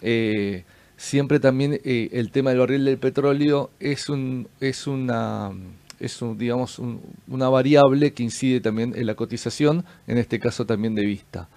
eh, 0.00 0.62
siempre 0.96 1.40
también 1.40 1.80
eh, 1.82 2.08
el 2.12 2.30
tema 2.30 2.50
del 2.50 2.60
barril 2.60 2.84
del 2.84 2.98
petróleo 2.98 3.70
es 3.80 4.08
un 4.08 4.46
es 4.60 4.86
una 4.86 5.50
es 5.98 6.22
un, 6.22 6.38
digamos 6.38 6.78
un, 6.78 7.00
una 7.26 7.48
variable 7.48 8.12
que 8.12 8.22
incide 8.22 8.60
también 8.60 8.94
en 8.96 9.06
la 9.06 9.16
cotización, 9.16 9.84
en 10.06 10.18
este 10.18 10.38
caso 10.38 10.64
también 10.64 10.94
de 10.94 11.04
vista. 11.04 11.48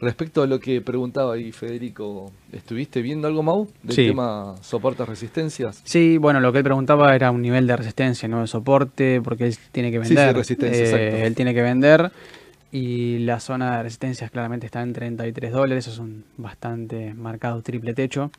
Respecto 0.00 0.42
a 0.42 0.46
lo 0.46 0.58
que 0.60 0.80
preguntaba 0.80 1.34
ahí 1.34 1.52
Federico, 1.52 2.32
¿estuviste 2.52 3.02
viendo 3.02 3.28
algo, 3.28 3.42
Mau, 3.42 3.68
del 3.82 3.96
Sí. 3.96 4.06
tema 4.06 4.54
soportes 4.62 5.06
resistencias? 5.06 5.82
Sí, 5.84 6.16
bueno, 6.16 6.40
lo 6.40 6.52
que 6.52 6.58
él 6.58 6.64
preguntaba 6.64 7.14
era 7.14 7.30
un 7.30 7.42
nivel 7.42 7.66
de 7.66 7.76
resistencia, 7.76 8.26
no 8.26 8.40
de 8.40 8.46
soporte, 8.46 9.20
porque 9.22 9.44
él 9.46 9.56
tiene 9.72 9.90
que 9.90 9.98
Sí, 9.98 10.08
sí, 10.08 10.14
vender. 10.14 10.36
resistencia, 10.36 10.82
Eh, 10.82 10.84
exacto. 10.86 11.16
Él 11.26 11.34
tiene 11.34 11.52
que 11.52 11.60
vender 11.60 12.12
y 12.72 13.18
la 13.18 13.40
zona 13.40 13.76
de 13.76 13.82
resistencias 13.82 14.30
claramente 14.30 14.64
está 14.64 14.80
en 14.80 14.94
33 14.94 15.52
dólares, 15.52 15.86
es 15.86 15.98
un 15.98 16.24
bastante 16.38 17.12
marcado 17.12 17.60
triple 17.60 17.92
techo, 17.92 18.30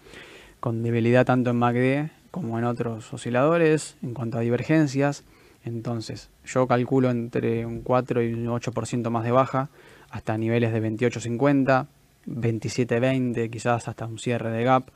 con 0.60 0.82
debilidad 0.82 1.26
tanto 1.28 1.52
en 1.52 1.58
MACD 1.58 2.10
como 2.32 2.58
en 2.58 2.64
otros 2.66 3.14
osciladores 3.14 3.98
en 4.02 4.16
cuanto 4.16 4.40
a 4.40 4.42
divergencias. 4.42 5.24
Entonces, 5.64 6.30
yo 6.44 6.66
calculo 6.66 7.12
entre 7.12 7.68
un 7.68 7.82
4 7.82 8.24
y 8.24 8.34
un 8.34 8.48
8% 8.48 9.12
más 9.12 9.24
de 9.24 9.32
baja, 9.32 9.70
hasta 10.12 10.38
niveles 10.38 10.72
de 10.74 10.82
28.50, 10.82 11.88
27.20, 12.28 13.50
quizás 13.50 13.88
hasta 13.88 14.06
un 14.06 14.20
cierre 14.20 14.50
de 14.52 14.64
gap. 14.64 14.90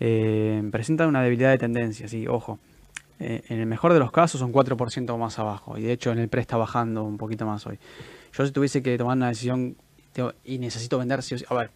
Eh, 0.00 0.62
presenta 0.70 1.06
una 1.06 1.22
debilidad 1.22 1.50
de 1.50 1.58
tendencia, 1.58 2.08
sí, 2.08 2.26
ojo. 2.26 2.58
Eh, 3.18 3.42
en 3.48 3.60
el 3.60 3.66
mejor 3.66 3.92
de 3.94 3.98
los 3.98 4.12
casos 4.12 4.38
son 4.40 4.52
4% 4.52 5.16
más 5.16 5.38
abajo 5.38 5.78
y 5.78 5.82
de 5.82 5.92
hecho 5.92 6.12
en 6.12 6.18
el 6.18 6.28
pre 6.28 6.42
está 6.42 6.58
bajando 6.58 7.02
un 7.04 7.16
poquito 7.16 7.46
más 7.46 7.66
hoy. 7.66 7.78
Yo 8.34 8.44
si 8.44 8.52
tuviese 8.52 8.82
que 8.82 8.98
tomar 8.98 9.16
una 9.16 9.28
decisión 9.28 9.76
y 10.44 10.58
necesito 10.58 10.98
vender 10.98 11.22
sí 11.22 11.34
o 11.34 11.38
sí, 11.38 11.44
a 11.48 11.54
ver, 11.54 11.70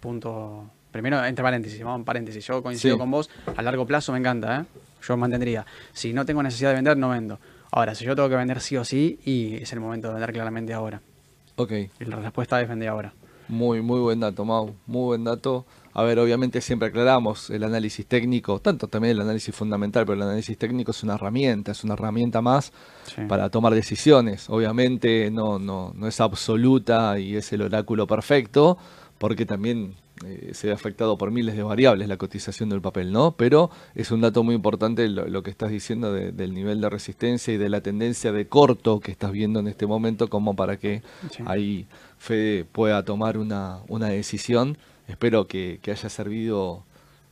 punto, 0.00 0.68
primero 0.90 1.24
entre 1.24 1.42
paréntesis, 1.44 1.80
vamos 1.84 2.00
en 2.00 2.04
paréntesis, 2.04 2.44
yo 2.46 2.62
coincido 2.64 2.94
Sí. 2.96 2.98
con 2.98 3.10
vos, 3.12 3.30
a 3.56 3.62
largo 3.62 3.86
plazo 3.86 4.12
me 4.12 4.18
encanta, 4.18 4.60
¿eh? 4.62 4.64
yo 5.06 5.16
mantendría, 5.16 5.64
si 5.92 6.12
no 6.12 6.24
tengo 6.24 6.42
necesidad 6.42 6.70
de 6.70 6.76
vender 6.76 6.96
no 6.96 7.10
vendo. 7.10 7.38
Ahora, 7.70 7.94
si 7.94 8.04
yo 8.04 8.16
tengo 8.16 8.28
que 8.28 8.36
vender 8.36 8.60
sí 8.60 8.76
o 8.76 8.84
sí, 8.84 9.18
y 9.24 9.54
es 9.56 9.72
el 9.72 9.80
momento 9.80 10.08
de 10.08 10.14
vender 10.14 10.32
claramente 10.32 10.72
ahora. 10.72 11.00
Ok, 11.56 11.72
Y 12.00 12.04
la 12.04 12.16
respuesta 12.16 12.60
es 12.60 12.68
vender 12.68 12.88
ahora. 12.88 13.12
muy, 13.48 13.80
muy 13.80 14.00
buen 14.00 14.20
dato, 14.20 14.44
Mau, 14.44 14.74
muy 14.86 15.04
buen 15.04 15.24
dato. 15.24 15.64
A 15.94 16.02
ver, 16.02 16.18
obviamente 16.18 16.60
siempre 16.60 16.88
aclaramos 16.88 17.48
el 17.48 17.64
análisis 17.64 18.04
técnico, 18.04 18.58
tanto 18.58 18.86
también 18.88 19.12
el 19.12 19.22
análisis 19.22 19.54
fundamental, 19.54 20.04
pero 20.04 20.16
el 20.16 20.22
análisis 20.22 20.58
técnico 20.58 20.90
es 20.90 21.02
una 21.02 21.14
herramienta, 21.14 21.72
es 21.72 21.82
una 21.84 21.94
herramienta 21.94 22.42
más 22.42 22.72
Sí. 23.04 23.22
para 23.28 23.48
tomar 23.48 23.72
decisiones. 23.72 24.50
Obviamente 24.50 25.30
no, 25.30 25.58
no, 25.58 25.92
no 25.94 26.06
es 26.06 26.20
absoluta 26.20 27.18
y 27.18 27.36
es 27.36 27.50
el 27.52 27.62
oráculo 27.62 28.06
perfecto, 28.06 28.76
porque 29.16 29.46
también 29.46 29.94
eh, 30.26 30.50
se 30.54 30.66
ve 30.66 30.72
afectado 30.72 31.16
por 31.16 31.30
miles 31.30 31.56
de 31.56 31.62
variables 31.62 32.08
la 32.08 32.16
cotización 32.16 32.68
del 32.68 32.80
papel, 32.80 33.12
¿no? 33.12 33.32
Pero 33.32 33.70
es 33.94 34.10
un 34.10 34.20
dato 34.20 34.42
muy 34.42 34.54
importante 34.54 35.08
lo, 35.08 35.26
lo 35.28 35.42
que 35.42 35.50
estás 35.50 35.70
diciendo 35.70 36.12
de- 36.12 36.32
del 36.32 36.52
nivel 36.54 36.80
de 36.80 36.90
resistencia 36.90 37.54
y 37.54 37.56
de 37.56 37.68
la 37.68 37.80
tendencia 37.80 38.32
de 38.32 38.46
corto 38.48 39.00
que 39.00 39.12
estás 39.12 39.32
viendo 39.32 39.60
en 39.60 39.68
este 39.68 39.86
momento, 39.86 40.28
como 40.28 40.54
para 40.56 40.76
que 40.78 41.02
Sí. 41.30 41.42
ahí 41.46 41.86
Fede 42.18 42.64
pueda 42.64 43.04
tomar 43.04 43.38
una, 43.38 43.78
una 43.88 44.08
decisión. 44.08 44.76
Espero 45.08 45.46
que, 45.46 45.78
que 45.82 45.90
haya 45.92 46.08
servido 46.08 46.82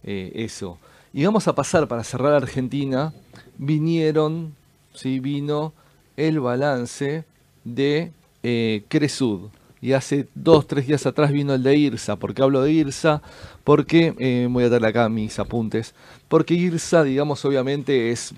eh, 0.05 0.31
eso. 0.35 0.79
Y 1.13 1.25
vamos 1.25 1.49
a 1.49 1.55
pasar 1.55 1.89
para 1.89 2.05
cerrar 2.05 2.33
Argentina. 2.35 3.13
Vinieron, 3.59 4.55
sí, 4.93 5.21
vino 5.21 5.73
el 6.17 6.39
balance 6.41 7.25
de 7.65 8.13
eh, 8.43 8.85
Cresud. 8.89 9.49
Y 9.85 9.93
hace 9.93 10.29
dos, 10.35 10.67
tres 10.67 10.87
días 10.87 11.05
atrás 11.05 11.31
vino 11.31 11.53
el 11.53 11.63
de 11.63 11.77
IRSA. 11.77 12.17
¿Por 12.17 12.33
qué 12.33 12.41
hablo 12.41 12.63
de 12.63 12.73
IRSA? 12.73 13.21
Porque, 13.65 14.15
eh, 14.19 14.49
voy 14.51 14.65
a 14.65 14.71
darle 14.71 14.89
acá 14.89 15.11
mis 15.11 15.39
apuntes, 15.39 15.95
porque 16.27 16.55
IRSA, 16.55 17.03
digamos, 17.05 17.45
obviamente 17.45 18.11
es 18.11 18.33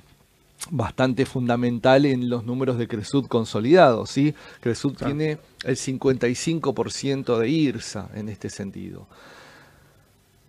bastante 0.72 1.24
fundamental 1.24 2.05
en 2.05 2.28
los 2.28 2.42
números 2.42 2.78
de 2.78 2.88
Cresud 2.88 3.26
consolidados. 3.28 4.11
¿sí? 4.11 4.34
Cresud 4.61 4.94
tiene 4.94 5.38
el 5.62 5.76
55% 5.76 7.38
de 7.38 7.49
IRSA 7.49 8.11
en 8.16 8.28
este 8.28 8.51
sentido. 8.51 9.07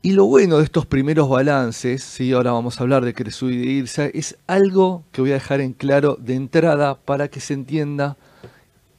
Y 0.02 0.14
lo 0.14 0.26
bueno 0.26 0.58
de 0.58 0.64
estos 0.64 0.88
primeros 0.88 1.30
balances, 1.30 2.04
¿sí? 2.04 2.32
ahora 2.32 2.54
vamos 2.54 2.80
a 2.80 2.82
hablar 2.82 3.06
de 3.06 3.14
Cresud 3.14 3.52
y 3.52 3.58
de 3.58 3.66
IRSA, 3.66 4.08
es 4.08 4.36
algo 4.48 5.04
que 5.12 5.22
voy 5.22 5.30
a 5.30 5.36
dejar 5.36 5.62
en 5.62 5.74
claro 5.74 6.18
de 6.20 6.34
entrada 6.34 6.96
para 6.96 7.28
que 7.28 7.40
se 7.40 7.54
entienda, 7.54 8.18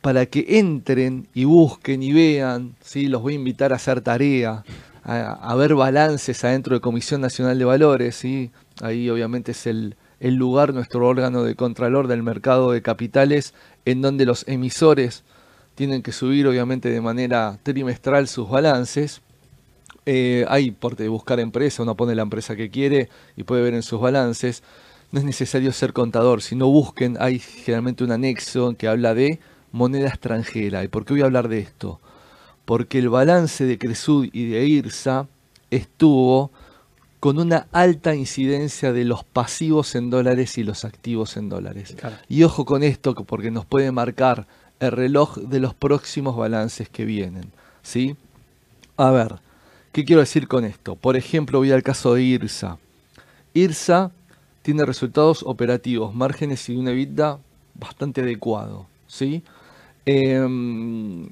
para 0.01 0.27
que 0.27 0.45
entren 0.59 1.29
y 1.35 1.45
busquen 1.45 2.03
y 2.03 2.13
vean, 2.13 2.77
¿sí? 2.81 3.07
los 3.07 3.23
voy 3.23 3.35
a 3.35 3.37
invitar 3.37 3.73
a 3.73 3.77
hacer 3.77 4.01
tarea, 4.01 4.65
a, 5.05 5.55
ver 5.57 5.75
balances 5.75 6.45
adentro 6.45 6.75
de 6.75 6.81
Comisión 6.81 7.21
Nacional 7.21 7.59
de 7.59 7.65
Valores, 7.65 8.17
¿sí? 8.17 8.51
ahí 8.83 9.09
obviamente 9.09 9.53
es 9.53 9.67
el, 9.67 9.97
el 10.21 10.35
lugar, 10.35 10.75
nuestro 10.75 11.07
órgano 11.07 11.43
de 11.43 11.55
contralor 11.55 12.07
del 12.09 12.23
mercado 12.23 12.73
de 12.73 12.83
capitales, 12.83 13.55
en 13.85 14.03
donde 14.03 14.27
los 14.27 14.47
emisores 14.47 15.25
tienen 15.75 16.03
que 16.03 16.13
subir 16.13 16.47
obviamente 16.47 16.91
de 16.91 17.01
manera 17.01 17.59
trimestral 17.63 18.29
sus 18.29 18.49
balances 18.49 19.23
eh, 20.11 20.47
hay 20.49 20.71
por 20.71 20.97
buscar 21.11 21.39
empresa, 21.39 21.83
uno 21.83 21.95
pone 21.95 22.15
la 22.15 22.23
empresa 22.23 22.57
que 22.57 22.71
quiere 22.71 23.11
y 23.37 23.43
puede 23.43 23.61
ver 23.61 23.75
en 23.75 23.83
sus 23.83 24.01
balances. 24.01 24.63
No 25.13 25.19
es 25.19 25.27
necesario 25.27 25.71
ser 25.71 25.93
contador, 25.93 26.41
si 26.41 26.57
no 26.57 26.67
busquen, 26.69 27.19
hay 27.21 27.39
generalmente 27.41 28.05
un 28.05 28.13
anexo 28.13 28.75
que 28.79 28.89
habla 28.89 29.13
de 29.13 29.39
moneda 29.73 30.09
extranjera. 30.09 30.85
¿Y 30.85 30.89
por 30.89 31.05
qué 31.05 31.15
voy 31.15 31.23
a 31.23 31.27
hablar 31.27 31.49
de 31.49 31.61
esto? 31.61 32.01
Porque 32.65 32.99
el 32.99 33.09
balance 33.09 33.65
de 33.65 33.79
Cresud 33.79 34.29
y 34.33 34.49
de 34.49 34.67
IRSA 34.67 35.27
estuvo 35.71 36.51
con 37.21 37.39
una 37.39 37.67
alta 37.73 38.15
incidencia 38.15 38.93
de 38.93 39.05
los 39.05 39.25
pasivos 39.25 39.95
en 39.95 40.11
dólares 40.11 40.57
y 40.59 40.65
los 40.65 40.85
activos 40.85 41.37
en 41.37 41.49
dólares. 41.49 41.97
Y 42.29 42.45
ojo 42.45 42.65
con 42.65 42.83
esto, 42.83 43.15
porque 43.15 43.51
nos 43.51 43.67
puede 43.67 43.91
marcar 43.91 44.47
el 44.81 44.93
reloj 44.93 45.37
de 45.39 45.61
los 45.61 45.75
próximos 45.75 46.37
balances 46.37 46.89
que 46.89 47.05
vienen. 47.05 47.51
¿sí? 47.83 48.17
A 48.97 49.11
ver, 49.11 49.41
¿Qué 49.93 50.05
quiero 50.05 50.21
decir 50.21 50.47
con 50.47 50.65
esto? 50.65 50.95
Por 50.95 51.17
ejemplo, 51.17 51.59
voy 51.59 51.73
al 51.73 51.83
caso 51.83 52.15
de 52.15 52.23
IRSA. 52.23 52.79
IRSA 53.55 54.13
tiene 54.63 54.85
resultados 54.85 55.43
operativos, 55.45 56.15
márgenes 56.15 56.69
y 56.69 56.77
una 56.77 56.93
EBITDA 56.93 57.39
bastante 57.75 58.21
adecuado. 58.21 58.87
¿sí? 59.07 59.43
Em, 60.11 61.29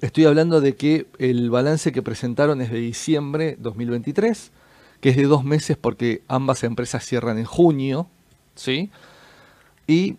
estoy 0.00 0.24
hablando 0.24 0.62
de 0.62 0.74
que 0.74 1.06
el 1.18 1.50
balance 1.50 1.92
que 1.92 2.00
presentaron 2.00 2.62
es 2.62 2.70
de 2.70 2.78
diciembre 2.78 3.58
2023, 3.60 4.52
que 5.02 5.10
es 5.10 5.18
de 5.18 5.24
dos 5.24 5.44
meses 5.44 5.76
porque 5.76 6.22
ambas 6.26 6.64
empresas 6.64 7.04
cierran 7.04 7.36
en 7.36 7.44
junio. 7.44 8.06
¿sí? 8.54 8.88
Y 9.86 10.16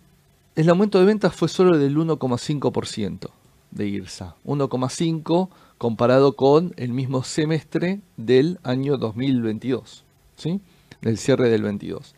el 0.54 0.68
aumento 0.68 1.00
de 1.00 1.06
ventas 1.06 1.34
fue 1.34 1.48
solo 1.48 1.76
del 1.76 1.96
1,5% 1.96 3.30
de 3.72 3.88
IRSA. 3.88 4.36
1,5% 4.44 5.48
comparado 5.76 6.36
con 6.36 6.74
el 6.76 6.92
mismo 6.92 7.24
semestre 7.24 7.98
del 8.16 8.60
año 8.62 8.96
2022, 8.96 10.04
¿sí? 10.36 10.60
del 11.00 11.18
cierre 11.18 11.48
del 11.48 11.64
22. 11.64 12.14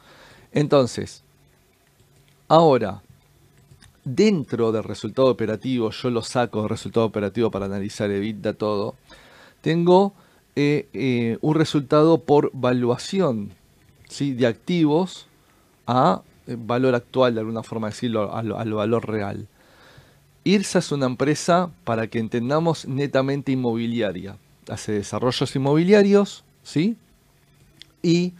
Entonces, 0.52 1.22
ahora, 2.48 3.03
dentro 4.04 4.72
del 4.72 4.84
resultado 4.84 5.28
operativo, 5.28 5.90
yo 5.90 6.10
lo 6.10 6.22
saco 6.22 6.60
del 6.60 6.70
resultado 6.70 7.06
operativo 7.06 7.50
para 7.50 7.66
analizar 7.66 8.10
EBITDA 8.10 8.54
todo, 8.54 8.94
tengo 9.60 10.12
eh, 10.56 10.88
eh, 10.92 11.38
un 11.40 11.54
resultado 11.54 12.18
por 12.18 12.50
valuación 12.52 13.50
¿sí? 14.08 14.34
de 14.34 14.46
activos 14.46 15.26
a 15.86 16.22
eh, 16.46 16.56
valor 16.58 16.94
actual, 16.94 17.34
de 17.34 17.40
alguna 17.40 17.62
forma 17.62 17.88
decirlo, 17.88 18.34
al 18.34 18.72
valor 18.72 19.08
real. 19.08 19.48
IRSA 20.44 20.80
es 20.80 20.92
una 20.92 21.06
empresa, 21.06 21.70
para 21.84 22.06
que 22.06 22.18
entendamos, 22.18 22.86
netamente 22.86 23.52
inmobiliaria. 23.52 24.36
Hace 24.68 24.92
desarrollos 24.92 25.56
inmobiliarios, 25.56 26.44
¿sí? 26.62 26.96
Y 28.02 28.34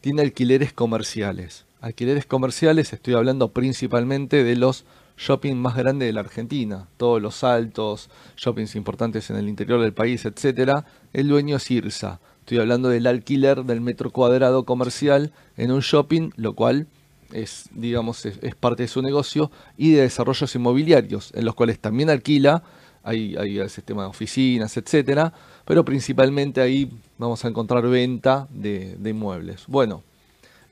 tiene 0.00 0.22
alquileres 0.22 0.72
comerciales. 0.72 1.66
Alquileres 1.82 2.24
comerciales, 2.24 2.94
estoy 2.94 3.12
hablando 3.12 3.48
principalmente 3.48 4.42
de 4.42 4.56
los 4.56 4.84
shopping 5.20 5.54
más 5.54 5.76
grandes 5.76 6.08
de 6.08 6.12
la 6.14 6.20
Argentina. 6.20 6.88
Todos 6.96 7.20
los 7.20 7.44
altos, 7.44 8.08
shoppings 8.36 8.74
importantes 8.74 9.28
en 9.30 9.36
el 9.36 9.48
interior 9.48 9.80
del 9.80 9.92
país, 9.92 10.24
etc. 10.24 10.84
El 11.12 11.28
dueño 11.28 11.56
es 11.56 11.70
IRSA. 11.70 12.20
Estoy 12.40 12.58
hablando 12.58 12.88
del 12.88 13.06
alquiler 13.06 13.64
del 13.64 13.82
metro 13.82 14.10
cuadrado 14.10 14.64
comercial 14.64 15.32
en 15.58 15.72
un 15.72 15.80
shopping, 15.80 16.30
lo 16.36 16.54
cual 16.54 16.86
es, 17.32 17.68
digamos, 17.72 18.24
es, 18.24 18.54
parte 18.54 18.84
de 18.84 18.88
su 18.88 19.02
negocio, 19.02 19.50
y 19.76 19.92
de 19.92 20.02
desarrollos 20.02 20.52
inmobiliarios, 20.54 21.32
en 21.34 21.44
los 21.44 21.54
cuales 21.54 21.78
también 21.78 22.10
alquila, 22.10 22.64
hay, 23.04 23.36
hay 23.36 23.58
el 23.58 23.70
sistema 23.70 24.02
de 24.02 24.08
oficinas, 24.08 24.76
etcétera, 24.76 25.32
pero 25.64 25.84
principalmente 25.84 26.60
ahí 26.60 26.90
vamos 27.18 27.44
a 27.44 27.48
encontrar 27.48 27.86
venta 27.86 28.48
de, 28.50 28.96
inmuebles. 29.04 29.64
Bueno, 29.68 30.02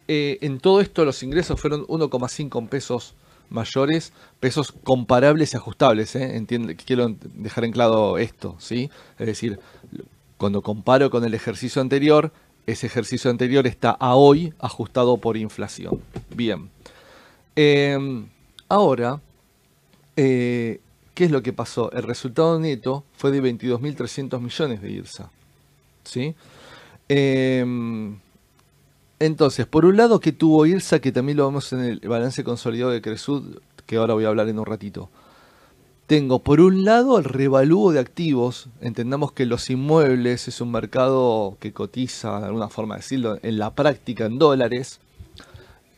eh, 0.09 0.39
en 0.41 0.59
todo 0.59 0.81
esto 0.81 1.05
los 1.05 1.23
ingresos 1.23 1.61
fueron 1.61 1.87
1,5 1.87 2.69
pesos 2.69 3.15
mayores, 3.51 4.13
pesos 4.41 4.73
comparables 4.73 5.55
y 5.55 5.57
ajustables, 5.57 6.15
¿eh? 6.17 6.45
quiero 6.85 7.15
dejar 7.35 7.65
en 7.65 7.73
claro 7.73 8.19
esto, 8.19 8.57
¿sí? 8.59 8.91
Es 9.19 9.27
decir, 9.27 9.59
cuando 10.37 10.63
comparo 10.63 11.11
con 11.11 11.25
el 11.25 11.35
ejercicio 11.35 11.83
anterior, 11.83 12.33
ese 12.67 12.87
ejercicio 12.87 13.31
anterior 13.31 13.67
está 13.67 13.91
a 13.91 14.15
hoy 14.15 14.53
ajustado 14.59 15.17
por 15.17 15.37
inflación. 15.37 16.01
Bien. 16.35 16.71
Em, 17.57 18.27
ahora, 18.69 19.21
eh, 20.17 20.81
¿qué 21.15 21.25
es 21.25 21.31
lo 21.31 21.43
que 21.43 21.53
pasó? 21.53 21.91
El 21.93 22.03
resultado 22.03 22.61
neto 22.61 23.05
fue 23.17 23.31
de 23.31 23.43
22.300 23.43 24.41
millones 24.41 24.83
de 24.83 24.91
IRSA. 24.91 25.31
¿Sí? 26.05 26.35
Em, 27.09 28.19
entonces, 29.21 29.67
por 29.67 29.85
un 29.85 29.97
lado, 29.97 30.21
que 30.21 30.33
tuvo 30.33 30.67
IRSA, 30.67 31.01
que 31.01 31.13
también 31.13 31.39
lo 31.39 31.47
vemos 31.47 31.73
en 31.73 31.81
el 31.81 32.01
balance 32.01 32.45
consolidado 32.45 32.93
de 32.93 33.03
Cresud, 33.03 33.59
que 33.87 33.97
ahora 33.97 34.15
voy 34.15 34.25
a 34.25 34.29
hablar 34.29 34.49
en 34.49 34.59
un 34.59 34.67
ratito. 34.67 35.11
Tengo 36.07 36.39
por 36.43 36.61
un 36.61 36.85
lado 36.85 37.19
el 37.19 37.25
revalúo 37.25 37.93
de 37.93 38.01
activos, 38.01 38.69
entendamos 38.81 39.33
que 39.33 39.45
los 39.45 39.69
inmuebles 39.69 40.49
es 40.49 40.61
un 40.61 40.71
mercado 40.71 41.59
que 41.61 41.73
cotiza, 41.73 42.41
de 42.41 42.47
alguna 42.47 42.69
forma 42.69 42.97
decirlo, 42.97 43.39
en 43.43 43.59
la 43.59 43.75
práctica 43.75 44.25
en 44.25 44.39
dólares. 44.39 45.01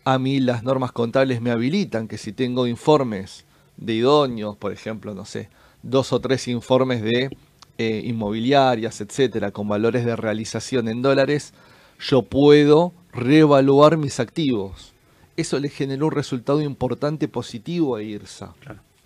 A 0.05 0.19
mí 0.19 0.41
las 0.41 0.65
normas 0.65 0.91
contables 0.91 1.41
me 1.41 1.51
habilitan 1.51 2.09
que 2.09 2.19
si 2.19 2.33
tengo 2.33 2.67
informes 2.67 3.45
de 3.77 3.95
idóneos, 3.95 4.57
por 4.57 4.73
ejemplo, 4.73 5.15
no 5.15 5.25
sé, 5.25 5.49
dos 5.83 6.13
o 6.13 6.21
tres 6.21 6.49
informes 6.49 7.03
de 7.03 7.31
eh, 7.79 8.03
inmobiliarias, 8.05 9.01
etcétera, 9.01 9.53
con 9.53 9.69
valores 9.69 10.05
de 10.05 10.17
realización 10.17 10.89
en 10.89 11.03
dólares, 11.03 11.55
yo 12.01 12.23
puedo 12.23 12.93
reevaluar 13.13 13.97
mis 13.97 14.21
activos. 14.21 14.93
Eso 15.37 15.59
le 15.59 15.69
generó 15.69 16.07
un 16.07 16.13
resultado 16.13 16.61
importante 16.61 17.29
positivo 17.29 17.97
a 17.97 18.03
IRSA. 18.03 18.55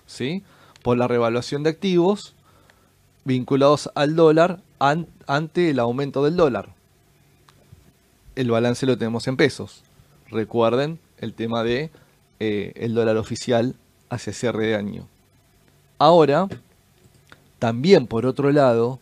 ¿Sí? 0.07 0.43
por 0.85 0.99
la 0.99 1.09
revaluación 1.09 1.63
de 1.63 1.71
activos 1.71 2.35
vinculados 3.25 3.91
al 3.95 4.15
dólar 4.15 4.61
ante 4.79 5.71
el 5.71 5.79
aumento 5.79 6.23
del 6.23 6.37
dólar. 6.37 6.69
El 8.37 8.51
balance 8.51 8.85
lo 8.85 8.99
tenemos 8.99 9.27
en 9.27 9.39
pesos. 9.39 9.83
Recuerden 10.29 10.99
el 11.17 11.33
tema 11.33 11.65
de 11.65 11.91
eh, 12.39 12.73
el 12.77 12.93
dólar 12.93 13.17
oficial 13.17 13.77
hacia 14.11 14.35
cierre 14.35 14.67
de 14.67 14.75
año. 14.75 15.09
Ahora, 15.99 16.49
también 17.59 18.07
por 18.07 18.27
otro 18.27 18.53
lado, 18.53 19.01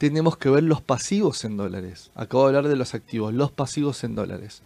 tenemos 0.00 0.36
que 0.36 0.48
ver 0.48 0.64
los 0.64 0.80
pasivos 0.80 1.44
en 1.44 1.56
dólares. 1.56 2.10
Acabo 2.16 2.44
de 2.44 2.56
hablar 2.56 2.68
de 2.68 2.76
los 2.76 2.94
activos, 2.94 3.34
los 3.34 3.52
pasivos 3.52 4.02
en 4.02 4.16
dólares 4.16 4.62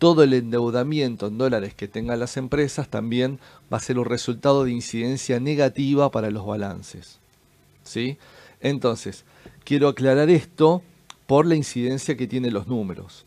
todo 0.00 0.22
el 0.22 0.32
endeudamiento 0.32 1.26
en 1.26 1.36
dólares 1.36 1.74
que 1.74 1.86
tengan 1.86 2.20
las 2.20 2.38
empresas 2.38 2.88
también 2.88 3.38
va 3.70 3.76
a 3.76 3.80
ser 3.80 3.98
un 3.98 4.06
resultado 4.06 4.64
de 4.64 4.72
incidencia 4.72 5.38
negativa 5.40 6.10
para 6.10 6.30
los 6.30 6.46
balances. 6.46 7.18
¿sí? 7.84 8.16
Entonces, 8.62 9.24
quiero 9.62 9.88
aclarar 9.88 10.30
esto 10.30 10.82
por 11.26 11.44
la 11.44 11.54
incidencia 11.54 12.16
que 12.16 12.26
tienen 12.26 12.54
los 12.54 12.66
números. 12.66 13.26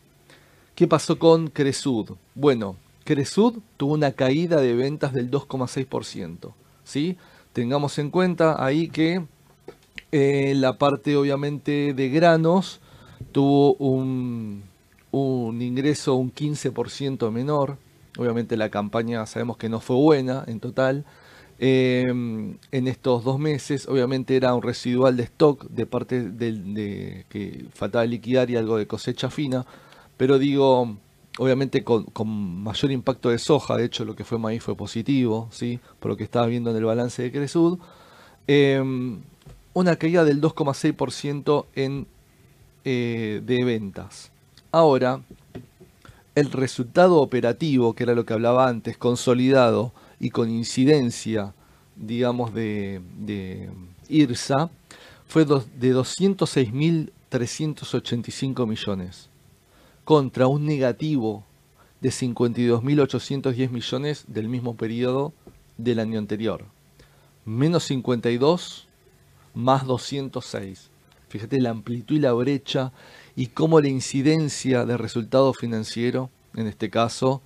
¿Qué 0.74 0.88
pasó 0.88 1.16
con 1.16 1.46
Cresud? 1.46 2.10
Bueno, 2.34 2.76
Cresud 3.04 3.60
tuvo 3.76 3.94
una 3.94 4.10
caída 4.10 4.60
de 4.60 4.74
ventas 4.74 5.12
del 5.12 5.30
2,6%. 5.30 6.54
¿sí? 6.82 7.16
Tengamos 7.52 8.00
en 8.00 8.10
cuenta 8.10 8.64
ahí 8.64 8.88
que 8.88 9.24
eh, 10.12 10.54
la 10.56 10.78
parte 10.78 11.16
obviamente 11.16 11.94
de 11.94 12.08
granos 12.08 12.80
tuvo 13.32 13.74
un 13.74 14.62
ingreso 15.60 16.14
un 16.14 16.32
15% 16.32 17.30
menor. 17.30 17.78
Obviamente 18.18 18.56
la 18.56 18.70
campaña 18.70 19.26
sabemos 19.26 19.56
que 19.56 19.68
no 19.68 19.80
fue 19.80 19.96
buena 19.96 20.44
en 20.46 20.60
total. 20.60 21.04
eh, 21.58 22.04
en 22.06 22.88
estos 22.88 23.24
dos 23.24 23.38
meses. 23.38 23.88
Obviamente 23.88 24.36
era 24.36 24.54
un 24.54 24.62
residual 24.62 25.16
de 25.16 25.24
stock 25.24 25.66
de 25.68 25.86
parte 25.86 26.22
del 26.30 26.74
de, 26.74 27.26
que 27.28 27.66
faltaba 27.72 28.04
liquidar 28.06 28.50
y 28.50 28.56
algo 28.56 28.76
de 28.76 28.86
cosecha 28.86 29.30
fina, 29.30 29.64
pero 30.16 30.38
digo, 30.38 30.96
obviamente 31.38 31.84
con, 31.84 32.06
mayor 32.62 32.90
impacto 32.92 33.30
de 33.30 33.38
soja, 33.38 33.76
de 33.76 33.84
hecho 33.86 34.04
lo 34.04 34.16
que 34.16 34.24
fue 34.24 34.38
maíz 34.38 34.62
fue 34.62 34.76
positivo, 34.76 35.48
¿sí? 35.52 35.80
por 36.00 36.10
lo 36.12 36.16
que 36.16 36.24
estaba 36.24 36.46
viendo 36.46 36.70
en 36.70 36.76
el 36.76 36.84
balance 36.84 37.22
de 37.22 37.32
Cresud. 37.32 37.78
Em, 38.46 39.22
una 39.74 39.96
caída 39.96 40.24
del 40.24 40.40
2,6% 40.40 41.66
en 41.74 42.06
eh, 42.84 43.42
de 43.44 43.64
ventas. 43.64 44.30
Ahora, 44.70 45.20
el 46.34 46.50
resultado 46.50 47.20
operativo, 47.20 47.92
que 47.94 48.04
era 48.04 48.14
lo 48.14 48.24
que 48.24 48.32
hablaba 48.32 48.66
antes, 48.68 48.96
consolidado 48.96 49.92
y 50.18 50.30
con 50.30 50.48
incidencia, 50.50 51.52
digamos, 51.96 52.54
de, 52.54 53.02
IRSA, 54.08 54.70
fue 55.26 55.44
de 55.44 55.94
206.385 55.94 58.66
millones, 58.66 59.28
contra 60.04 60.46
un 60.46 60.64
negativo 60.66 61.44
de 62.00 62.08
52.810 62.10 63.70
millones 63.70 64.24
del 64.26 64.48
mismo 64.48 64.76
periodo 64.76 65.32
del 65.78 66.00
año 66.00 66.18
anterior. 66.18 66.64
Menos 67.44 67.84
52 67.84 68.88
más 69.54 69.86
206. 69.86 70.90
Fíjate 71.28 71.60
la 71.60 71.70
amplitud 71.70 72.16
y 72.16 72.20
la 72.20 72.32
brecha 72.32 72.92
y 73.34 73.48
cómo 73.48 73.80
la 73.80 73.88
incidencia 73.88 74.84
de 74.84 74.96
resultado 74.96 75.52
financiero, 75.52 76.30
en 76.54 76.66
este 76.66 76.90
caso, 76.90 77.42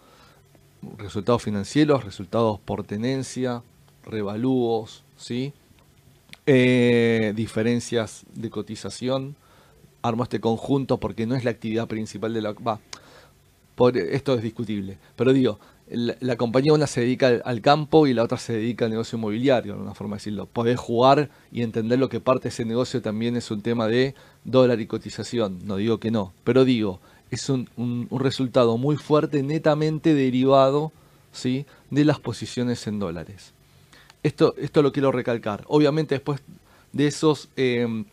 resultados 0.99 1.43
financieros, 1.43 2.05
resultados 2.05 2.61
por 2.61 2.85
tenencia, 2.85 3.63
revalúos, 4.05 5.05
¿sí? 5.17 5.53
Eh, 6.47 7.33
diferencias 7.37 8.25
de 8.35 8.51
cotización. 8.51 9.37
Armo 10.03 10.23
este 10.23 10.41
conjunto 10.41 10.99
porque 10.99 11.27
no 11.27 11.35
es 11.35 11.45
la 11.45 11.51
actividad 11.51 11.89
principal 11.89 12.33
de 12.33 12.43
la... 12.43 12.53
Va, 12.53 12.81
por, 13.75 13.97
esto 13.97 14.35
es 14.35 14.43
discutible, 14.43 14.99
pero 15.15 15.33
digo, 15.33 15.61
la, 15.91 16.37
compañía 16.37 16.73
una 16.73 16.87
se 16.87 17.01
dedica 17.01 17.41
al, 17.45 17.61
campo 17.61 18.07
y 18.07 18.15
la 18.15 18.23
otra 18.23 18.39
se 18.39 18.53
dedica 18.53 18.85
al 18.85 18.91
negocio 18.91 19.17
inmobiliario, 19.17 19.75
de 19.75 19.81
una 19.81 19.95
forma 19.95 20.17
de 20.17 20.19
decirlo. 20.19 20.47
Podés 20.47 20.79
jugar 20.79 21.31
y 21.51 21.63
entender 21.63 21.99
lo 21.99 22.09
que 22.09 22.21
parte 22.21 22.45
de 22.45 22.49
ese 22.51 22.65
negocio 22.65 23.01
también 23.01 23.37
es 23.37 23.51
un 23.51 23.63
tema 23.63 23.87
de 23.87 24.15
dólar 24.45 24.81
y 24.81 24.87
cotización. 24.87 25.61
No 25.65 25.77
digo 25.77 25.99
que 25.99 26.11
no, 26.11 26.33
pero 26.45 26.65
digo, 26.65 27.01
es 27.31 27.49
un, 27.49 27.69
resultado 28.11 28.77
muy 28.77 28.97
fuerte, 28.97 29.43
netamente 29.43 30.15
derivado 30.15 30.93
¿sí? 31.33 31.67
de 31.91 32.05
las 32.05 32.21
posiciones 32.21 32.87
en 32.87 32.99
dólares. 32.99 33.53
Esto, 34.23 34.55
esto 34.59 34.83
lo 34.83 34.93
quiero 34.93 35.13
recalcar. 35.13 35.65
Obviamente 35.69 36.15
después 36.15 36.41
de 36.93 37.07
esos... 37.07 37.49
Em, 37.57 38.05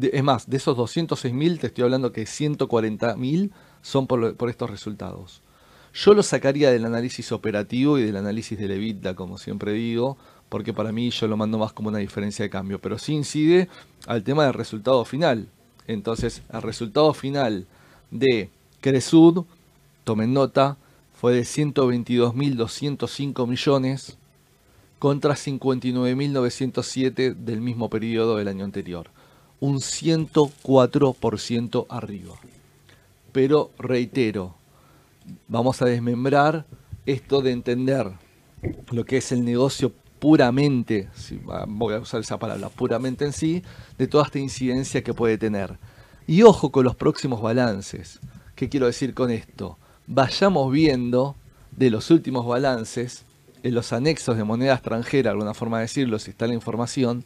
es 0.00 0.22
más, 0.22 0.48
de 0.48 0.56
esos 0.56 0.76
206.000, 0.76 1.58
te 1.58 1.66
estoy 1.66 1.82
hablando 1.82 2.12
que 2.12 2.22
140.000 2.22 3.50
son 3.82 4.06
por 4.06 4.48
estos 4.48 4.70
resultados. 4.70 5.42
Yo 5.92 6.14
lo 6.14 6.22
sacaría 6.22 6.70
del 6.70 6.84
análisis 6.84 7.32
operativo 7.32 7.98
y 7.98 8.02
del 8.02 8.16
análisis 8.16 8.58
de 8.58 8.66
EBITDA, 8.66 9.14
como 9.14 9.38
siempre 9.38 9.72
digo, 9.72 10.16
porque 10.48 10.72
para 10.72 10.92
mí 10.92 11.10
yo 11.10 11.26
lo 11.26 11.36
mando 11.36 11.58
más 11.58 11.72
como 11.72 11.88
una 11.88 11.98
diferencia 11.98 12.44
de 12.44 12.50
cambio, 12.50 12.80
pero 12.80 12.98
sí 12.98 13.14
incide 13.14 13.68
al 14.06 14.22
tema 14.22 14.44
del 14.44 14.54
resultado 14.54 15.04
final. 15.04 15.48
Entonces, 15.86 16.42
el 16.52 16.62
resultado 16.62 17.12
final 17.12 17.66
de 18.10 18.50
Cresud, 18.80 19.44
tomen 20.04 20.32
nota, 20.32 20.76
fue 21.20 21.34
de 21.34 21.42
122.205 21.42 23.46
millones 23.46 24.16
contra 24.98 25.34
59.907 25.34 27.34
del 27.34 27.60
mismo 27.60 27.90
periodo 27.90 28.36
del 28.36 28.48
año 28.48 28.64
anterior. 28.64 29.10
Un 29.58 29.80
104% 29.80 31.86
arriba. 31.88 32.36
Pero 33.32 33.70
reitero, 33.78 34.54
vamos 35.48 35.80
a 35.82 35.86
desmembrar 35.86 36.66
esto 37.06 37.42
de 37.42 37.52
entender 37.52 38.12
lo 38.90 39.04
que 39.04 39.18
es 39.18 39.32
el 39.32 39.44
negocio 39.44 39.92
puramente, 40.18 41.08
si 41.14 41.40
voy 41.66 41.94
a 41.94 41.98
usar 41.98 42.20
esa 42.20 42.38
palabra, 42.38 42.68
puramente 42.68 43.24
en 43.24 43.32
sí, 43.32 43.62
de 43.96 44.06
toda 44.06 44.24
esta 44.24 44.38
incidencia 44.38 45.02
que 45.02 45.14
puede 45.14 45.38
tener. 45.38 45.78
Y 46.26 46.42
ojo 46.42 46.70
con 46.70 46.84
los 46.84 46.94
próximos 46.94 47.40
balances. 47.40 48.20
¿Qué 48.54 48.68
quiero 48.68 48.86
decir 48.86 49.14
con 49.14 49.30
esto? 49.30 49.78
Vayamos 50.06 50.70
viendo 50.70 51.36
de 51.72 51.90
los 51.90 52.10
últimos 52.10 52.46
balances, 52.46 53.24
en 53.62 53.74
los 53.74 53.92
anexos 53.92 54.36
de 54.36 54.44
moneda 54.44 54.74
extranjera, 54.74 55.30
alguna 55.30 55.54
forma 55.54 55.78
de 55.78 55.82
decirlo, 55.82 56.18
si 56.18 56.30
está 56.30 56.46
la 56.46 56.54
información, 56.54 57.24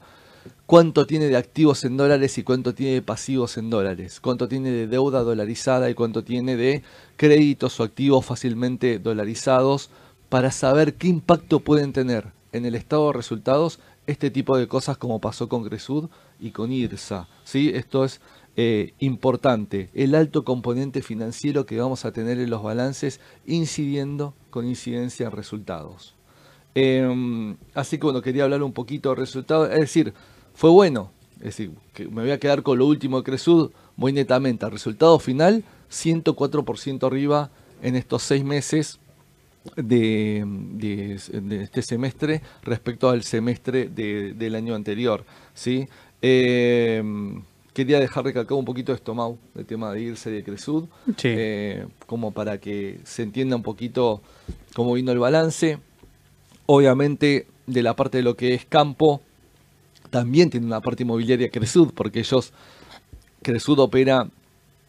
cuánto 0.67 1.07
tiene 1.07 1.27
de 1.27 1.37
activos 1.37 1.85
en 1.85 1.97
dólares 1.97 2.39
y 2.39 2.43
cuánto 2.43 2.75
tiene 2.75 2.95
de 2.95 3.03
pasivos 3.03 3.57
en 3.57 3.71
dólares, 3.71 4.21
cuánto 4.21 4.49
tiene 4.49 4.71
de 4.71 4.87
deuda 4.87 5.23
dolarizada 5.23 5.91
y 5.91 5.95
cuánto 5.95 6.25
tiene 6.25 6.57
de 6.57 6.83
créditos 7.17 7.79
o 7.81 7.85
activos 7.85 8.25
fácilmente 8.25 8.99
dolarizados, 8.99 9.91
para 10.29 10.51
saber 10.51 10.95
qué 10.95 11.09
impacto 11.09 11.61
pueden 11.61 11.93
tener 11.93 12.33
en 12.53 12.65
el 12.67 12.75
estado 12.75 13.09
de 13.09 13.13
resultados 13.13 13.79
este 14.07 14.31
tipo 14.31 14.57
de 14.57 14.69
cosas 14.69 14.97
como 14.97 15.21
pasó 15.21 15.49
con 15.49 15.65
Cresud 15.65 16.09
y 16.41 16.51
con 16.51 16.73
IRSA. 16.73 17.29
¿sí? 17.45 17.71
Esto 17.75 18.05
es 18.05 18.21
eh, 18.57 18.95
importante, 19.01 19.91
el 19.95 20.15
alto 20.15 20.45
componente 20.45 21.03
financiero 21.03 21.67
que 21.67 21.79
vamos 21.79 22.05
a 22.05 22.13
tener 22.13 22.39
en 22.39 22.51
los 22.51 22.63
balances 22.63 23.21
incidiendo 23.47 24.35
con 24.51 24.67
incidencia 24.67 25.27
en 25.27 25.33
resultados. 25.33 26.15
Em, 26.77 27.57
así 27.75 27.99
que 27.99 28.05
bueno, 28.05 28.23
quería 28.23 28.45
hablar 28.45 28.63
un 28.63 28.73
poquito 28.73 29.11
de 29.11 29.17
resultados, 29.17 29.71
es 29.71 29.81
decir, 29.81 30.15
fue 30.55 30.71
bueno. 30.71 31.11
Es 31.37 31.57
decir, 31.57 31.73
que 31.93 32.07
me 32.07 32.23
voy 32.23 32.31
a 32.31 32.39
quedar 32.39 32.63
con 32.63 32.79
lo 32.79 32.87
último 32.87 33.19
de 33.19 33.25
Cresud 33.25 33.71
muy 33.97 34.13
netamente. 34.13 34.65
El 34.65 34.73
resultado 34.73 35.19
final, 35.19 35.65
104% 35.91 37.07
arriba 37.07 37.51
en 37.83 37.97
estos 37.97 38.23
seis 38.23 38.45
meses 38.45 38.99
de, 39.77 41.19
este 41.63 41.83
semestre 41.83 42.43
respecto 42.63 43.09
al 43.09 43.23
semestre 43.23 43.89
del 43.89 44.55
año 44.55 44.75
anterior. 44.75 45.25
¿sí? 45.55 45.89
Em, 46.23 47.43
quería 47.73 48.01
dejar 48.01 48.25
recalcado 48.25 48.57
un 48.57 48.65
poquito 48.65 48.93
esto, 48.93 49.15
Mau, 49.15 49.39
el 49.57 49.67
tema 49.67 49.93
de 49.93 50.03
irse 50.03 50.31
de 50.31 50.45
Cresud, 50.45 50.85
eh, 51.23 51.87
como 52.07 52.33
para 52.33 52.59
que 52.59 53.01
se 53.05 53.23
entienda 53.23 53.57
un 53.57 53.63
poquito 53.63 54.23
cómo 54.75 54.95
vino 54.95 55.13
el 55.13 55.19
balance. 55.19 55.79
Obviamente, 56.67 57.47
de 57.67 57.83
la 57.83 57.95
parte 57.95 58.19
de 58.19 58.25
lo 58.25 58.37
que 58.37 58.55
es 58.55 58.65
campo, 58.65 59.21
también 60.15 60.49
tiene 60.49 60.65
una 60.65 60.81
parte 60.81 61.03
inmobiliaria 61.03 61.51
Cresud, 61.51 61.93
porque 61.93 62.21
ellos, 62.21 62.53
Cresud 63.43 63.81
opera 63.81 64.29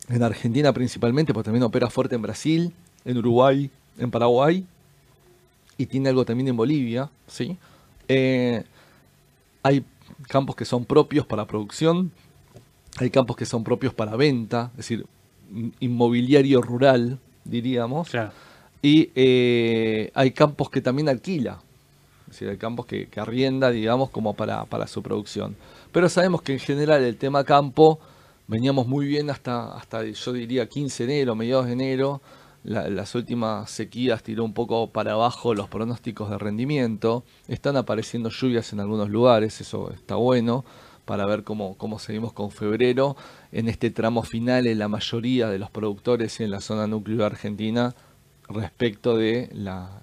en 0.07 0.21
Argentina 0.21 0.71
principalmente, 0.71 1.33
pero 1.33 1.41
también 1.41 1.63
opera 1.63 1.89
fuerte 1.89 2.13
en 2.13 2.21
Brasil, 2.21 2.71
en 3.05 3.17
Uruguay, 3.17 3.71
en 3.97 4.11
Paraguay, 4.11 4.63
y 5.79 5.87
tiene 5.87 6.09
algo 6.09 6.25
también 6.25 6.49
en 6.49 6.55
Bolivia, 6.55 7.09
¿sí? 7.25 7.57
Eh, 8.07 8.65
hay 9.63 9.83
campos 10.27 10.55
que 10.55 10.63
son 10.63 10.85
propios 10.85 11.25
para 11.25 11.47
producción, 11.47 12.11
hay 12.97 13.09
campos 13.09 13.35
que 13.35 13.47
son 13.47 13.63
propios 13.63 13.95
para 13.95 14.15
venta, 14.15 14.69
es 14.73 14.77
decir, 14.77 15.07
inmobiliario 15.79 16.61
rural, 16.61 17.17
diríamos, 17.45 18.11
y 18.83 19.09
eh, 19.15 20.11
hay 20.13 20.29
campos 20.33 20.69
que 20.69 20.81
también 20.81 21.09
alquila, 21.09 21.61
decir, 22.35 22.49
hay 22.49 22.57
campos 22.57 22.85
que, 22.85 23.07
arrienda, 23.15 23.71
digamos, 23.71 24.09
como 24.09 24.33
para, 24.33 24.65
su 24.87 25.01
producción. 25.01 25.55
Pero 25.91 26.09
sabemos 26.09 26.41
que 26.41 26.53
en 26.53 26.59
general 26.59 27.03
el 27.03 27.17
tema 27.17 27.43
campo 27.43 27.99
veníamos 28.47 28.87
muy 28.87 29.07
bien 29.07 29.29
hasta, 29.29 29.75
hasta 29.75 30.03
yo 30.03 30.33
diría 30.33 30.67
15 30.67 31.07
de 31.07 31.13
enero, 31.13 31.35
mediados 31.35 31.67
de 31.67 31.73
enero. 31.73 32.21
las 32.63 33.15
últimas 33.15 33.69
sequías 33.69 34.23
tiró 34.23 34.43
un 34.43 34.53
poco 34.53 34.89
para 34.91 35.13
abajo 35.13 35.53
los 35.53 35.69
pronósticos 35.69 36.29
de 36.29 36.37
rendimiento. 36.37 37.23
Están 37.47 37.77
apareciendo 37.77 38.29
lluvias 38.29 38.73
en 38.73 38.79
algunos 38.81 39.09
lugares, 39.09 39.61
eso 39.61 39.91
está 39.91 40.15
bueno 40.15 40.65
para 41.05 41.25
ver 41.27 41.43
cómo, 41.43 41.77
cómo 41.77 41.99
seguimos 41.99 42.33
con 42.33 42.51
febrero. 42.51 43.15
En 43.51 43.69
este 43.69 43.91
tramo 43.91 44.23
final, 44.23 44.67
en 44.67 44.79
la 44.79 44.87
mayoría 44.87 45.47
de 45.49 45.59
los 45.59 45.69
productores 45.69 46.39
y 46.39 46.43
en 46.43 46.51
la 46.51 46.61
zona 46.61 46.87
núcleo 46.87 47.25
argentina 47.25 47.95
respecto 48.49 49.17
de 49.17 49.49
la, 49.53 50.01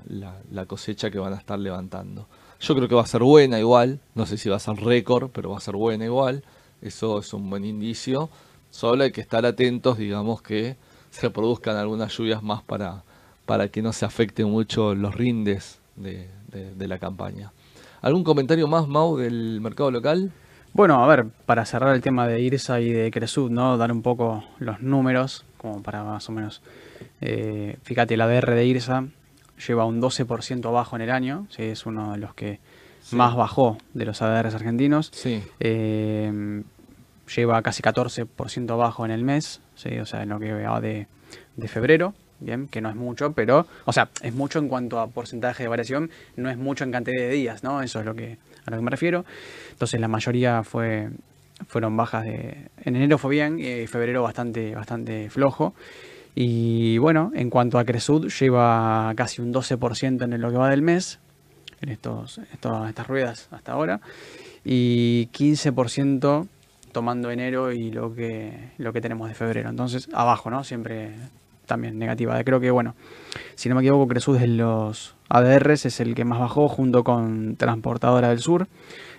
cosecha 0.66 1.11
que 1.11 1.18
van 1.18 1.32
a 1.32 1.36
estar 1.36 1.59
levantando. 1.59 2.26
Yo 2.61 2.74
creo 2.74 2.88
que 2.88 2.95
va 2.95 3.03
a 3.03 3.07
ser 3.07 3.22
buena 3.22 3.59
igual, 3.59 4.01
no 4.14 4.26
sé 4.26 4.36
si 4.36 4.49
va 4.49 4.57
a 4.57 4.61
ser 4.61 4.76
récord, 4.76 5.30
pero 5.30 5.51
va 5.51 5.59
a 5.59 5.61
ser 5.61 5.74
buena 5.74 6.05
igual, 6.05 6.45
eso 6.80 7.18
es 7.18 7.32
un 7.32 7.49
buen 7.51 7.64
indicio. 7.64 8.30
Solo 8.70 9.05
hay 9.05 9.12
que 9.12 9.20
estar 9.20 9.45
atentos, 9.45 9.99
digamos, 9.99 10.43
que 10.43 10.76
se 11.11 11.30
produzcan 11.30 11.76
algunas 11.76 12.16
lluvias 12.16 12.43
más 12.43 12.62
para, 12.62 13.05
para 13.47 13.68
que 13.68 13.82
no 13.82 13.93
se 13.93 14.05
afecten 14.05 14.49
mucho 14.49 14.95
los 14.95 15.14
rindes 15.14 15.80
de, 15.97 16.28
de 16.51 16.88
la 16.88 16.99
campaña. 16.99 17.53
¿Algún 18.01 18.24
comentario 18.24 18.66
más, 18.66 18.88
Mau, 18.88 19.16
del 19.16 19.61
mercado 19.61 19.90
local? 19.90 20.32
Bueno, 20.74 21.02
a 21.04 21.06
ver, 21.06 21.26
para 21.46 21.64
cerrar 21.66 21.94
el 21.94 22.00
tema 22.00 22.26
de 22.26 22.40
IRSA 22.40 22.80
y 22.80 22.90
de 22.92 23.10
Cresud, 23.10 23.50
¿no? 23.50 23.76
Dar 23.76 23.92
un 23.92 24.00
poco 24.02 24.44
los 24.58 24.80
números, 24.80 25.44
como 25.58 25.82
para 25.82 26.02
más 26.02 26.28
o 26.28 26.32
menos. 26.32 26.62
Eh, 27.20 27.76
fíjate, 27.82 28.16
la 28.16 28.26
DR 28.26 28.54
de 28.54 28.64
IRSA 28.66 29.04
lleva 29.66 29.84
un 29.84 30.00
12% 30.00 30.66
abajo 30.68 30.96
en 30.96 31.02
el 31.02 31.10
año, 31.10 31.46
¿sí? 31.50 31.64
es 31.64 31.84
uno 31.86 32.12
de 32.12 32.18
los 32.18 32.34
que 32.34 32.58
Sí. 33.02 33.16
más 33.16 33.34
bajó 33.34 33.78
de 33.94 34.04
los 34.04 34.22
ADRs 34.22 34.54
argentinos. 34.54 35.10
Sí. 35.12 35.42
Eh, 35.60 36.62
lleva 37.36 37.60
casi 37.62 37.82
14% 37.82 38.70
abajo 38.72 39.04
en 39.04 39.10
el 39.10 39.24
mes, 39.24 39.60
¿sí? 39.74 39.98
o 39.98 40.06
sea, 40.06 40.22
en 40.22 40.28
lo 40.30 40.38
que 40.38 40.52
va 40.52 40.80
de, 40.80 41.06
de 41.56 41.68
febrero, 41.68 42.14
bien, 42.40 42.68
que 42.68 42.80
no 42.80 42.88
es 42.88 42.94
mucho, 42.96 43.32
pero, 43.32 43.66
o 43.84 43.92
sea, 43.92 44.08
es 44.22 44.32
mucho 44.34 44.58
en 44.60 44.68
cuanto 44.68 45.00
a 45.00 45.08
porcentaje 45.08 45.64
de 45.64 45.68
variación, 45.68 46.10
no 46.36 46.48
es 46.48 46.56
mucho 46.56 46.84
en 46.84 46.92
cantidad 46.92 47.16
de 47.18 47.28
días, 47.30 47.62
¿no? 47.64 47.82
Eso 47.82 47.98
es 48.00 48.06
lo 48.06 48.14
que, 48.14 48.38
a 48.66 48.70
lo 48.70 48.76
que 48.76 48.82
me 48.82 48.90
refiero. 48.90 49.24
Entonces, 49.70 50.00
la 50.00 50.08
mayoría 50.08 50.62
fue, 50.62 51.10
fueron 51.68 51.96
bajas 51.96 52.24
de... 52.24 52.68
En 52.84 52.96
enero 52.96 53.18
fue 53.18 53.30
bien, 53.32 53.58
y 53.58 53.86
febrero 53.86 54.22
bastante, 54.22 54.74
bastante 54.74 55.30
flojo. 55.30 55.74
Y 56.34 56.98
bueno, 56.98 57.30
en 57.34 57.50
cuanto 57.50 57.78
a 57.78 57.84
Cresud, 57.84 58.28
lleva 58.28 59.12
casi 59.16 59.42
un 59.42 59.52
12% 59.52 60.24
en 60.24 60.40
lo 60.40 60.50
que 60.50 60.56
va 60.56 60.70
del 60.70 60.80
mes, 60.82 61.20
en 61.80 61.90
estos, 61.90 62.38
estos- 62.52 62.88
estas 62.88 63.06
ruedas 63.06 63.48
hasta 63.50 63.72
ahora, 63.72 64.00
y 64.64 65.26
15% 65.32 66.46
tomando 66.92 67.30
enero 67.30 67.72
y 67.72 67.90
lo 67.90 68.14
que, 68.14 68.70
lo 68.78 68.92
que 68.92 69.00
tenemos 69.00 69.28
de 69.28 69.34
febrero. 69.34 69.68
Entonces, 69.70 70.08
abajo, 70.12 70.50
¿no? 70.50 70.62
Siempre 70.64 71.10
también 71.66 71.98
negativa. 71.98 72.42
Creo 72.44 72.60
que, 72.60 72.70
bueno, 72.70 72.94
si 73.54 73.68
no 73.68 73.74
me 73.74 73.80
equivoco, 73.82 74.06
Cresud 74.08 74.38
de 74.38 74.46
los 74.46 75.14
ADRs 75.39 75.87
es 75.87 76.01
el 76.01 76.14
que 76.14 76.24
más 76.24 76.39
bajó 76.39 76.68
junto 76.68 77.05
con 77.05 77.57
Transportadora 77.57 78.28
del 78.28 78.41
Sur, 78.41 78.68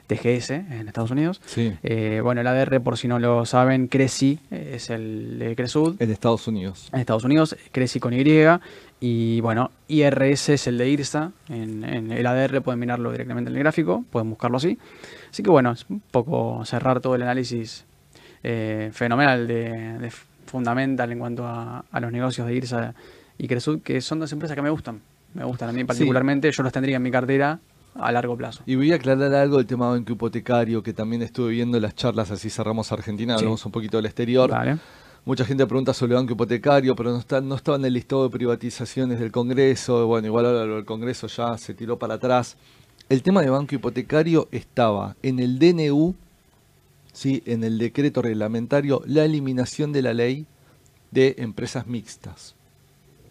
TGS, 0.08 0.52
en 0.52 0.88
Estados 0.88 1.12
Unidos. 1.12 1.42
Sí. 1.46 1.74
Eh, 1.82 2.20
bueno, 2.22 2.42
el 2.42 2.48
ADR, 2.48 2.82
por 2.82 2.98
si 2.98 3.08
no 3.08 3.20
lo 3.20 3.46
saben, 3.46 3.88
Creci 3.88 4.38
eh, 4.52 4.74
es 4.76 4.90
el 4.90 5.40
de 5.40 5.56
Cresud 5.56 5.96
En 6.00 6.12
Estados 6.12 6.48
Unidos. 6.48 6.90
en 6.94 7.00
Estados 7.00 7.24
Unidos, 7.24 7.56
Creci 7.72 8.00
con 8.00 8.14
Y. 8.14 8.24
Y 9.00 9.42
bueno, 9.42 9.72
IRS 9.88 10.50
es 10.50 10.68
el 10.68 10.78
de 10.78 10.90
IRSA. 10.90 11.32
En, 11.50 11.84
en 11.84 12.12
el 12.12 12.26
ADR 12.26 12.62
pueden 12.62 12.80
mirarlo 12.80 13.12
directamente 13.12 13.50
en 13.50 13.56
el 13.58 13.64
gráfico, 13.64 14.06
pueden 14.12 14.30
buscarlo 14.30 14.58
así. 14.58 14.78
Así 15.30 15.42
que 15.44 15.50
bueno, 15.50 15.72
es 15.72 15.86
un 15.90 16.00
poco 16.00 16.64
cerrar 16.66 17.02
todo 17.02 17.16
el 17.16 17.22
análisis 17.24 17.86
eh, 18.44 18.92
fenomenal 18.94 19.48
de, 19.48 19.98
de 20.00 20.12
Fundamental 20.46 21.12
en 21.12 21.20
cuanto 21.20 21.48
a, 21.48 21.84
a 21.92 22.00
los 22.00 22.12
negocios 22.12 22.46
de 22.46 22.56
IRSA 22.56 22.94
y 23.38 23.48
Cresud, 23.48 23.80
que 23.82 24.00
son 24.02 24.20
dos 24.20 24.32
empresas 24.32 24.56
que 24.56 24.62
me 24.62 24.70
gustan. 24.70 25.02
Me 25.34 25.44
gustan 25.44 25.70
a 25.70 25.72
mí 25.74 25.84
particularmente, 25.84 26.52
yo 26.52 26.64
los 26.64 26.72
tendría 26.72 26.98
en 26.98 27.04
mi 27.04 27.12
cartera 27.12 27.60
a 27.96 28.12
largo 28.12 28.36
plazo. 28.38 28.64
Y 28.66 28.76
voy 28.76 28.92
a 28.92 28.96
aclarar 28.96 29.34
algo 29.36 29.58
del 29.58 29.66
tema 29.66 29.90
banco 29.90 30.14
hipotecario, 30.14 30.82
que 30.84 30.94
también 30.94 31.22
estuve 31.22 31.52
viendo 31.52 31.80
las 31.80 31.96
charlas, 31.96 32.32
así 32.32 32.50
cerramos 32.50 32.92
Argentina, 32.92 33.34
Sí. 33.36 33.40
hablamos 33.44 33.66
un 33.66 33.72
poquito 33.72 33.98
del 33.98 34.06
exterior. 34.08 34.52
Mucha 35.26 35.46
gente 35.46 35.66
pregunta 35.66 35.94
sobre 35.94 36.14
el 36.14 36.18
banco 36.18 36.34
hipotecario, 36.34 36.96
pero 36.96 37.12
no 37.12 37.18
está, 37.20 37.40
no 37.40 37.56
estaba 37.56 37.78
en 37.78 37.86
el 37.86 37.94
listado 37.94 38.24
de 38.26 38.30
privatizaciones 38.30 39.20
del 39.20 39.32
Congreso. 39.32 40.06
Bueno, 40.06 40.28
igual 40.28 40.46
ahora 40.46 40.66
del 40.66 40.84
Congreso 40.86 41.28
ya 41.28 41.58
se 41.58 41.74
tiró 41.74 41.98
para 41.98 42.16
atrás. 42.16 42.58
El 43.08 43.24
tema 43.24 43.42
de 43.42 43.50
banco 43.50 43.74
hipotecario 43.74 44.50
estaba 44.52 45.16
en 45.24 45.40
el 45.40 45.60
DNU, 45.60 46.14
¿sí? 47.14 47.42
en 47.46 47.64
el 47.64 47.78
decreto 47.78 48.22
reglamentario, 48.22 49.02
la 49.06 49.24
eliminación 49.24 49.94
de 49.94 50.02
la 50.02 50.14
ley 50.14 50.46
de 51.12 51.36
empresas 51.38 51.88
mixtas. 51.88 52.56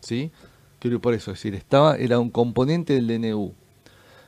¿sí? 0.00 0.30
Quiero 0.82 0.96
ir 0.96 1.00
por 1.00 1.14
eso, 1.14 1.30
es 1.30 1.38
decir, 1.38 1.54
estaba, 1.54 1.94
era 1.94 2.18
un 2.18 2.28
componente 2.28 2.92
del 2.94 3.06
DNU. 3.06 3.52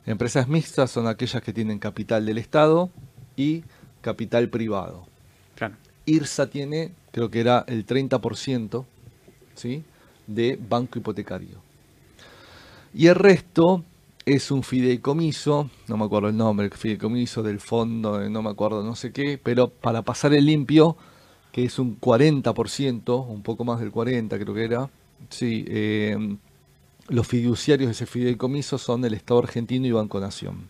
Empresas 0.07 0.47
mixtas 0.47 0.89
son 0.89 1.09
aquellas 1.09 1.43
que 1.43 1.53
tienen 1.53 1.81
capital 1.81 2.25
del 2.25 2.39
Estado 2.39 2.91
y 3.35 3.65
capital 4.03 4.49
privado. 4.49 5.05
Claro. 5.57 5.75
IRSA 6.07 6.51
tiene, 6.51 6.93
creo 7.11 7.29
que 7.29 7.41
era 7.41 7.65
el 7.67 7.85
30%, 7.85 8.85
¿sí? 9.57 9.83
de 10.29 10.57
banco 10.57 11.01
hipotecario. 11.01 11.59
Y 12.95 13.09
el 13.09 13.17
resto 13.17 13.83
es 14.25 14.53
un 14.53 14.63
fideicomiso, 14.63 15.69
no 15.89 15.97
me 15.97 16.05
acuerdo 16.05 16.29
el 16.29 16.37
nombre, 16.37 16.71
fideicomiso 16.71 17.43
del 17.43 17.59
fondo, 17.59 18.19
de 18.19 18.31
no 18.31 18.43
me 18.43 18.51
acuerdo 18.51 18.85
no 18.85 18.95
sé 18.95 19.13
qué, 19.13 19.41
pero 19.43 19.71
para 19.71 20.03
pasar 20.03 20.33
el 20.33 20.47
limpio, 20.47 20.97
que 21.51 21.65
es 21.65 21.81
un 21.81 22.01
40%, 22.01 23.27
un 23.27 23.43
poco 23.43 23.65
más 23.65 23.81
del 23.81 23.91
40 23.91 24.39
creo 24.39 24.55
que 24.55 24.65
era, 24.65 24.89
sí, 25.31 25.65
eh, 25.69 26.37
los 27.09 27.27
fiduciarios 27.27 27.89
de 27.89 27.93
ese 27.93 28.07
fideicomiso 28.07 28.79
son 28.79 29.05
el 29.05 29.15
Estado 29.15 29.41
argentino 29.41 29.87
y 29.87 29.93
Banco 29.93 30.21
Nación. 30.21 30.69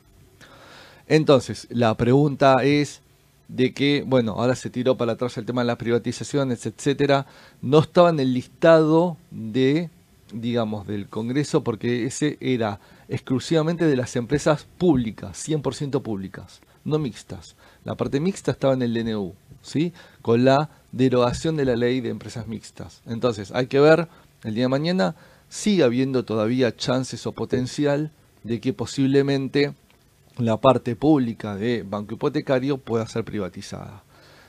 Entonces, 1.06 1.66
la 1.70 1.96
pregunta 1.96 2.56
es 2.62 3.02
de 3.48 3.74
que, 3.74 4.04
bueno, 4.06 4.32
ahora 4.32 4.56
se 4.56 4.70
tiró 4.70 4.96
para 4.96 5.12
atrás 5.12 5.36
el 5.36 5.44
tema 5.44 5.62
de 5.62 5.66
las 5.66 5.76
privatizaciones, 5.76 6.64
etcétera, 6.66 7.26
no 7.60 7.80
estaba 7.80 8.10
en 8.10 8.20
el 8.20 8.32
listado 8.32 9.16
de, 9.30 9.90
digamos, 10.32 10.86
del 10.86 11.08
Congreso 11.08 11.62
porque 11.62 12.06
ese 12.06 12.38
era 12.40 12.80
exclusivamente 13.08 13.86
de 13.86 13.96
las 13.96 14.16
empresas 14.16 14.66
públicas, 14.78 15.46
100% 15.46 16.02
públicas, 16.02 16.60
no 16.84 16.98
mixtas. 16.98 17.54
La 17.84 17.96
parte 17.96 18.18
mixta 18.18 18.50
estaba 18.50 18.72
en 18.72 18.82
el 18.82 18.94
DNU, 18.94 19.34
¿sí? 19.62 19.92
Con 20.22 20.44
la 20.44 20.70
derogación 20.92 21.56
de 21.56 21.66
la 21.66 21.76
ley 21.76 22.00
de 22.00 22.08
empresas 22.08 22.46
mixtas. 22.46 23.02
Entonces, 23.06 23.52
hay 23.52 23.66
que 23.66 23.80
ver 23.80 24.08
el 24.44 24.54
día 24.54 24.64
de 24.64 24.68
mañana 24.68 25.16
sigue 25.48 25.82
habiendo 25.82 26.24
todavía 26.24 26.76
chances 26.76 27.26
o 27.26 27.32
potencial 27.32 28.12
de 28.42 28.60
que 28.60 28.72
posiblemente 28.72 29.74
la 30.38 30.58
parte 30.58 30.96
pública 30.96 31.56
de 31.56 31.82
banco 31.82 32.14
hipotecario 32.14 32.78
pueda 32.78 33.06
ser 33.06 33.24
privatizada. 33.24 34.04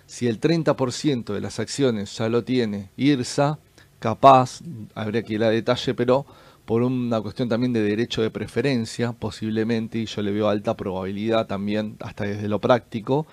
Si 0.08 0.28
el 0.28 0.39
30% 0.39 1.34
de 1.34 1.41
las 1.41 1.60
acciones 1.60 2.16
ya 2.18 2.30
lo 2.30 2.43
tiene 2.43 2.89
IRSA, 2.98 3.58
capaz, 4.00 4.62
habría 4.93 5.24
que 5.24 5.34
ir 5.36 5.43
a 5.43 5.50
detalle, 5.50 5.93
pero 5.93 6.26
por 6.66 6.84
una 6.84 7.22
cuestión 7.22 7.50
también 7.50 7.74
de 7.74 7.82
derecho 7.82 8.22
de 8.22 8.32
preferencia, 8.32 9.14
posiblemente, 9.14 10.00
y 10.00 10.06
yo 10.06 10.22
le 10.22 10.32
veo 10.32 10.50
alta 10.50 10.76
probabilidad 10.76 11.48
también, 11.48 11.96
hasta 12.00 12.26
desde 12.26 12.48
lo 12.48 12.60
práctico, 12.60 13.26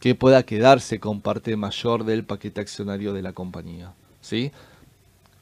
que 0.00 0.14
pueda 0.14 0.42
quedarse 0.42 0.98
con 0.98 1.20
parte 1.20 1.56
mayor 1.56 2.04
del 2.04 2.24
paquete 2.24 2.60
accionario 2.60 3.12
de 3.12 3.22
la 3.22 3.34
compañía. 3.34 3.92
¿sí? 4.20 4.50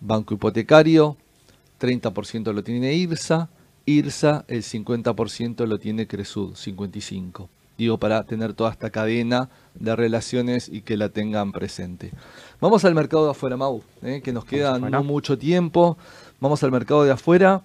Banco 0.01 0.35
hipotecario, 0.35 1.17
30% 1.81 2.53
lo 2.53 2.63
tiene 2.63 2.95
IRSA, 2.95 3.49
IRSA 3.87 4.45
el 4.49 4.63
50% 4.63 5.67
lo 5.67 5.79
tiene 5.79 6.07
Cresud, 6.07 6.55
55%. 6.55 7.49
Digo, 7.79 7.97
para 7.97 8.25
tener 8.25 8.55
toda 8.55 8.73
esta 8.73 8.91
cadena 8.91 9.51
de 9.75 9.95
relaciones 9.95 10.69
y 10.69 10.81
que 10.81 10.97
la 10.97 11.11
tengan 11.11 11.53
presente. 11.53 12.11
Vamos 12.61 12.85
al 12.85 12.97
mercado 12.97 13.27
de 13.27 13.31
afuera, 13.31 13.57
Mau, 13.57 13.85
¿eh? 14.03 14.21
que 14.23 14.33
nos 14.33 14.45
queda 14.45 14.81
no 14.81 15.05
mucho 15.05 15.39
tiempo. 15.39 15.97
Vamos 16.41 16.65
al 16.65 16.73
mercado 16.73 17.05
de 17.05 17.13
afuera. 17.13 17.63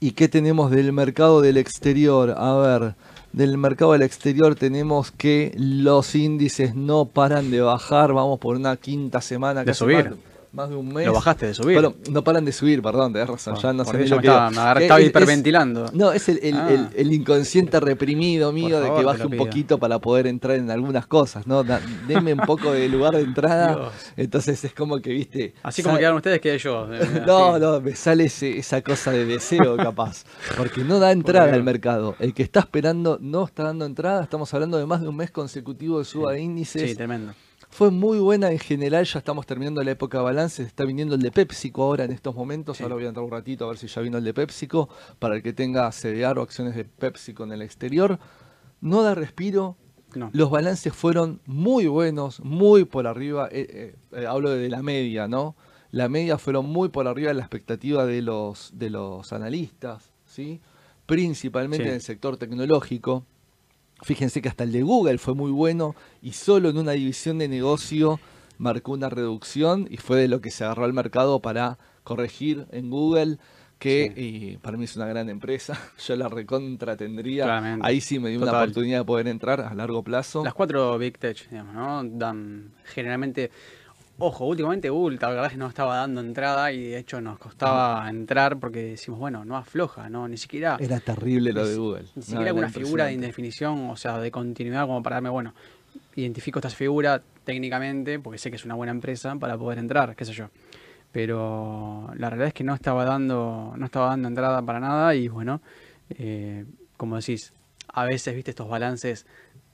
¿Y 0.00 0.12
qué 0.12 0.28
tenemos 0.28 0.70
del 0.70 0.94
mercado 0.94 1.42
del 1.42 1.58
exterior? 1.58 2.34
A 2.34 2.56
ver, 2.56 2.94
del 3.34 3.58
mercado 3.58 3.92
del 3.92 4.00
exterior 4.00 4.54
tenemos 4.54 5.10
que 5.10 5.54
los 5.58 6.14
índices 6.14 6.74
no 6.74 7.04
paran 7.04 7.50
de 7.50 7.60
bajar. 7.60 8.14
Vamos 8.14 8.38
por 8.38 8.56
una 8.56 8.74
quinta 8.78 9.20
semana, 9.20 9.64
De 9.64 9.74
subir. 9.74 10.16
Más 10.52 10.68
de 10.68 10.76
un 10.76 10.92
mes. 10.92 11.06
Lo 11.06 11.12
bajaste 11.14 11.46
de 11.46 11.54
subir. 11.54 11.74
Bueno, 11.74 11.94
no 12.10 12.24
paran 12.24 12.44
de 12.44 12.52
subir, 12.52 12.82
perdón, 12.82 13.12
tenés 13.12 13.28
razón. 13.28 13.56
Ya 13.56 13.72
no 13.72 13.84
sé 13.84 13.92
me 13.92 13.98
que 14.04 14.14
estaba- 14.16 14.50
me 14.50 14.56
Eh, 14.80 14.82
estaba 14.84 15.00
es- 15.00 15.06
hiperventilando. 15.06 15.86
no, 15.92 16.12
es 16.12 16.28
el, 16.28 16.40
el- 16.42 16.56
Ah. 16.56 16.72
el- 16.72 16.88
el 16.96 17.12
inconsciente 17.12 17.78
reprimido 17.80 18.52
mío 18.52 18.80
de 18.80 18.92
que 18.92 19.04
baje 19.04 19.26
un 19.26 19.36
poquito 19.36 19.78
para 19.78 19.98
poder 20.00 20.26
entrar 20.26 20.56
en 20.56 20.70
algunas 20.70 21.06
cosas, 21.06 21.46
¿no? 21.46 21.62
Da- 21.62 21.80
Deme 22.08 22.32
un 22.32 22.40
poco 22.40 22.72
de 22.72 22.88
lugar 22.88 23.14
de 23.14 23.22
entrada. 23.22 23.74
Dios. 23.76 23.92
Entonces 24.16 24.64
es 24.64 24.74
como 24.74 24.98
que, 25.00 25.10
viste. 25.10 25.54
Así 25.62 25.82
como 25.82 25.96
quedaron 25.98 26.16
ustedes, 26.16 26.40
quedé 26.40 26.58
yo. 26.58 26.86
No, 27.26 27.54
Así. 27.54 27.60
no, 27.60 27.80
me 27.80 27.94
sale 27.94 28.24
ese- 28.24 28.58
esa 28.58 28.82
cosa 28.82 29.12
de 29.12 29.24
deseo 29.26 29.76
capaz. 29.76 30.24
Porque 30.56 30.82
no 30.82 30.98
da 30.98 31.12
entrada 31.12 31.52
al 31.54 31.62
mercado. 31.62 32.16
El 32.18 32.34
que 32.34 32.42
está 32.42 32.60
esperando 32.60 33.18
no 33.20 33.44
está 33.44 33.62
dando 33.64 33.84
entrada. 33.84 34.22
Estamos 34.22 34.52
hablando 34.54 34.78
de 34.78 34.86
más 34.86 35.00
de 35.00 35.08
un 35.08 35.16
mes 35.16 35.30
consecutivo 35.30 35.98
de 35.98 36.04
suba 36.04 36.32
de 36.32 36.40
índices. 36.40 36.90
Sí, 36.90 36.96
tremendo. 36.96 37.32
Fue 37.70 37.90
muy 37.90 38.18
buena 38.18 38.50
en 38.50 38.58
general, 38.58 39.04
ya 39.04 39.20
estamos 39.20 39.46
terminando 39.46 39.82
la 39.82 39.92
época 39.92 40.18
de 40.18 40.24
balance, 40.24 40.62
está 40.62 40.84
viniendo 40.84 41.14
el 41.14 41.22
de 41.22 41.30
PepsiCo 41.30 41.84
ahora 41.84 42.04
en 42.04 42.10
estos 42.10 42.34
momentos, 42.34 42.76
Sí. 42.76 42.82
ahora 42.82 42.96
voy 42.96 43.04
a 43.04 43.08
entrar 43.08 43.24
un 43.24 43.30
ratito 43.30 43.64
a 43.64 43.68
ver 43.68 43.78
si 43.78 43.86
ya 43.86 44.00
vino 44.02 44.18
el 44.18 44.24
de 44.24 44.34
PepsiCo, 44.34 44.88
para 45.20 45.36
el 45.36 45.42
que 45.42 45.52
tenga 45.52 45.90
CDR 45.92 46.38
o 46.40 46.42
acciones 46.42 46.74
de 46.74 46.84
PepsiCo 46.84 47.44
en 47.44 47.52
el 47.52 47.62
exterior. 47.62 48.18
No 48.80 49.02
da 49.02 49.14
respiro, 49.14 49.76
No. 50.16 50.30
los 50.32 50.50
balances 50.50 50.92
fueron 50.92 51.40
muy 51.46 51.86
buenos, 51.86 52.40
muy 52.40 52.84
por 52.84 53.06
arriba, 53.06 53.48
eh, 53.52 53.94
eh, 54.12 54.20
eh, 54.20 54.26
hablo 54.26 54.50
de 54.50 54.68
la 54.68 54.82
media, 54.82 55.28
¿no? 55.28 55.54
La 55.92 56.08
media 56.08 56.38
fueron 56.38 56.66
muy 56.66 56.88
por 56.88 57.06
arriba 57.06 57.28
de 57.28 57.34
la 57.34 57.42
expectativa 57.42 58.04
de 58.04 58.20
los, 58.20 58.72
de 58.74 58.90
los 58.90 59.32
analistas, 59.32 60.10
¿sí? 60.26 60.60
Principalmente 61.06 61.84
Sí. 61.84 61.88
en 61.88 61.94
el 61.94 62.00
sector 62.02 62.36
tecnológico. 62.36 63.24
Fíjense 64.02 64.40
que 64.42 64.48
hasta 64.48 64.64
el 64.64 64.72
de 64.72 64.82
Google 64.82 65.18
fue 65.18 65.34
muy 65.34 65.50
bueno 65.50 65.94
y 66.22 66.32
solo 66.32 66.70
en 66.70 66.78
una 66.78 66.92
división 66.92 67.38
de 67.38 67.48
negocio 67.48 68.20
marcó 68.58 68.92
una 68.92 69.08
reducción 69.08 69.86
y 69.90 69.96
fue 69.96 70.18
de 70.18 70.28
lo 70.28 70.40
que 70.40 70.50
se 70.50 70.64
agarró 70.64 70.84
al 70.84 70.92
mercado 70.92 71.40
para 71.40 71.78
corregir 72.04 72.66
en 72.70 72.90
Google, 72.90 73.38
que 73.78 74.58
para 74.60 74.76
mí 74.76 74.84
es 74.84 74.96
una 74.96 75.06
gran 75.06 75.30
empresa, 75.30 75.78
yo 76.06 76.16
la 76.16 76.28
recontra 76.28 76.96
tendría. 76.96 77.44
Claramente. 77.44 77.86
Ahí 77.86 78.00
sí 78.00 78.18
me 78.18 78.28
dio 78.28 78.40
una 78.40 78.52
oportunidad 78.52 78.98
de 78.98 79.04
poder 79.04 79.28
entrar 79.28 79.60
a 79.62 79.74
largo 79.74 80.02
plazo. 80.02 80.44
Las 80.44 80.54
cuatro 80.54 80.96
Big 80.98 81.18
Tech, 81.18 81.48
digamos, 81.48 81.74
¿no? 81.74 82.04
Dan 82.04 82.72
generalmente 82.84 83.50
Ojo, 84.22 84.44
últimamente 84.44 84.90
Google 84.90 85.18
la 85.18 85.28
verdad 85.28 85.46
es 85.46 85.52
que 85.52 85.58
no 85.58 85.66
estaba 85.66 85.96
dando 85.96 86.20
entrada 86.20 86.70
y 86.72 86.88
de 86.90 86.98
hecho 86.98 87.22
nos 87.22 87.38
costaba 87.38 88.06
entrar 88.10 88.58
porque 88.58 88.82
decimos, 88.82 89.18
bueno, 89.18 89.46
no 89.46 89.56
afloja, 89.56 90.10
no, 90.10 90.28
ni 90.28 90.36
siquiera... 90.36 90.76
Era 90.78 91.00
terrible 91.00 91.54
lo 91.54 91.66
de 91.66 91.76
Google. 91.76 92.04
Ni 92.14 92.22
siquiera 92.22 92.52
una 92.52 92.68
figura 92.68 93.06
de 93.06 93.14
indefinición, 93.14 93.88
o 93.88 93.96
sea, 93.96 94.18
de 94.18 94.30
continuidad 94.30 94.86
como 94.86 95.02
para 95.02 95.16
darme, 95.16 95.30
bueno, 95.30 95.54
identifico 96.16 96.58
esta 96.58 96.68
figura 96.68 97.22
técnicamente 97.44 98.18
porque 98.18 98.38
sé 98.38 98.50
que 98.50 98.56
es 98.56 98.64
una 98.66 98.74
buena 98.74 98.92
empresa 98.92 99.34
para 99.36 99.56
poder 99.56 99.78
entrar, 99.78 100.14
qué 100.14 100.26
sé 100.26 100.34
yo. 100.34 100.50
Pero 101.12 102.10
la 102.14 102.28
realidad 102.28 102.48
es 102.48 102.54
que 102.54 102.62
no 102.62 102.74
estaba 102.74 103.06
dando, 103.06 103.72
no 103.74 103.86
estaba 103.86 104.08
dando 104.08 104.28
entrada 104.28 104.60
para 104.60 104.80
nada 104.80 105.14
y 105.14 105.28
bueno, 105.28 105.62
eh, 106.10 106.66
como 106.98 107.16
decís, 107.16 107.54
a 107.88 108.04
veces, 108.04 108.34
viste, 108.34 108.50
estos 108.50 108.68
balances, 108.68 109.24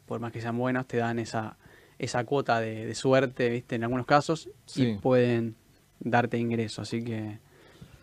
por 0.07 0.21
más 0.21 0.31
que 0.31 0.41
sean 0.41 0.57
buenos, 0.57 0.87
te 0.87 0.99
dan 0.99 1.19
esa, 1.19 1.57
esa 1.99 2.25
cuota 2.25 2.61
de, 2.61 2.95
suerte, 2.95 3.49
viste, 3.49 3.77
en 3.77 3.85
algunos 3.85 4.07
casos, 4.07 4.49
y 4.75 4.95
pueden 4.95 5.57
darte 6.01 6.39
ingreso. 6.39 6.83
Así 6.83 7.03
que, 7.03 7.39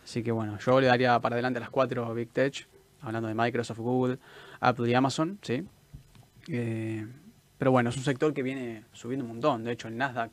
así 0.03 0.23
que 0.23 0.31
bueno, 0.31 0.57
yo 0.59 0.81
le 0.81 0.87
daría 0.87 1.19
para 1.19 1.35
adelante 1.35 1.57
a 1.57 1.61
las 1.61 1.69
cuatro 1.69 2.13
Big 2.13 2.29
Tech, 2.29 2.67
hablando 3.01 3.27
de 3.27 3.35
Microsoft, 3.35 3.79
Google, 3.79 4.17
Apple 4.59 4.89
y 4.89 4.93
Amazon, 4.93 5.37
¿sí? 5.41 5.63
Eh, 6.47 7.07
pero 7.57 7.71
bueno, 7.71 7.89
es 7.89 7.97
un 7.97 8.03
sector 8.03 8.33
que 8.33 8.43
viene 8.43 8.83
subiendo 8.91 9.23
un 9.25 9.31
montón. 9.31 9.63
De 9.63 9.71
hecho, 9.71 9.87
el 9.87 9.97
Nasdaq 9.97 10.31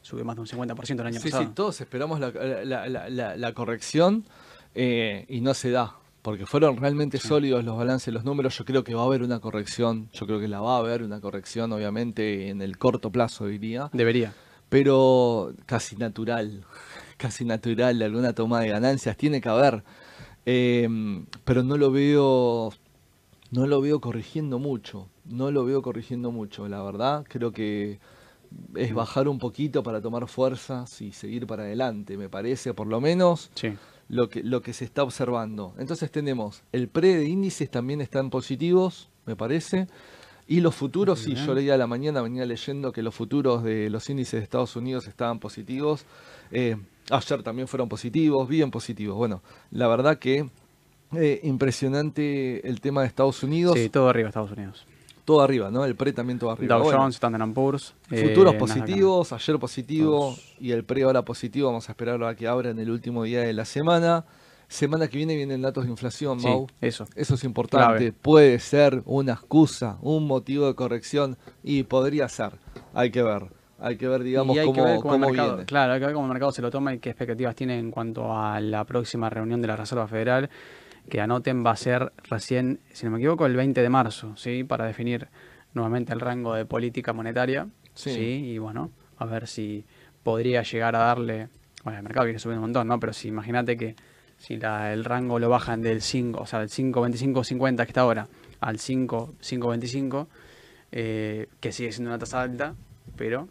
subió 0.00 0.24
más 0.24 0.36
de 0.36 0.42
un 0.42 0.46
50% 0.46 1.00
el 1.00 1.06
año 1.06 1.20
pasado. 1.20 1.42
Sí, 1.42 1.50
todos 1.54 1.80
esperamos 1.80 2.20
la, 2.20 3.52
corrección 3.54 4.24
eh, 4.74 5.26
y 5.28 5.40
no 5.40 5.54
se 5.54 5.70
da 5.70 5.96
porque 6.22 6.46
fueron 6.46 6.76
realmente 6.76 7.18
sólidos 7.18 7.64
los 7.64 7.76
balances, 7.76 8.14
los 8.14 8.24
números. 8.24 8.56
Yo 8.56 8.64
creo 8.64 8.84
que 8.84 8.94
va 8.94 9.02
a 9.02 9.06
haber 9.06 9.22
una 9.22 9.40
corrección, 9.40 10.08
yo 10.12 10.24
creo 10.26 10.38
que 10.38 10.46
la 10.46 10.60
va 10.60 10.76
a 10.76 10.78
haber 10.78 11.02
una 11.02 11.20
corrección, 11.20 11.72
obviamente, 11.72 12.48
en 12.48 12.62
el 12.62 12.78
corto 12.78 13.10
plazo, 13.10 13.46
diría. 13.46 13.90
Debería. 13.92 14.32
Pero 14.68 15.52
casi 15.66 15.96
natural, 15.96 16.64
casi 17.16 17.44
natural, 17.44 18.00
alguna 18.00 18.32
toma 18.32 18.60
de 18.60 18.68
ganancias 18.68 19.16
tiene 19.16 19.40
que 19.40 19.48
haber. 19.48 19.82
Em, 20.46 21.26
pero 21.44 21.64
no 21.64 21.76
lo 21.76 21.90
veo, 21.90 22.72
no 23.50 23.66
lo 23.66 23.80
veo 23.80 24.00
corrigiendo 24.00 24.60
mucho, 24.60 25.08
no 25.24 25.50
lo 25.50 25.64
veo 25.64 25.82
corrigiendo 25.82 26.30
mucho, 26.30 26.68
la 26.68 26.82
verdad. 26.84 27.24
Creo 27.28 27.52
que 27.52 27.98
es 28.76 28.94
bajar 28.94 29.26
un 29.26 29.38
poquito 29.38 29.82
para 29.82 30.00
tomar 30.00 30.28
fuerzas 30.28 31.00
y 31.00 31.10
seguir 31.10 31.48
para 31.48 31.64
adelante, 31.64 32.16
me 32.16 32.28
parece, 32.28 32.74
por 32.74 32.86
lo 32.86 33.00
menos. 33.00 33.50
Sí 33.56 33.74
lo 34.12 34.28
que, 34.28 34.42
lo 34.42 34.60
que 34.60 34.74
se 34.74 34.84
está 34.84 35.02
observando. 35.02 35.74
Entonces 35.78 36.10
tenemos 36.10 36.62
el 36.70 36.88
pre 36.88 37.16
de 37.16 37.24
índices 37.24 37.70
también 37.70 38.02
están 38.02 38.28
positivos, 38.28 39.08
me 39.24 39.36
parece. 39.36 39.88
Y 40.46 40.60
los 40.60 40.74
futuros, 40.74 41.20
sí, 41.20 41.34
yo 41.34 41.54
leía 41.54 41.74
a 41.74 41.78
la 41.78 41.86
mañana, 41.86 42.20
venía 42.20 42.44
leyendo 42.44 42.92
que 42.92 43.02
los 43.02 43.14
futuros 43.14 43.62
de 43.64 43.88
los 43.88 44.10
índices 44.10 44.40
de 44.40 44.44
Estados 44.44 44.76
Unidos 44.76 45.06
estaban 45.06 45.38
positivos. 45.38 46.04
Eh, 46.50 46.76
ayer 47.10 47.42
también 47.42 47.68
fueron 47.68 47.88
positivos, 47.88 48.46
bien 48.46 48.70
positivos. 48.70 49.16
Bueno, 49.16 49.40
la 49.70 49.88
verdad 49.88 50.18
que 50.18 50.50
eh, 51.16 51.40
impresionante 51.42 52.68
el 52.68 52.82
tema 52.82 53.00
de 53.00 53.06
Estados 53.06 53.42
Unidos. 53.42 53.78
Sí, 53.78 53.88
todo 53.88 54.10
arriba 54.10 54.28
Estados 54.28 54.52
Unidos 54.52 54.84
todo 55.24 55.40
arriba, 55.40 55.70
¿no? 55.70 55.84
El 55.84 55.94
pre 55.94 56.12
también 56.12 56.38
todo 56.38 56.50
arriba. 56.50 56.76
Dow 56.76 56.90
Jones, 56.90 57.14
Standard 57.14 57.52
Poor's. 57.52 57.94
Futuros 58.08 58.54
eh, 58.54 58.58
positivos, 58.58 59.32
ayer 59.32 59.58
positivo 59.58 60.36
y 60.60 60.72
el 60.72 60.84
pre 60.84 61.02
ahora 61.04 61.22
positivo. 61.22 61.68
Vamos 61.68 61.88
a 61.88 61.92
esperar 61.92 62.22
a 62.24 62.34
que 62.34 62.46
abra 62.48 62.70
en 62.70 62.78
el 62.78 62.90
último 62.90 63.24
día 63.24 63.40
de 63.40 63.52
la 63.52 63.64
semana. 63.64 64.24
Semana 64.68 65.06
que 65.06 65.18
viene 65.18 65.36
vienen 65.36 65.60
datos 65.60 65.84
de 65.84 65.90
inflación, 65.90 66.40
Mau. 66.40 66.66
eso. 66.80 67.06
Eso 67.14 67.34
es 67.34 67.44
importante. 67.44 68.12
Puede 68.12 68.58
ser 68.58 69.02
una 69.04 69.32
excusa, 69.32 69.98
un 70.00 70.26
motivo 70.26 70.66
de 70.66 70.74
corrección 70.74 71.36
y 71.62 71.82
podría 71.82 72.26
ser. 72.28 72.52
Hay 72.94 73.10
que 73.10 73.22
ver. 73.22 73.48
Hay 73.78 73.96
que 73.96 74.06
ver, 74.06 74.22
digamos, 74.22 74.56
cómo, 75.02 75.30
viene. 75.30 75.64
Claro, 75.66 75.92
hay 75.92 75.98
que 75.98 76.06
ver 76.06 76.14
cómo 76.14 76.26
el 76.26 76.32
mercado 76.32 76.52
se 76.52 76.62
lo 76.62 76.70
toma 76.70 76.94
y 76.94 77.00
qué 77.00 77.10
expectativas 77.10 77.54
tiene 77.54 77.78
en 77.78 77.90
cuanto 77.90 78.34
a 78.34 78.60
la 78.60 78.84
próxima 78.84 79.28
reunión 79.28 79.60
de 79.60 79.66
la 79.66 79.76
Reserva 79.76 80.06
Federal 80.06 80.48
que 81.08 81.20
anoten 81.20 81.64
va 81.64 81.72
a 81.72 81.76
ser 81.76 82.12
recién, 82.28 82.80
si 82.92 83.04
no 83.06 83.12
me 83.12 83.18
equivoco, 83.18 83.46
el 83.46 83.56
20 83.56 83.82
de 83.82 83.88
marzo, 83.88 84.36
¿sí? 84.36 84.64
Para 84.64 84.86
definir 84.86 85.28
nuevamente 85.74 86.12
el 86.12 86.20
rango 86.20 86.54
de 86.54 86.64
política 86.64 87.12
monetaria, 87.12 87.68
¿sí? 87.94 88.52
Y 88.52 88.58
bueno, 88.58 88.90
a 89.18 89.24
ver 89.26 89.46
si 89.46 89.84
podría 90.22 90.62
llegar 90.62 90.96
a 90.96 91.00
darle, 91.00 91.48
bueno, 91.84 91.98
el 91.98 92.04
mercado 92.04 92.26
viene 92.26 92.38
subiendo 92.38 92.60
un 92.60 92.70
montón, 92.70 92.88
¿no? 92.88 93.00
Pero 93.00 93.12
si 93.12 93.28
imagínate 93.28 93.76
que 93.76 93.96
si 94.38 94.56
la, 94.56 94.92
el 94.92 95.04
rango 95.04 95.38
lo 95.38 95.48
bajan 95.48 95.82
del 95.82 96.02
5, 96.02 96.40
o 96.40 96.46
sea, 96.46 96.60
del 96.60 96.68
5.25.50 96.68 97.76
que 97.76 97.82
está 97.82 98.00
ahora 98.00 98.28
al 98.60 98.78
5, 98.78 99.34
5.25, 99.40 100.26
eh, 100.92 101.48
que 101.60 101.72
sigue 101.72 101.92
siendo 101.92 102.10
una 102.10 102.18
tasa 102.18 102.42
alta, 102.42 102.74
pero 103.16 103.48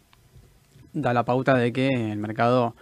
da 0.92 1.12
la 1.12 1.24
pauta 1.24 1.56
de 1.56 1.72
que 1.72 1.88
el 1.88 2.18
mercado 2.18 2.74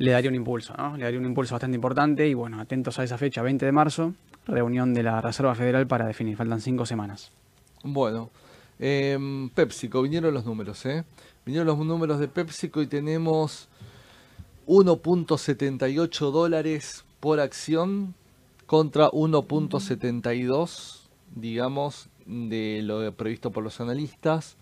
le 0.00 0.12
daría 0.12 0.30
un 0.30 0.34
impulso, 0.34 0.72
¿no? 0.78 0.96
Le 0.96 1.04
daría 1.04 1.20
un 1.20 1.26
impulso 1.26 1.54
bastante 1.54 1.74
importante 1.74 2.26
y 2.26 2.32
bueno, 2.32 2.58
atentos 2.58 2.98
a 2.98 3.04
esa 3.04 3.18
fecha, 3.18 3.42
20 3.42 3.66
de 3.66 3.72
marzo, 3.72 4.14
reunión 4.46 4.94
de 4.94 5.02
la 5.02 5.20
Reserva 5.20 5.54
Federal 5.54 5.86
para 5.86 6.06
definir, 6.06 6.38
faltan 6.38 6.62
cinco 6.62 6.86
semanas. 6.86 7.30
Bueno, 7.84 8.30
eh, 8.78 9.18
PepsiCo, 9.54 10.00
vinieron 10.00 10.32
los 10.32 10.46
números, 10.46 10.86
¿eh? 10.86 11.04
Vinieron 11.44 11.66
los 11.66 11.78
números 11.78 12.18
de 12.18 12.28
PepsiCo 12.28 12.80
y 12.80 12.86
tenemos 12.86 13.68
1.78 14.66 16.30
dólares 16.30 17.04
por 17.20 17.38
acción 17.38 18.14
contra 18.64 19.10
1.72, 19.10 21.10
digamos, 21.36 22.08
de 22.24 22.80
lo 22.82 23.12
previsto 23.12 23.50
por 23.50 23.62
los 23.62 23.82
analistas. 23.82 24.56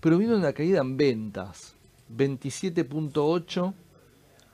Pero 0.00 0.16
vino 0.16 0.34
una 0.34 0.54
caída 0.54 0.80
en 0.80 0.96
ventas, 0.96 1.74
27.8 2.16 3.74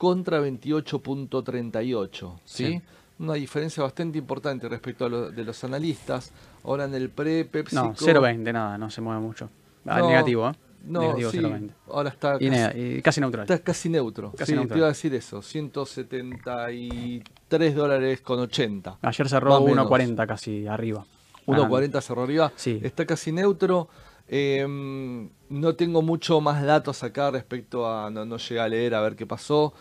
contra 0.01 0.41
28.38, 0.41 2.41
¿sí? 2.47 2.81
Una 3.19 3.35
diferencia 3.35 3.83
bastante 3.83 4.17
importante 4.17 4.67
respecto 4.67 5.05
a 5.05 5.11
lo 5.11 5.31
de 5.31 5.45
los 5.45 5.63
analistas. 5.63 6.33
Ahora 6.65 6.87
en 6.87 6.95
el 6.95 7.11
pre 7.11 7.45
Pepsi. 7.45 7.77
No, 7.77 7.95
0.20, 7.95 8.51
nada, 8.51 8.79
no 8.79 8.89
se 8.89 9.03
mueve 9.03 9.21
mucho. 9.21 9.51
Ah, 9.85 10.01
negativo, 10.01 10.49
¿eh? 10.49 10.55
No, 10.85 11.03
negativo 11.03 11.33
0.20. 11.33 11.71
Ahora 11.89 12.09
está 12.09 12.39
casi, 12.39 13.03
casi, 13.03 13.21
neutral. 13.21 13.45
Está 13.45 13.59
casi 13.59 13.91
neutro. 13.91 14.33
Casi 14.33 14.53
sí, 14.53 14.57
neutral. 14.57 14.75
te 14.75 14.79
iba 14.79 14.87
a 14.87 14.89
decir 14.89 15.15
eso. 15.15 15.43
173 15.43 17.75
dólares 17.75 18.23
con 18.23 18.41
80. 18.41 19.01
Ayer 19.03 19.29
cerró 19.29 19.61
1.40 19.61 20.27
casi 20.27 20.67
arriba. 20.67 21.05
1.40 21.45 22.01
cerró 22.01 22.23
arriba. 22.23 22.51
Sí. 22.57 22.81
Está 22.83 23.05
casi 23.05 23.33
neutro. 23.33 23.91
Em, 24.33 25.28
no 25.49 25.74
tengo 25.74 26.03
mucho 26.03 26.41
más 26.41 26.62
datos 26.62 27.03
acá 27.03 27.33
respecto 27.33 27.89
a. 27.91 28.11
No, 28.11 28.37
llegué 28.37 28.61
a 28.61 28.68
leer 28.68 28.95
a 28.95 29.01
ver 29.01 29.16
qué 29.16 29.26
pasó. 29.26 29.74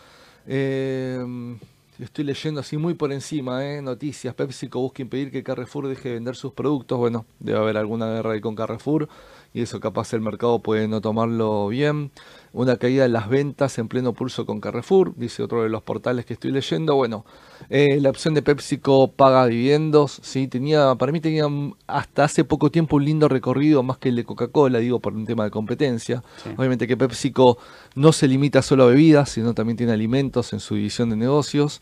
Em, 0.44 1.56
estoy 2.00 2.24
leyendo 2.24 2.60
así 2.60 2.76
muy 2.76 2.94
por 2.94 3.12
encima, 3.12 3.64
¿eh? 3.64 3.80
noticias. 3.80 4.34
PepsiCo 4.34 4.80
busca 4.80 5.02
impedir 5.02 5.30
que 5.30 5.44
Carrefour 5.44 5.86
deje 5.86 6.08
de 6.08 6.14
vender 6.16 6.34
sus 6.34 6.52
productos. 6.52 6.98
Bueno, 6.98 7.26
debe 7.38 7.58
haber 7.58 7.76
alguna 7.76 8.06
guerra 8.12 8.32
ahí 8.32 8.40
con 8.40 8.56
Carrefour 8.56 9.08
y 9.54 9.62
eso 9.62 9.78
capaz 9.78 10.12
el 10.14 10.20
mercado 10.20 10.58
puede 10.58 10.88
no 10.88 11.00
tomarlo 11.00 11.68
bien. 11.68 12.10
Una 12.52 12.76
caída 12.78 13.04
en 13.04 13.12
las 13.12 13.28
ventas 13.28 13.78
en 13.78 13.86
pleno 13.86 14.12
pulso 14.12 14.44
con 14.44 14.60
Carrefour, 14.60 15.14
dice 15.16 15.42
otro 15.42 15.62
de 15.62 15.68
los 15.68 15.82
portales 15.82 16.26
que 16.26 16.32
estoy 16.32 16.50
leyendo. 16.50 16.96
Bueno, 16.96 17.24
eh, 17.68 18.00
la 18.00 18.10
opción 18.10 18.34
de 18.34 18.42
PepsiCo 18.42 19.12
paga 19.12 19.46
dividendos, 19.46 20.18
¿sí? 20.22 20.48
tenía, 20.48 20.96
para 20.96 21.12
mí 21.12 21.20
tenía 21.20 21.44
hasta 21.86 22.24
hace 22.24 22.42
poco 22.42 22.70
tiempo 22.70 22.96
un 22.96 23.04
lindo 23.04 23.28
recorrido, 23.28 23.84
más 23.84 23.98
que 23.98 24.08
el 24.08 24.16
de 24.16 24.24
Coca-Cola, 24.24 24.80
digo 24.80 24.98
por 24.98 25.14
un 25.14 25.26
tema 25.26 25.44
de 25.44 25.50
competencia. 25.52 26.24
Obviamente 26.56 26.88
que 26.88 26.96
PepsiCo 26.96 27.56
no 27.94 28.12
se 28.12 28.26
limita 28.26 28.62
solo 28.62 28.82
a 28.82 28.86
bebidas, 28.86 29.30
sino 29.30 29.54
también 29.54 29.76
tiene 29.76 29.92
alimentos 29.92 30.52
en 30.52 30.58
su 30.58 30.74
división 30.74 31.10
de 31.10 31.16
negocios. 31.16 31.80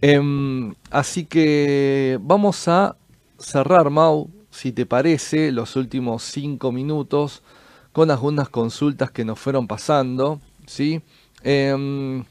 Em, 0.00 0.74
así 0.90 1.24
que 1.24 2.18
vamos 2.20 2.66
a 2.66 2.96
cerrar, 3.38 3.90
Mau, 3.90 4.28
si 4.50 4.72
te 4.72 4.86
parece, 4.86 5.52
los 5.52 5.76
últimos 5.76 6.24
cinco 6.24 6.72
minutos 6.72 7.42
con 7.92 8.10
algunas 8.10 8.48
consultas 8.48 9.10
que 9.10 9.24
nos 9.24 9.38
fueron 9.38 9.66
pasando, 9.66 10.40
¿sí? 10.66 11.02
Em, 11.42 12.24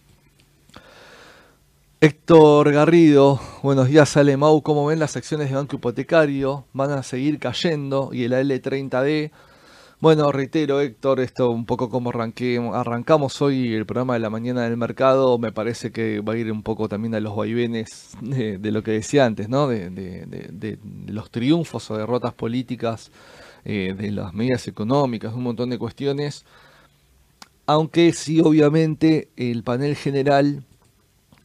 Héctor 2.01 2.71
Garrido, 2.71 3.41
buenos 3.61 3.89
días 3.89 4.15
Ale 4.15 4.37
Mau, 4.37 4.61
¿cómo 4.61 4.85
ven 4.85 4.99
las 4.99 5.17
acciones 5.17 5.49
de 5.49 5.55
banco 5.55 5.75
hipotecario? 5.75 6.65
¿Van 6.71 6.91
a 6.91 7.03
seguir 7.03 7.39
cayendo? 7.39 8.11
Y 8.13 8.23
el 8.23 8.31
L30D, 8.31 9.31
bueno, 10.01 10.31
reitero 10.31 10.79
Héctor, 10.79 11.19
esto 11.19 11.49
un 11.49 11.65
poco 11.65 11.89
como 11.89 12.09
arrancamos 12.11 13.41
hoy 13.41 13.73
el 13.73 13.85
programa 13.85 14.13
de 14.13 14.21
la 14.21 14.29
mañana 14.29 14.63
del 14.63 14.77
mercado, 14.77 15.37
me 15.37 15.51
parece 15.51 15.91
que 15.91 16.21
va 16.21 16.33
a 16.33 16.37
ir 16.37 16.49
un 16.53 16.63
poco 16.63 16.87
también 16.87 17.15
a 17.15 17.19
los 17.19 17.35
vaivenes 17.35 18.11
de, 18.21 18.71
lo 18.71 18.81
que 18.81 18.91
decía 18.91 19.25
antes, 19.25 19.49
¿no? 19.49 19.67
De, 19.67 20.79
los 21.07 21.29
triunfos 21.31 21.91
o 21.91 21.97
derrotas 21.97 22.33
políticas, 22.33 23.11
eh, 23.65 23.93
de 23.97 24.11
las 24.11 24.33
medidas 24.33 24.67
económicas, 24.67 25.33
un 25.33 25.43
montón 25.43 25.69
de 25.69 25.77
cuestiones, 25.77 26.45
aunque 27.65 28.13
sí 28.13 28.41
obviamente 28.41 29.29
el 29.35 29.63
panel 29.63 29.95
general 29.95 30.63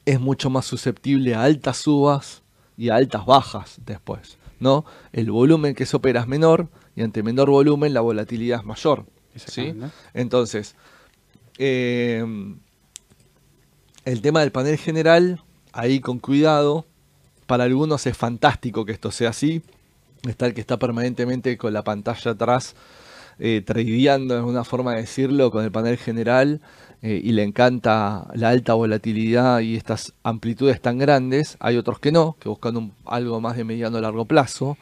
es 0.07 0.21
mucho 0.21 0.51
más 0.51 0.67
susceptible 0.67 1.35
a 1.35 1.43
altas 1.43 1.79
subas 1.79 2.43
y 2.77 2.89
a 2.89 2.97
altas 2.97 3.27
bajas 3.27 3.81
después, 3.85 4.39
¿no? 4.61 4.85
El 5.13 5.31
volumen 5.31 5.75
que 5.75 5.87
se 5.87 5.97
opera 5.97 6.21
es 6.21 6.27
menor, 6.27 6.69
y 6.97 7.03
ante 7.03 7.23
menor 7.23 7.51
volumen 7.51 7.93
la 7.93 8.01
volatilidad 8.01 8.61
es 8.61 8.65
mayor. 8.67 9.07
¿sí? 9.37 9.75
Entonces, 10.13 10.75
Eh, 11.59 12.25
el 14.05 14.21
tema 14.21 14.41
del 14.41 14.51
panel 14.51 14.77
general, 14.77 15.43
ahí 15.73 16.01
con 16.01 16.19
cuidado. 16.19 16.85
Para 17.47 17.65
algunos 17.65 18.07
es 18.07 18.17
fantástico 18.17 18.85
que 18.85 18.93
esto 18.93 19.11
sea 19.11 19.31
así. 19.31 19.63
Está 20.29 20.47
el 20.47 20.55
que 20.55 20.61
está 20.61 20.79
permanentemente 20.79 21.57
con 21.59 21.73
la 21.73 21.85
pantalla 21.85 22.31
atrás, 22.33 22.75
eh, 23.39 23.63
tradeando, 23.65 24.37
es 24.39 24.45
una 24.45 24.65
forma 24.65 24.93
de 24.95 25.03
decirlo, 25.03 25.51
con 25.51 25.65
el 25.65 25.73
panel 25.73 25.97
general. 25.99 26.61
eh, 27.03 27.21
y 27.23 27.33
le 27.33 27.43
encanta 27.43 28.29
la 28.35 28.49
alta 28.49 28.73
volatilidad 28.73 29.61
y 29.61 29.77
estas 29.77 30.15
amplitudes 30.23 30.81
tan 30.81 30.97
grandes. 30.97 31.59
Hay 31.61 31.77
otros 31.77 31.99
que 31.99 32.11
no, 32.13 32.37
que 32.41 32.49
buscan 32.49 32.93
algo 33.05 33.43
más 33.43 33.59
de 33.59 33.65
mediano 33.65 33.99
a 33.99 34.01
largo 34.01 34.25
plazo. 34.25 34.79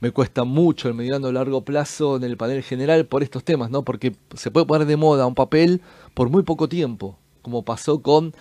Me 0.00 0.10
cuesta 0.10 0.44
mucho 0.44 0.88
el 0.88 0.94
mediano 0.94 1.26
a 1.28 1.32
largo 1.32 1.66
plazo 1.66 2.16
en 2.16 2.24
el 2.24 2.38
panel 2.38 2.62
general 2.62 3.04
por 3.06 3.22
estos 3.22 3.44
temas, 3.44 3.70
¿no? 3.70 3.82
Porque 3.82 4.16
se 4.34 4.50
puede 4.50 4.64
poner 4.64 4.86
de 4.86 4.96
moda 4.96 5.26
un 5.26 5.34
papel 5.34 5.82
por 6.14 6.30
muy 6.30 6.44
poco 6.44 6.66
tiempo, 6.66 7.18
como 7.42 7.62
pasó 7.62 8.00
con 8.00 8.34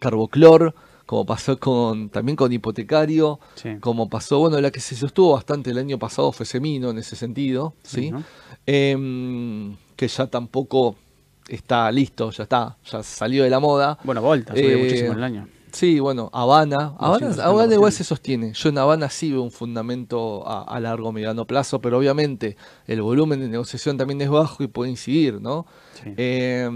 Carboclor, 0.00 0.74
como 1.10 1.26
pasó 1.26 1.58
con 1.58 2.08
también 2.08 2.36
con 2.36 2.52
hipotecario, 2.52 3.40
Sí. 3.56 3.70
como 3.80 4.08
pasó, 4.08 4.38
bueno, 4.38 4.60
la 4.60 4.70
que 4.70 4.78
se 4.78 4.94
sostuvo 4.94 5.32
bastante 5.32 5.70
el 5.72 5.78
año 5.78 5.98
pasado 5.98 6.30
fue 6.30 6.46
Semino 6.46 6.90
en 6.90 6.98
ese 6.98 7.16
sentido, 7.16 7.74
¿sí? 7.82 8.12
Em, 8.64 9.74
que 9.96 10.06
ya 10.06 10.28
tampoco 10.28 10.94
está 11.48 11.90
listo, 11.90 12.30
ya 12.30 12.44
está, 12.44 12.76
ya 12.88 13.02
salió 13.02 13.42
de 13.42 13.50
la 13.50 13.58
moda. 13.58 13.98
Bueno, 14.04 14.22
Volta, 14.22 14.54
subió 14.54 14.68
Eh, 14.70 14.76
muchísimo 14.84 15.10
en 15.10 15.18
el 15.18 15.24
año. 15.24 15.48
Sí, 15.72 15.98
bueno, 15.98 16.30
Habana. 16.32 16.94
Habana, 16.96 17.26
270%. 17.30 17.40
Habana 17.42 17.74
igual 17.74 17.90
se 17.92 18.04
sostiene. 18.04 18.52
Yo 18.52 18.68
en 18.68 18.78
Habana 18.78 19.10
sí 19.10 19.32
veo 19.32 19.42
un 19.42 19.50
fundamento 19.50 20.46
a, 20.46 20.62
a 20.62 20.78
largo 20.78 21.10
mediano 21.10 21.44
plazo, 21.44 21.80
pero 21.80 21.98
obviamente 21.98 22.56
el 22.86 23.02
volumen 23.02 23.40
de 23.40 23.48
negociación 23.48 23.96
también 23.96 24.20
es 24.20 24.28
bajo 24.30 24.62
y 24.62 24.68
puede 24.68 24.90
incidir, 24.92 25.40
¿no? 25.40 25.66
Sí. 25.94 26.12
Eh, 26.16 26.68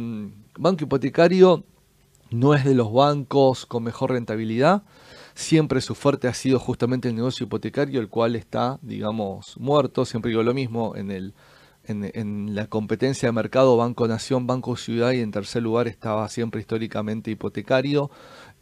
banco 0.59 0.83
hipotecario 0.83 1.63
no 2.35 2.55
es 2.55 2.65
de 2.65 2.75
los 2.75 2.93
bancos 2.93 3.67
con 3.67 3.85
mejor 3.85 4.11
rentabilidad. 4.11 4.83
Siempre 5.35 5.81
su 5.81 5.95
fuerte 5.95 6.29
ha 6.29 6.35
sido 6.35 6.59
justamente 6.59 7.09
el 7.09 7.17
negocio 7.17 7.47
hipotecario, 7.47 8.01
el 8.01 8.09
cual 8.09 8.37
está, 8.37 8.79
digamos, 8.83 9.57
muerto. 9.59 10.05
Siempre 10.05 10.31
digo 10.31 10.43
lo 10.43 10.55
mismo 10.55 10.95
en 10.97 11.11
el 11.11 11.35
en, 11.87 12.11
en 12.15 12.55
la 12.55 12.67
competencia 12.67 13.29
de 13.29 13.33
mercado 13.33 13.77
Banco 13.77 14.09
Nación, 14.09 14.47
Banco 14.47 14.77
Ciudad 14.77 15.13
y 15.13 15.21
en 15.21 15.31
tercer 15.31 15.63
lugar 15.63 15.87
estaba 15.87 16.29
siempre 16.29 16.61
históricamente 16.61 17.31
hipotecario, 17.31 18.11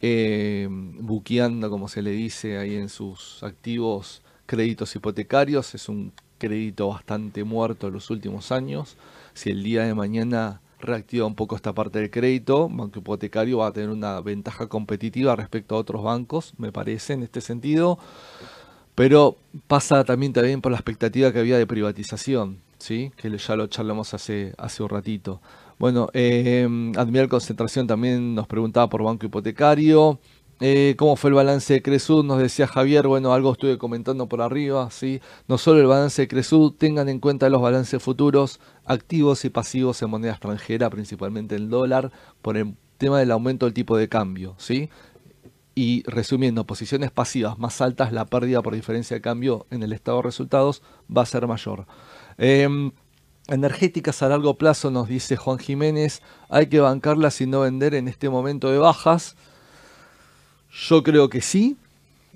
eh, 0.01 0.67
buqueando, 0.69 1.69
como 1.69 1.87
se 1.87 2.01
le 2.01 2.11
dice 2.11 2.57
ahí 2.57 2.75
en 2.75 2.89
sus 2.89 3.41
activos 3.43 4.21
créditos 4.45 4.95
hipotecarios. 4.95 5.73
Es 5.73 5.89
un 5.89 6.11
crédito 6.37 6.89
bastante 6.89 7.43
muerto 7.43 7.87
en 7.87 7.93
los 7.93 8.09
últimos 8.09 8.51
años. 8.51 8.97
Si 9.33 9.49
el 9.49 9.63
día 9.63 9.83
de 9.83 9.93
mañana 9.93 10.61
reactiva 10.83 11.25
un 11.25 11.35
poco 11.35 11.55
esta 11.55 11.73
parte 11.73 11.99
del 11.99 12.11
crédito, 12.11 12.69
Banco 12.69 12.99
Hipotecario 12.99 13.59
va 13.59 13.67
a 13.67 13.73
tener 13.73 13.89
una 13.89 14.21
ventaja 14.21 14.67
competitiva 14.67 15.35
respecto 15.35 15.75
a 15.75 15.79
otros 15.79 16.03
bancos, 16.03 16.53
me 16.57 16.71
parece, 16.71 17.13
en 17.13 17.23
este 17.23 17.41
sentido. 17.41 17.97
Pero 18.95 19.37
pasa 19.67 20.03
también, 20.03 20.33
también 20.33 20.61
por 20.61 20.71
la 20.71 20.77
expectativa 20.77 21.31
que 21.31 21.39
había 21.39 21.57
de 21.57 21.65
privatización, 21.65 22.59
¿sí? 22.77 23.11
que 23.17 23.35
ya 23.35 23.55
lo 23.55 23.67
charlamos 23.67 24.13
hace, 24.13 24.53
hace 24.57 24.83
un 24.83 24.89
ratito. 24.89 25.41
Bueno, 25.79 26.09
eh, 26.13 26.67
Admiral 26.95 27.27
Concentración 27.27 27.87
también 27.87 28.35
nos 28.35 28.47
preguntaba 28.47 28.87
por 28.89 29.03
Banco 29.03 29.25
Hipotecario. 29.25 30.19
Eh, 30.59 30.95
¿Cómo 30.97 31.15
fue 31.15 31.29
el 31.29 31.33
balance 31.33 31.73
de 31.73 31.81
Cresud? 31.81 32.23
Nos 32.23 32.39
decía 32.39 32.67
Javier, 32.67 33.07
bueno, 33.07 33.33
algo 33.33 33.51
estuve 33.51 33.77
comentando 33.77 34.27
por 34.29 34.41
arriba, 34.41 34.89
¿sí? 34.91 35.19
No 35.47 35.57
solo 35.57 35.81
el 35.81 35.87
balance 35.87 36.21
de 36.21 36.27
Cresud, 36.27 36.73
tengan 36.73 37.09
en 37.09 37.19
cuenta 37.19 37.49
los 37.49 37.61
balances 37.61 38.01
futuros, 38.01 38.59
activos 38.85 39.43
y 39.45 39.49
pasivos 39.49 40.01
en 40.01 40.09
moneda 40.09 40.31
extranjera, 40.33 40.89
principalmente 40.89 41.55
en 41.55 41.69
dólar, 41.69 42.11
por 42.41 42.55
el 42.57 42.75
tema 42.97 43.19
del 43.19 43.31
aumento 43.31 43.65
del 43.65 43.73
tipo 43.73 43.97
de 43.97 44.07
cambio, 44.07 44.55
¿sí? 44.57 44.89
Y 45.75 46.03
resumiendo, 46.05 46.65
posiciones 46.65 47.11
pasivas 47.11 47.57
más 47.57 47.81
altas, 47.81 48.13
la 48.13 48.25
pérdida 48.25 48.61
por 48.61 48.75
diferencia 48.75 49.15
de 49.17 49.21
cambio 49.21 49.65
en 49.71 49.81
el 49.83 49.91
estado 49.91 50.17
de 50.17 50.23
resultados 50.23 50.83
va 51.15 51.23
a 51.23 51.25
ser 51.25 51.47
mayor. 51.47 51.87
Em, 52.37 52.91
energéticas 53.47 54.21
a 54.21 54.29
largo 54.29 54.57
plazo, 54.57 54.91
nos 54.91 55.07
dice 55.07 55.35
Juan 55.35 55.57
Jiménez, 55.57 56.21
hay 56.47 56.67
que 56.67 56.79
bancarlas 56.79 57.41
y 57.41 57.47
no 57.47 57.61
vender 57.61 57.95
en 57.95 58.07
este 58.07 58.29
momento 58.29 58.71
de 58.71 58.77
bajas. 58.77 59.35
Yo 60.73 61.03
creo 61.03 61.29
que 61.29 61.41
sí, 61.41 61.77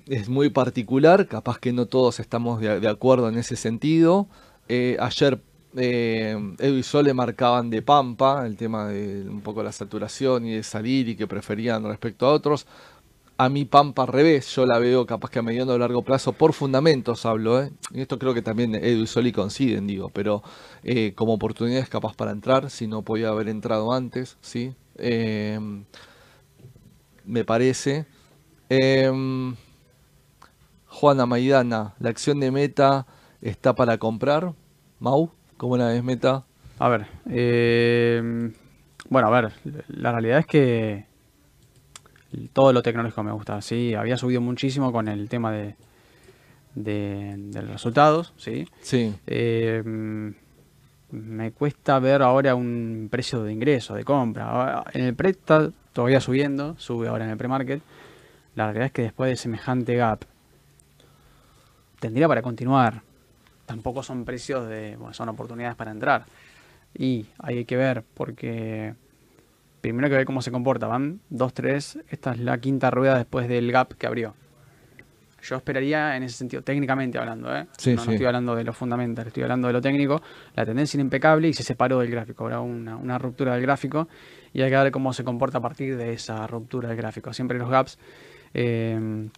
es 0.06 0.28
muy 0.28 0.48
particular, 0.48 1.26
capaz 1.26 1.58
que 1.58 1.72
no 1.72 1.86
todos 1.86 2.20
estamos 2.20 2.60
de, 2.60 2.88
acuerdo 2.88 3.28
en 3.28 3.36
ese 3.36 3.56
sentido. 3.56 4.28
Eh, 4.68 4.96
ayer 5.00 5.40
eh, 5.76 6.36
Edu 6.60 6.76
y 6.76 6.82
Sole 6.84 7.14
marcaban 7.14 7.68
de 7.68 7.82
Pampa 7.82 8.46
el 8.46 8.56
tema 8.56 8.86
de 8.86 9.28
un 9.28 9.40
poco 9.40 9.64
la 9.64 9.72
saturación 9.72 10.46
y 10.46 10.52
de 10.52 10.62
salir 10.62 11.08
y 11.08 11.16
que 11.16 11.26
preferían 11.26 11.82
respecto 11.84 12.26
a 12.26 12.32
otros. 12.32 12.68
A 13.38 13.48
mí 13.48 13.64
Pampa 13.64 14.02
al 14.02 14.08
revés, 14.08 14.54
yo 14.54 14.66
la 14.66 14.78
veo 14.78 15.04
capaz 15.04 15.30
que 15.30 15.40
a 15.40 15.42
mediano 15.42 15.72
o 15.72 15.78
largo 15.78 16.02
plazo, 16.02 16.32
por 16.32 16.52
fundamentos 16.52 17.26
hablo, 17.26 17.60
¿eh? 17.60 17.72
y 17.92 18.02
esto 18.02 18.20
creo 18.20 18.34
que 18.34 18.42
también 18.42 18.74
Edu 18.76 19.02
y 19.02 19.06
Soli 19.08 19.32
coinciden, 19.32 19.88
digo, 19.88 20.10
pero 20.10 20.44
eh, 20.84 21.12
como 21.16 21.34
oportunidades 21.34 21.88
capaz 21.88 22.14
para 22.14 22.30
entrar, 22.30 22.70
si 22.70 22.86
no 22.86 23.02
podía 23.02 23.30
haber 23.30 23.48
entrado 23.48 23.92
antes, 23.92 24.36
¿sí? 24.40 24.74
Me 27.24 27.44
parece. 27.44 28.06
Em, 28.68 29.54
Juana 30.86 31.26
Maidana, 31.26 31.94
la 32.00 32.10
acción 32.10 32.40
de 32.40 32.50
Meta 32.50 33.06
está 33.40 33.74
para 33.74 33.98
comprar. 33.98 34.52
Mau, 35.00 35.30
¿cómo 35.56 35.76
la 35.76 35.86
ves 35.88 36.02
Meta? 36.02 36.44
A 36.78 36.88
ver, 36.88 37.06
eh, 37.30 38.52
bueno, 39.08 39.28
a 39.28 39.30
ver, 39.30 39.52
la 39.88 40.12
realidad 40.12 40.40
es 40.40 40.46
que 40.46 41.06
todo 42.52 42.72
lo 42.72 42.82
tecnológico 42.82 43.22
me 43.22 43.32
gusta, 43.32 43.60
sí, 43.62 43.94
había 43.94 44.16
subido 44.16 44.40
muchísimo 44.40 44.92
con 44.92 45.08
el 45.08 45.28
tema 45.28 45.50
de, 45.50 45.74
de, 46.74 47.34
de 47.36 47.62
los 47.62 47.70
resultados, 47.72 48.32
sí. 48.36 48.68
Sí, 48.82 49.14
Eh, 49.26 49.82
me 51.10 51.52
cuesta 51.52 51.98
ver 52.00 52.20
ahora 52.22 52.54
un 52.54 53.08
precio 53.10 53.42
de 53.42 53.52
ingreso, 53.52 53.94
de 53.94 54.04
compra. 54.04 54.84
En 54.92 55.04
el 55.04 55.14
pre 55.14 55.30
está 55.30 55.70
todavía 55.94 56.20
subiendo, 56.20 56.74
sube 56.78 57.08
ahora 57.08 57.24
en 57.24 57.30
el 57.30 57.38
pre-market. 57.38 57.82
La 58.54 58.64
realidad 58.64 58.86
es 58.86 58.92
que 58.92 59.02
después 59.02 59.30
de 59.30 59.36
semejante 59.36 59.94
gap, 59.96 60.24
tendría 62.00 62.28
para 62.28 62.42
continuar. 62.42 63.02
Tampoco 63.66 64.02
son 64.02 64.24
precios 64.24 64.68
de, 64.68 64.96
bueno, 64.96 65.14
son 65.14 65.28
oportunidades 65.28 65.76
para 65.76 65.90
entrar. 65.90 66.26
Y 66.94 67.26
hay 67.38 67.64
que 67.64 67.76
ver, 67.76 68.02
porque 68.14 68.94
primero 69.80 70.06
hay 70.06 70.10
que 70.10 70.16
ver 70.16 70.26
cómo 70.26 70.42
se 70.42 70.50
comporta. 70.50 70.86
Van 70.86 71.20
2, 71.30 71.54
3, 71.54 71.98
esta 72.08 72.32
es 72.32 72.40
la 72.40 72.58
quinta 72.58 72.90
rueda 72.90 73.16
después 73.16 73.48
del 73.48 73.70
gap 73.70 73.94
que 73.94 74.06
abrió. 74.06 74.34
Yo 75.42 75.56
esperaría 75.56 76.16
en 76.16 76.24
ese 76.24 76.36
sentido, 76.36 76.62
técnicamente 76.62 77.16
hablando, 77.16 77.54
¿eh? 77.54 77.66
Sí, 77.76 77.94
no, 77.94 78.02
estoy 78.02 78.26
hablando 78.26 78.56
de 78.56 78.64
lo 78.64 78.72
fundamental, 78.72 79.28
estoy 79.28 79.44
hablando 79.44 79.68
de 79.68 79.72
lo 79.72 79.80
técnico. 79.80 80.20
La 80.56 80.66
tendencia 80.66 80.96
era 80.96 81.02
impecable 81.02 81.48
y 81.48 81.54
se 81.54 81.62
separó 81.62 82.00
del 82.00 82.10
gráfico. 82.10 82.44
Habrá 82.44 82.60
una, 82.60 82.96
una 82.96 83.18
ruptura 83.18 83.52
del 83.52 83.62
gráfico 83.62 84.08
y 84.52 84.62
hay 84.62 84.70
que 84.70 84.76
ver 84.76 84.90
cómo 84.90 85.12
se 85.12 85.22
comporta 85.22 85.58
a 85.58 85.60
partir 85.60 85.96
de 85.96 86.12
esa 86.12 86.46
ruptura 86.48 86.88
del 86.88 86.96
gráfico. 86.96 87.32
Siempre 87.32 87.56
los 87.56 87.70
gaps 87.70 87.98
eh, 88.54 89.28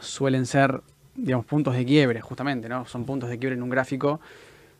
suelen 0.00 0.46
ser, 0.46 0.82
digamos, 1.14 1.46
puntos 1.46 1.74
de 1.74 1.84
quiebre, 1.84 2.20
justamente, 2.20 2.68
¿no? 2.68 2.86
Son 2.86 3.04
puntos 3.04 3.30
de 3.30 3.38
quiebre 3.38 3.56
en 3.56 3.62
un 3.62 3.70
gráfico, 3.70 4.20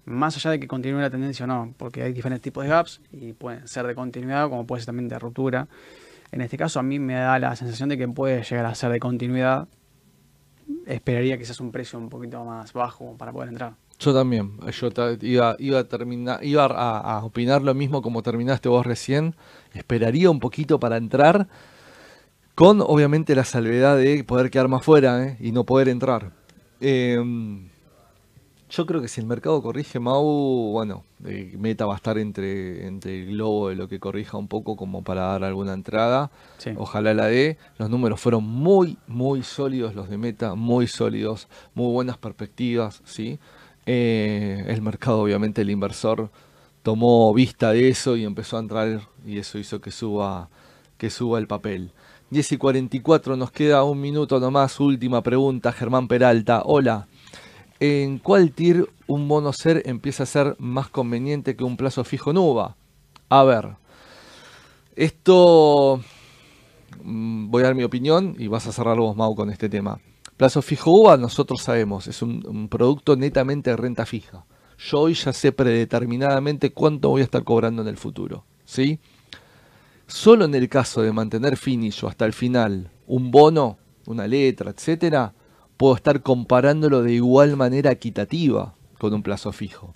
más 0.04 0.36
allá 0.36 0.50
de 0.50 0.60
que 0.60 0.68
continúe 0.68 1.00
la 1.00 1.10
tendencia 1.10 1.44
o 1.44 1.46
no, 1.46 1.74
porque 1.76 2.02
hay 2.02 2.12
diferentes 2.12 2.42
tipos 2.42 2.64
de 2.64 2.70
gaps 2.70 3.00
y 3.12 3.32
pueden 3.32 3.66
ser 3.66 3.86
de 3.86 3.94
continuidad 3.94 4.48
como 4.48 4.66
puede 4.66 4.80
ser 4.80 4.86
también 4.86 5.08
de 5.08 5.18
ruptura. 5.18 5.66
En 6.30 6.40
este 6.40 6.58
caso 6.58 6.80
a 6.80 6.82
mí 6.82 6.98
me 6.98 7.14
da 7.14 7.38
la 7.38 7.54
sensación 7.56 7.88
de 7.88 7.96
que 7.96 8.08
puede 8.08 8.42
llegar 8.42 8.66
a 8.66 8.74
ser 8.74 8.90
de 8.90 9.00
continuidad. 9.00 9.68
Esperaría 10.86 11.38
quizás 11.38 11.60
un 11.60 11.70
precio 11.70 11.98
un 11.98 12.08
poquito 12.08 12.44
más 12.44 12.72
bajo 12.72 13.16
para 13.16 13.32
poder 13.32 13.50
entrar. 13.50 13.74
yo 13.98 14.12
también. 14.12 14.58
Yo 14.72 14.88
iba, 15.20 15.56
iba 15.58 15.78
a 15.78 15.84
terminar, 15.84 16.44
iba 16.44 16.64
a 16.64 17.24
opinar 17.24 17.62
lo 17.62 17.72
mismo 17.74 18.02
como 18.02 18.22
terminaste 18.22 18.68
vos 18.68 18.84
recién. 18.84 19.36
Esperaría 19.74 20.30
un 20.30 20.40
poquito 20.40 20.80
para 20.80 20.96
entrar. 20.96 21.46
Con 22.54 22.80
obviamente 22.80 23.34
la 23.34 23.44
salvedad 23.44 23.96
de 23.96 24.22
poder 24.22 24.50
quedar 24.50 24.68
más 24.68 24.84
fuera 24.84 25.24
¿eh? 25.24 25.36
y 25.40 25.50
no 25.50 25.64
poder 25.64 25.88
entrar. 25.88 26.30
Em, 26.80 27.68
yo 28.70 28.86
creo 28.86 29.00
que 29.00 29.08
si 29.08 29.20
el 29.20 29.26
mercado 29.26 29.60
corrige 29.60 29.98
Mau, 29.98 30.22
bueno, 30.70 31.02
eh, 31.24 31.56
Meta 31.58 31.86
va 31.86 31.94
a 31.94 31.96
estar 31.96 32.16
entre, 32.16 32.86
entre 32.86 33.22
el 33.22 33.30
globo 33.30 33.70
de 33.70 33.74
lo 33.74 33.88
que 33.88 33.98
corrija 33.98 34.36
un 34.36 34.46
poco 34.46 34.76
como 34.76 35.02
para 35.02 35.22
dar 35.22 35.42
alguna 35.42 35.72
entrada. 35.72 36.30
Sí. 36.58 36.70
Ojalá 36.76 37.12
la 37.12 37.26
dé. 37.26 37.58
Los 37.76 37.90
números 37.90 38.20
fueron 38.20 38.44
muy, 38.44 38.98
muy 39.08 39.42
sólidos 39.42 39.96
los 39.96 40.08
de 40.08 40.16
Meta, 40.16 40.54
muy 40.54 40.86
sólidos, 40.86 41.48
muy 41.74 41.92
buenas 41.92 42.18
perspectivas, 42.18 43.02
¿sí? 43.04 43.40
Eh, 43.86 44.64
el 44.68 44.80
mercado, 44.80 45.20
obviamente, 45.22 45.62
el 45.62 45.70
inversor 45.70 46.30
tomó 46.84 47.34
vista 47.34 47.72
de 47.72 47.88
eso 47.88 48.16
y 48.16 48.24
empezó 48.24 48.58
a 48.58 48.60
entrar 48.60 49.00
y 49.26 49.38
eso 49.38 49.58
hizo 49.58 49.80
que 49.80 49.90
suba, 49.90 50.48
que 50.98 51.10
suba 51.10 51.38
el 51.38 51.48
papel. 51.48 51.90
10 52.34 52.50
y 52.50 52.56
44, 52.56 53.36
nos 53.36 53.52
queda 53.52 53.84
un 53.84 54.00
minuto 54.00 54.40
nomás. 54.40 54.80
Última 54.80 55.22
pregunta, 55.22 55.70
Germán 55.70 56.08
Peralta. 56.08 56.62
Hola. 56.64 57.06
¿En 57.78 58.18
cuál 58.18 58.50
tier 58.50 58.88
un 59.06 59.28
bono 59.28 59.52
ser 59.52 59.84
empieza 59.86 60.24
a 60.24 60.26
ser 60.26 60.56
más 60.58 60.88
conveniente 60.88 61.54
que 61.54 61.62
un 61.62 61.76
plazo 61.76 62.02
fijo 62.02 62.32
en 62.32 62.38
UVA? 62.38 62.74
A 63.28 63.44
ver, 63.44 63.76
esto 64.96 66.00
mm, 67.04 67.50
voy 67.50 67.62
a 67.62 67.66
dar 67.66 67.76
mi 67.76 67.84
opinión 67.84 68.34
y 68.36 68.48
vas 68.48 68.66
a 68.66 68.72
cerrar 68.72 68.96
vos, 68.96 69.14
Mau, 69.14 69.36
con 69.36 69.48
este 69.48 69.68
tema. 69.68 70.00
Plazo 70.36 70.60
fijo 70.60 70.90
UVA, 70.90 71.16
nosotros 71.16 71.62
sabemos, 71.62 72.08
es 72.08 72.20
un 72.20 72.66
producto 72.68 73.14
netamente 73.14 73.70
de 73.70 73.76
renta 73.76 74.06
fija. 74.06 74.44
Yo 74.76 75.02
hoy 75.02 75.14
ya 75.14 75.32
sé 75.32 75.52
predeterminadamente 75.52 76.72
cuánto 76.72 77.10
voy 77.10 77.20
a 77.20 77.24
estar 77.24 77.44
cobrando 77.44 77.82
en 77.82 77.88
el 77.88 77.96
futuro. 77.96 78.44
¿sí? 78.64 78.98
Solo 80.06 80.44
en 80.44 80.54
el 80.54 80.68
caso 80.68 81.02
de 81.02 81.12
mantener 81.12 81.56
finish 81.56 82.04
hasta 82.04 82.26
el 82.26 82.32
final 82.32 82.90
un 83.06 83.30
bono, 83.30 83.78
una 84.06 84.26
letra, 84.26 84.70
etcétera, 84.70 85.34
puedo 85.76 85.94
estar 85.96 86.22
comparándolo 86.22 87.02
de 87.02 87.14
igual 87.14 87.56
manera 87.56 87.90
equitativa 87.90 88.74
con 88.98 89.12
un 89.14 89.22
plazo 89.22 89.52
fijo. 89.52 89.92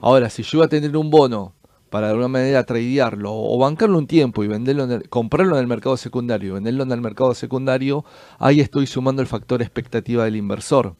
Ahora, 0.00 0.30
si 0.30 0.42
yo 0.42 0.58
voy 0.58 0.66
a 0.66 0.68
tener 0.68 0.96
un 0.96 1.10
bono 1.10 1.54
para 1.90 2.06
de 2.06 2.12
alguna 2.12 2.28
manera 2.28 2.64
tradearlo 2.64 3.32
o 3.32 3.58
bancarlo 3.58 3.98
un 3.98 4.06
tiempo 4.06 4.44
y 4.44 4.48
venderlo 4.48 4.84
en 4.84 4.92
el- 4.92 5.08
comprarlo 5.08 5.54
en 5.56 5.60
el 5.62 5.66
mercado 5.66 5.96
secundario 5.96 6.50
y 6.50 6.54
venderlo 6.54 6.82
en 6.84 6.92
el 6.92 7.00
mercado 7.00 7.34
secundario, 7.34 8.04
ahí 8.38 8.60
estoy 8.60 8.86
sumando 8.86 9.22
el 9.22 9.28
factor 9.28 9.62
expectativa 9.62 10.24
del 10.24 10.36
inversor, 10.36 10.94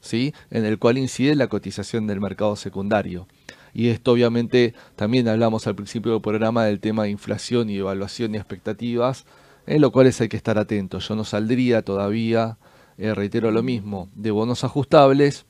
¿sí? 0.00 0.34
en 0.50 0.64
el 0.64 0.78
cual 0.78 0.98
incide 0.98 1.34
la 1.34 1.48
cotización 1.48 2.06
del 2.06 2.20
mercado 2.20 2.56
secundario. 2.56 3.26
Y 3.74 3.88
esto 3.88 4.12
obviamente 4.12 4.74
también 4.96 5.28
hablamos 5.28 5.66
al 5.66 5.74
principio 5.74 6.12
del 6.12 6.22
programa 6.22 6.64
del 6.64 6.80
tema 6.80 7.04
de 7.04 7.10
inflación 7.10 7.68
y 7.68 7.76
evaluación 7.78 8.34
y 8.34 8.38
expectativas, 8.38 9.26
en 9.66 9.80
lo 9.80 9.90
cual 9.90 10.10
hay 10.18 10.28
que 10.28 10.36
estar 10.36 10.58
atentos. 10.58 11.08
Yo 11.08 11.16
no 11.16 11.24
saldría 11.24 11.82
todavía, 11.82 12.58
eh, 12.98 13.14
reitero 13.14 13.50
lo 13.50 13.62
mismo, 13.62 14.08
de 14.14 14.30
bonos 14.30 14.62
ajustables, 14.64 15.46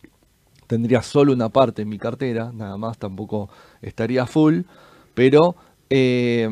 tendría 0.66 1.02
solo 1.02 1.32
una 1.32 1.50
parte 1.50 1.82
en 1.82 1.88
mi 1.88 1.98
cartera, 1.98 2.50
nada 2.54 2.76
más, 2.76 2.98
tampoco 2.98 3.50
estaría 3.82 4.26
full, 4.26 4.62
pero 5.14 5.56
eh, 5.90 6.48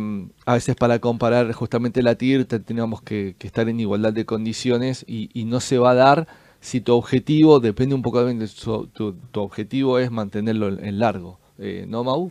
a 0.46 0.54
veces 0.54 0.76
para 0.76 0.98
comparar 0.98 1.52
justamente 1.52 2.02
la 2.02 2.14
TIR 2.16 2.44
te- 2.44 2.60
tenemos 2.60 3.02
que, 3.02 3.34
estar 3.40 3.68
en 3.68 3.80
igualdad 3.80 4.12
de 4.12 4.26
condiciones 4.26 5.04
y, 5.08 5.30
no 5.46 5.60
se 5.60 5.78
va 5.78 5.92
a 5.92 5.94
dar 5.94 6.28
si 6.60 6.80
tu 6.80 6.94
objetivo, 6.94 7.58
depende 7.60 7.94
un 7.94 8.02
poco 8.02 8.24
de 8.24 8.48
tu, 8.94 9.16
objetivo 9.34 9.98
es 9.98 10.10
mantenerlo 10.10 10.68
en, 10.68 10.84
en 10.84 10.98
largo. 10.98 11.40
Eh, 11.64 11.84
¿No, 11.86 12.02
Mau? 12.02 12.28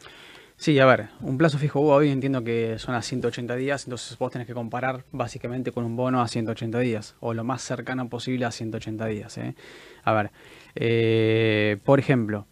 Sí, 0.57 0.77
a 0.77 0.85
ver, 0.85 1.07
un 1.21 1.37
plazo 1.37 1.57
fijo 1.57 1.79
hoy 1.79 2.09
entiendo 2.09 2.43
que 2.43 2.77
son 2.79 2.95
a 2.95 3.01
180 3.01 3.55
días, 3.55 3.85
entonces 3.85 4.17
vos 4.17 4.29
tenés 4.29 4.45
que 4.45 4.53
comparar 4.53 5.05
básicamente 5.13 5.71
con 5.71 5.85
un 5.85 5.95
bono 5.95 6.21
a 6.21 6.27
180 6.27 6.79
días, 6.79 7.15
o 7.21 7.33
lo 7.33 7.45
más 7.45 7.61
cercano 7.63 8.09
posible 8.09 8.43
a 8.43 8.51
180 8.51 9.05
días. 9.05 9.37
¿eh? 9.37 9.55
A 10.03 10.11
ver, 10.13 10.31
eh, 10.75 11.77
por 11.85 11.99
ejemplo, 11.99 12.45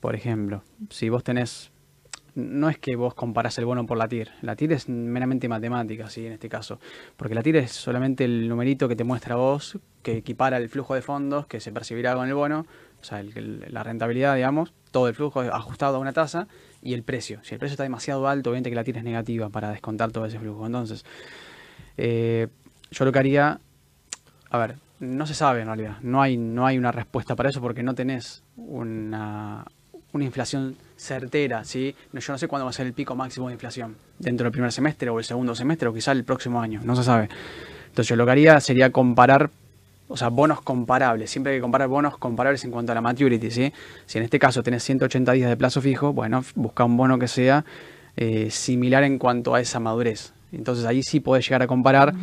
por 0.00 0.14
ejemplo, 0.14 0.62
si 0.90 1.08
vos 1.08 1.24
tenés, 1.24 1.72
no 2.34 2.68
es 2.68 2.76
que 2.78 2.96
vos 2.96 3.14
comparás 3.14 3.56
el 3.56 3.64
bono 3.64 3.86
por 3.86 3.96
la 3.96 4.06
TIR, 4.06 4.30
la 4.42 4.54
TIR 4.56 4.72
es 4.74 4.88
meramente 4.90 5.48
matemática, 5.48 6.10
¿sí? 6.10 6.26
en 6.26 6.34
este 6.34 6.50
caso, 6.50 6.78
porque 7.16 7.34
la 7.34 7.42
TIR 7.42 7.56
es 7.56 7.72
solamente 7.72 8.24
el 8.26 8.46
numerito 8.46 8.88
que 8.88 8.94
te 8.96 9.04
muestra 9.04 9.36
vos, 9.36 9.78
que 10.02 10.18
equipara 10.18 10.58
el 10.58 10.68
flujo 10.68 10.94
de 10.94 11.00
fondos 11.00 11.46
que 11.46 11.60
se 11.60 11.72
percibirá 11.72 12.14
con 12.14 12.28
el 12.28 12.34
bono, 12.34 12.66
o 13.00 13.04
sea, 13.04 13.20
el- 13.20 13.64
la 13.70 13.82
rentabilidad, 13.82 14.36
digamos, 14.36 14.72
todo 14.94 15.08
el 15.08 15.14
flujo 15.16 15.40
ajustado 15.40 15.96
a 15.96 15.98
una 15.98 16.12
tasa 16.12 16.46
y 16.80 16.94
el 16.94 17.02
precio. 17.02 17.40
Si 17.42 17.52
el 17.52 17.58
precio 17.58 17.72
está 17.72 17.82
demasiado 17.82 18.28
alto, 18.28 18.50
obviamente 18.50 18.70
que 18.70 18.76
la 18.76 18.84
TIR 18.84 18.98
es 18.98 19.02
negativa 19.02 19.48
para 19.48 19.70
descontar 19.70 20.12
todo 20.12 20.24
ese 20.24 20.38
flujo. 20.38 20.64
Entonces, 20.64 21.04
eh, 21.96 22.46
yo 22.92 23.04
lo 23.04 23.10
que 23.10 23.18
haría, 23.18 23.58
a 24.50 24.58
ver, 24.58 24.76
no 25.00 25.26
se 25.26 25.34
sabe 25.34 25.62
en 25.62 25.66
realidad, 25.66 25.96
no 26.02 26.22
hay, 26.22 26.36
no 26.36 26.64
hay 26.64 26.78
una 26.78 26.92
respuesta 26.92 27.34
para 27.34 27.48
eso 27.48 27.60
porque 27.60 27.82
no 27.82 27.96
tenés 27.96 28.44
una, 28.56 29.64
una 30.12 30.24
inflación 30.24 30.76
certera, 30.96 31.64
¿sí? 31.64 31.96
Yo 32.12 32.32
no 32.32 32.38
sé 32.38 32.46
cuándo 32.46 32.64
va 32.64 32.70
a 32.70 32.72
ser 32.72 32.86
el 32.86 32.92
pico 32.92 33.16
máximo 33.16 33.48
de 33.48 33.54
inflación, 33.54 33.96
dentro 34.20 34.44
del 34.44 34.52
primer 34.52 34.70
semestre 34.70 35.10
o 35.10 35.18
el 35.18 35.24
segundo 35.24 35.56
semestre 35.56 35.88
o 35.88 35.92
quizá 35.92 36.12
el 36.12 36.22
próximo 36.22 36.62
año, 36.62 36.80
no 36.84 36.94
se 36.94 37.02
sabe. 37.02 37.28
Entonces 37.88 38.10
yo 38.10 38.14
lo 38.14 38.24
que 38.26 38.30
haría 38.30 38.60
sería 38.60 38.92
comparar, 38.92 39.50
o 40.08 40.16
sea, 40.16 40.28
bonos 40.28 40.60
comparables, 40.60 41.30
siempre 41.30 41.52
hay 41.52 41.58
que 41.58 41.62
comparar 41.62 41.88
bonos 41.88 42.18
comparables 42.18 42.64
en 42.64 42.70
cuanto 42.70 42.92
a 42.92 42.94
la 42.94 43.00
maturity, 43.00 43.50
¿sí? 43.50 43.72
Si 44.06 44.18
en 44.18 44.24
este 44.24 44.38
caso 44.38 44.62
tenés 44.62 44.82
180 44.82 45.32
días 45.32 45.48
de 45.48 45.56
plazo 45.56 45.80
fijo, 45.80 46.12
bueno, 46.12 46.44
busca 46.54 46.84
un 46.84 46.96
bono 46.96 47.18
que 47.18 47.28
sea 47.28 47.64
eh, 48.16 48.50
similar 48.50 49.02
en 49.04 49.18
cuanto 49.18 49.54
a 49.54 49.60
esa 49.60 49.80
madurez. 49.80 50.32
Entonces 50.52 50.84
ahí 50.84 51.02
sí 51.02 51.20
podés 51.20 51.44
llegar 51.46 51.62
a 51.62 51.66
comparar. 51.66 52.14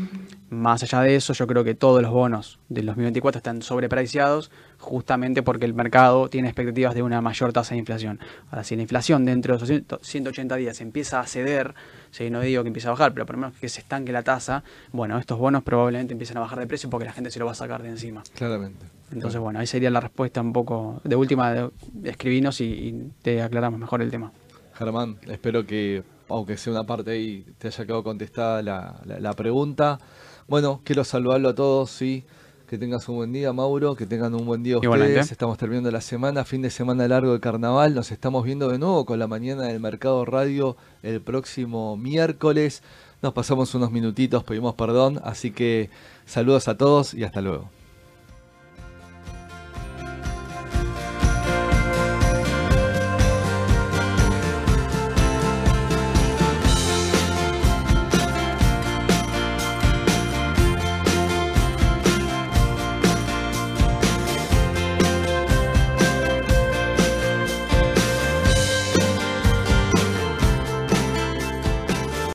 Más 0.50 0.84
allá 0.84 1.02
de 1.02 1.16
eso, 1.16 1.34
yo 1.34 1.48
creo 1.48 1.64
que 1.64 1.76
todos 1.76 2.02
los 2.02 2.12
bonos 2.12 2.60
del 2.70 2.86
2024 2.86 3.40
están 3.40 3.62
sobrepreciados 3.62 4.52
justamente 4.82 5.44
porque 5.44 5.66
el 5.66 5.74
mercado 5.74 6.28
tiene 6.28 6.50
expectativas 6.50 6.94
de 6.94 7.04
una 7.04 7.22
mayor 7.22 7.54
tasa 7.54 7.76
de 7.76 7.80
inflación. 7.80 8.20
Ahora, 8.50 8.64
si 8.66 8.76
la 8.76 8.82
inflación 8.82 9.24
dentro 9.24 9.58
de 9.58 9.64
esos 9.64 10.06
180 10.06 10.56
días 10.58 10.82
empieza 10.82 11.20
a 11.22 11.26
ceder, 11.28 11.74
si 12.12 12.30
no 12.30 12.42
digo 12.42 12.64
que 12.64 12.68
empiece 12.68 12.88
a 12.88 12.92
bajar, 12.92 13.14
pero 13.14 13.26
por 13.26 13.36
lo 13.36 13.42
menos 13.44 13.58
que 13.58 13.70
se 13.70 13.80
estanque 13.80 14.12
la 14.12 14.24
tasa, 14.24 14.64
bueno, 14.92 15.18
estos 15.18 15.38
bonos 15.40 15.64
probablemente 15.64 16.14
empiezan 16.14 16.38
a 16.38 16.42
bajar 16.42 16.60
de 16.60 16.68
precio 16.68 16.90
porque 16.90 17.06
la 17.06 17.14
gente 17.14 17.32
se 17.32 17.40
lo 17.40 17.46
va 17.46 17.52
a 17.54 17.56
sacar 17.56 17.82
de 17.84 17.90
encima. 17.90 18.24
Claramente. 18.36 18.86
Entonces, 19.14 19.40
bueno, 19.40 19.60
ahí 19.60 19.68
sería 19.68 19.90
la 19.90 20.00
respuesta 20.02 20.42
un 20.42 20.54
poco 20.54 21.00
de 21.04 21.16
última, 21.16 21.70
escribinos 22.04 22.60
y, 22.62 22.66
y 22.66 23.12
te 23.22 23.42
aclaramos 23.42 23.80
mejor 23.80 24.02
el 24.02 24.10
tema. 24.10 24.32
Germán, 24.74 25.18
espero 25.28 25.66
que, 25.66 26.04
aunque 26.30 26.58
sea 26.58 26.74
una 26.74 26.86
parte 26.86 27.12
ahí, 27.12 27.46
te 27.58 27.68
haya 27.68 27.86
quedado 27.86 28.04
contestada 28.04 28.62
la, 28.64 29.00
la- 29.06 29.20
la 29.20 29.34
pregunta. 29.34 30.00
Bueno, 30.48 30.82
quiero 30.84 31.04
saludarlo 31.04 31.50
a 31.50 31.56
todos, 31.56 31.92
sí. 31.92 32.26
Que 32.72 32.78
tengas 32.78 33.10
un 33.10 33.18
buen 33.18 33.34
día, 33.34 33.52
Mauro. 33.52 33.98
Que 33.98 34.06
tengan 34.06 34.34
un 34.34 34.46
buen 34.46 34.64
día 34.64 34.78
ustedes. 34.78 34.96
Igualmente. 34.96 35.34
Estamos 35.34 35.58
terminando 35.58 35.92
la 35.92 36.00
semana, 36.00 36.46
fin 36.46 36.62
de 36.62 36.70
semana 36.70 37.06
largo 37.06 37.34
de 37.34 37.42
carnaval. 37.42 37.94
Nos 37.94 38.14
estamos 38.14 38.46
viendo 38.46 38.70
de 38.70 38.80
nuevo 38.80 39.06
con 39.06 39.20
la 39.20 39.28
mañana 39.28 39.64
del 39.64 39.82
Mercado 39.82 40.24
Radio 40.24 40.78
el 41.04 41.20
próximo 41.20 41.98
miércoles. 41.98 42.82
Nos 43.22 43.34
pasamos 43.34 43.76
unos 43.76 43.92
minutitos, 43.92 44.46
pedimos 44.46 44.76
perdón. 44.76 45.20
Así 45.26 45.52
que 45.52 45.90
saludos 46.26 46.70
a 46.70 46.78
todos 46.78 47.14
y 47.14 47.26
hasta 47.26 47.42
luego. 47.42 47.70